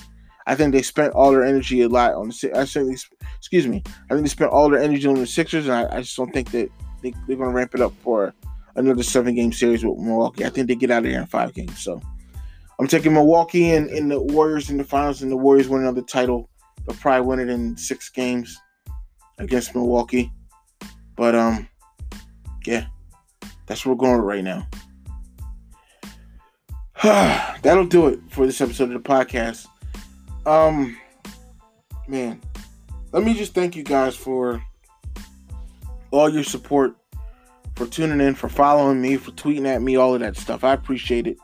I 0.46 0.54
think 0.54 0.72
they 0.72 0.82
spent 0.82 1.12
all 1.12 1.30
their 1.30 1.44
energy 1.44 1.82
a 1.82 1.88
lot 1.88 2.14
on 2.14 2.28
the. 2.28 2.52
I 2.54 2.64
certainly, 2.64 2.96
excuse 3.36 3.66
me. 3.66 3.82
I 4.10 4.14
think 4.14 4.22
they 4.22 4.30
spent 4.30 4.50
all 4.50 4.70
their 4.70 4.80
energy 4.80 5.06
on 5.06 5.14
the 5.16 5.26
Sixers, 5.26 5.66
and 5.66 5.74
I, 5.74 5.96
I 5.96 6.00
just 6.00 6.16
don't 6.16 6.32
think 6.32 6.50
that 6.52 6.70
they, 7.02 7.12
they're 7.26 7.36
going 7.36 7.50
to 7.50 7.54
ramp 7.54 7.74
it 7.74 7.80
up 7.80 7.92
for 8.02 8.32
another 8.76 9.02
seven 9.02 9.34
game 9.34 9.52
series 9.52 9.84
with 9.84 9.98
Milwaukee. 9.98 10.44
I 10.44 10.50
think 10.50 10.68
they 10.68 10.74
get 10.74 10.90
out 10.90 11.04
of 11.04 11.10
here 11.10 11.20
in 11.20 11.26
five 11.26 11.52
games. 11.52 11.78
So 11.78 12.00
I'm 12.78 12.86
taking 12.86 13.12
Milwaukee 13.12 13.72
and, 13.72 13.90
and 13.90 14.10
the 14.10 14.20
Warriors 14.20 14.70
in 14.70 14.78
the 14.78 14.84
finals, 14.84 15.22
and 15.22 15.30
the 15.30 15.36
Warriors 15.36 15.68
win 15.68 15.82
another 15.82 16.02
title. 16.02 16.48
They'll 16.86 16.96
probably 16.96 17.26
win 17.26 17.40
it 17.40 17.48
in 17.50 17.76
six 17.76 18.08
games 18.08 18.58
against 19.38 19.74
Milwaukee. 19.74 20.32
But 21.14 21.34
um, 21.34 21.68
yeah. 22.64 22.86
That's 23.68 23.84
where 23.84 23.94
we're 23.94 24.00
going 24.00 24.20
right 24.22 24.42
now. 24.42 24.66
That'll 27.62 27.86
do 27.86 28.08
it 28.08 28.20
for 28.30 28.46
this 28.46 28.60
episode 28.60 28.90
of 28.90 29.02
the 29.02 29.08
podcast. 29.08 29.66
Um, 30.46 30.96
man, 32.08 32.40
let 33.12 33.22
me 33.22 33.34
just 33.34 33.54
thank 33.54 33.76
you 33.76 33.84
guys 33.84 34.16
for 34.16 34.62
all 36.10 36.28
your 36.28 36.42
support, 36.42 36.96
for 37.76 37.86
tuning 37.86 38.26
in, 38.26 38.34
for 38.34 38.48
following 38.48 39.00
me, 39.00 39.16
for 39.16 39.30
tweeting 39.32 39.66
at 39.66 39.82
me, 39.82 39.96
all 39.96 40.14
of 40.14 40.20
that 40.20 40.36
stuff. 40.36 40.64
I 40.64 40.72
appreciate 40.72 41.26
it. 41.26 41.36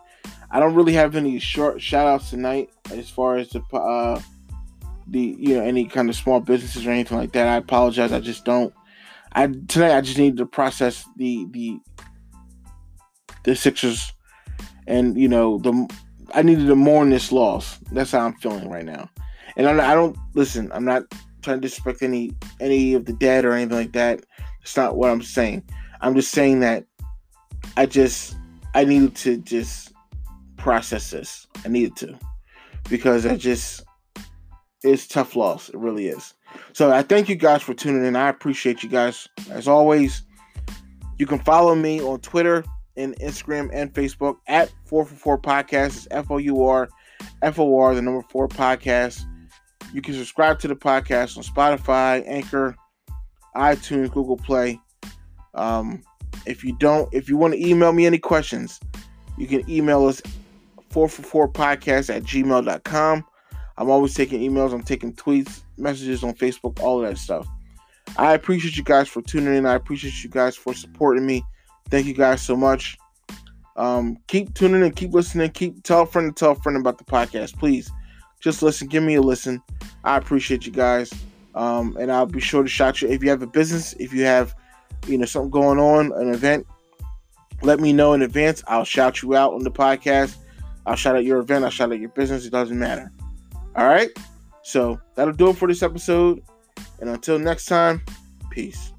I 0.51 0.61
don't 0.61 0.75
really 0.75 0.95
have 0.95 1.17
any 1.17 1.39
short 1.39 1.83
shout 1.83 2.07
outs 2.07 2.31
tonight 2.31 2.71
as 2.91 3.11
far 3.11 3.37
as 3.37 3.51
the 3.51 3.61
uh 3.77 4.21
the 5.09 5.37
you 5.39 5.57
know 5.57 5.63
any 5.63 5.85
kind 5.85 6.09
of 6.09 6.17
small 6.17 6.41
businesses 6.41 6.87
or 6.87 6.91
anything 6.91 7.19
like 7.19 7.33
that. 7.33 7.49
I 7.49 7.57
apologize. 7.57 8.13
I 8.13 8.21
just 8.21 8.45
don't. 8.45 8.73
I 9.33 9.49
tonight 9.69 9.97
I 9.97 10.01
just 10.01 10.19
need 10.19 10.37
to 10.39 10.47
process 10.47 11.05
the 11.17 11.47
the 11.51 11.81
the 13.45 13.55
Sixers 13.55 14.13
and 14.87 15.19
you 15.19 15.29
know 15.29 15.59
the 15.59 15.89
I 16.35 16.43
needed 16.43 16.67
to 16.67 16.77
mourn 16.77 17.11
this 17.11 17.31
loss. 17.31 17.79
That's 17.93 18.11
how 18.11 18.21
I'm 18.21 18.35
feeling 18.35 18.69
right 18.69 18.85
now. 18.85 19.09
And 19.57 19.69
I, 19.69 19.93
I 19.93 19.95
don't 19.95 20.17
listen. 20.35 20.71
I'm 20.73 20.85
not 20.85 21.05
trying 21.43 21.59
to 21.59 21.61
disrespect 21.61 22.03
any 22.03 22.33
any 22.61 22.95
of 22.95 23.05
the 23.05 23.13
dead 23.13 23.45
or 23.45 23.53
anything 23.53 23.77
like 23.77 23.93
that. 23.93 24.25
It's 24.63 24.77
not 24.77 24.97
what 24.97 25.11
I'm 25.11 25.23
saying. 25.23 25.63
I'm 26.01 26.15
just 26.15 26.33
saying 26.33 26.61
that 26.61 26.85
I 27.77 27.87
just 27.87 28.37
I 28.75 28.85
needed 28.85 29.15
to 29.17 29.37
just 29.39 29.93
process 30.57 31.11
this. 31.11 31.47
I 31.65 31.69
needed 31.69 31.97
to 31.97 32.19
because 32.89 33.27
I 33.27 33.37
just 33.37 33.83
it's 34.83 35.07
tough 35.07 35.37
loss. 35.37 35.69
It 35.69 35.77
really 35.77 36.09
is. 36.09 36.35
So 36.73 36.93
I 36.93 37.03
thank 37.03 37.29
you 37.29 37.37
guys 37.37 37.63
for 37.63 37.75
tuning 37.75 38.05
in. 38.05 38.17
I 38.17 38.29
appreciate 38.29 38.83
you 38.83 38.89
guys 38.89 39.29
as 39.51 39.69
always. 39.69 40.23
You 41.19 41.27
can 41.27 41.39
follow 41.39 41.75
me 41.75 42.03
on 42.03 42.21
Twitter 42.21 42.65
and 42.97 43.19
Instagram 43.19 43.71
and 43.73 43.93
Facebook 43.93 44.37
at 44.47 44.73
444 44.87 45.39
Podcast. 45.39 45.97
It's 45.97 46.09
F 46.11 46.31
O 46.31 46.39
U 46.39 46.65
R 46.65 46.89
F 47.43 47.59
O 47.59 47.79
R, 47.79 47.95
the 47.95 48.03
number 48.03 48.23
four 48.29 48.49
podcast. 48.49 49.25
You 49.93 50.03
can 50.03 50.15
subscribe 50.15 50.59
to 50.61 50.69
the 50.69 50.77
podcast 50.77 51.37
on 51.37 51.45
Spotify, 51.45 52.25
Anchor, 52.27 52.75
iTunes, 53.57 54.11
Google 54.11 54.37
Play. 54.37 54.81
Um, 55.55 56.03
if 56.47 56.65
you 56.65 56.77
don't, 56.79 57.13
if 57.13 57.29
you 57.29 57.37
want 57.37 57.55
to 57.55 57.65
email 57.65 57.93
me 57.93 58.07
any 58.07 58.19
questions, 58.19 58.81
you 59.39 59.47
can 59.47 59.69
email 59.71 60.07
us 60.07 60.21
444podcast 60.91 62.15
at 62.15 62.23
gmail.com. 62.25 63.25
I'm 63.77 63.91
always 63.91 64.15
taking 64.15 64.41
emails, 64.41 64.73
I'm 64.73 64.83
taking 64.83 65.13
tweets, 65.15 65.63
messages 65.77 66.23
on 66.23 66.35
Facebook, 66.35 66.81
all 66.81 67.01
that 67.01 67.19
stuff. 67.19 67.47
I 68.17 68.35
appreciate 68.35 68.77
you 68.77 68.85
guys 68.85 69.09
for 69.09 69.23
tuning 69.23 69.55
in. 69.55 69.67
I 69.67 69.75
appreciate 69.75 70.23
you 70.23 70.31
guys 70.31 70.57
for 70.57 70.75
supporting 70.75 71.27
me. 71.27 71.45
Thank 71.91 72.07
you 72.07 72.15
guys 72.15 72.43
so 72.43 72.57
much. 72.57 72.97
Um, 73.77 74.19
keep 74.29 74.55
tuning 74.55 74.85
in, 74.85 74.93
keep 74.93 75.13
listening, 75.13 75.51
keep 75.51 75.83
tell 75.83 76.03
a 76.03 76.07
friend 76.07 76.35
to 76.35 76.39
tell 76.39 76.53
a 76.53 76.57
friend 76.57 76.79
about 76.79 76.99
the 76.99 77.05
podcast. 77.05 77.59
Please 77.59 77.91
just 78.41 78.63
listen, 78.63 78.89
give 78.89 79.03
me 79.03 79.17
a 79.17 79.23
listen. 79.23 79.63
I 80.05 80.17
appreciate 80.17 80.67
you 80.67 80.73
guys. 80.73 81.13
Um, 81.55 81.97
and 82.01 82.11
I'll 82.11 82.27
be 82.27 82.41
sure 82.41 82.63
to 82.63 82.69
shout 82.69 83.01
you 83.01 83.09
if 83.09 83.23
you 83.23 83.31
have 83.31 83.43
a 83.43 83.47
business, 83.47 83.95
if 83.95 84.13
you 84.13 84.25
have 84.25 84.55
you 85.07 85.19
know 85.19 85.25
something 85.25 85.51
going 85.51 85.79
on, 85.79 86.13
an 86.13 86.33
event, 86.33 86.67
let 87.63 87.81
me 87.81 87.93
know 87.93 88.13
in 88.13 88.23
advance. 88.23 88.63
I'll 88.67 88.85
shout 88.85 89.23
you 89.23 89.35
out 89.35 89.55
on 89.55 89.65
the 89.65 89.71
podcast. 89.71 90.37
I'll 90.87 90.97
shout 90.97 91.17
out 91.17 91.25
your 91.25 91.39
event, 91.39 91.65
I'll 91.65 91.71
shout 91.71 91.93
out 91.93 91.99
your 91.99 92.11
business, 92.11 92.45
it 92.45 92.51
doesn't 92.51 92.79
matter. 92.79 93.11
All 93.77 93.87
right. 93.87 94.11
So 94.63 95.01
that'll 95.15 95.35
do 95.35 95.51
it 95.51 95.57
for 95.57 95.69
this 95.69 95.83
episode. 95.83 96.43
And 97.01 97.11
until 97.11 97.39
next 97.39 97.67
time, 97.67 98.03
peace. 98.51 98.94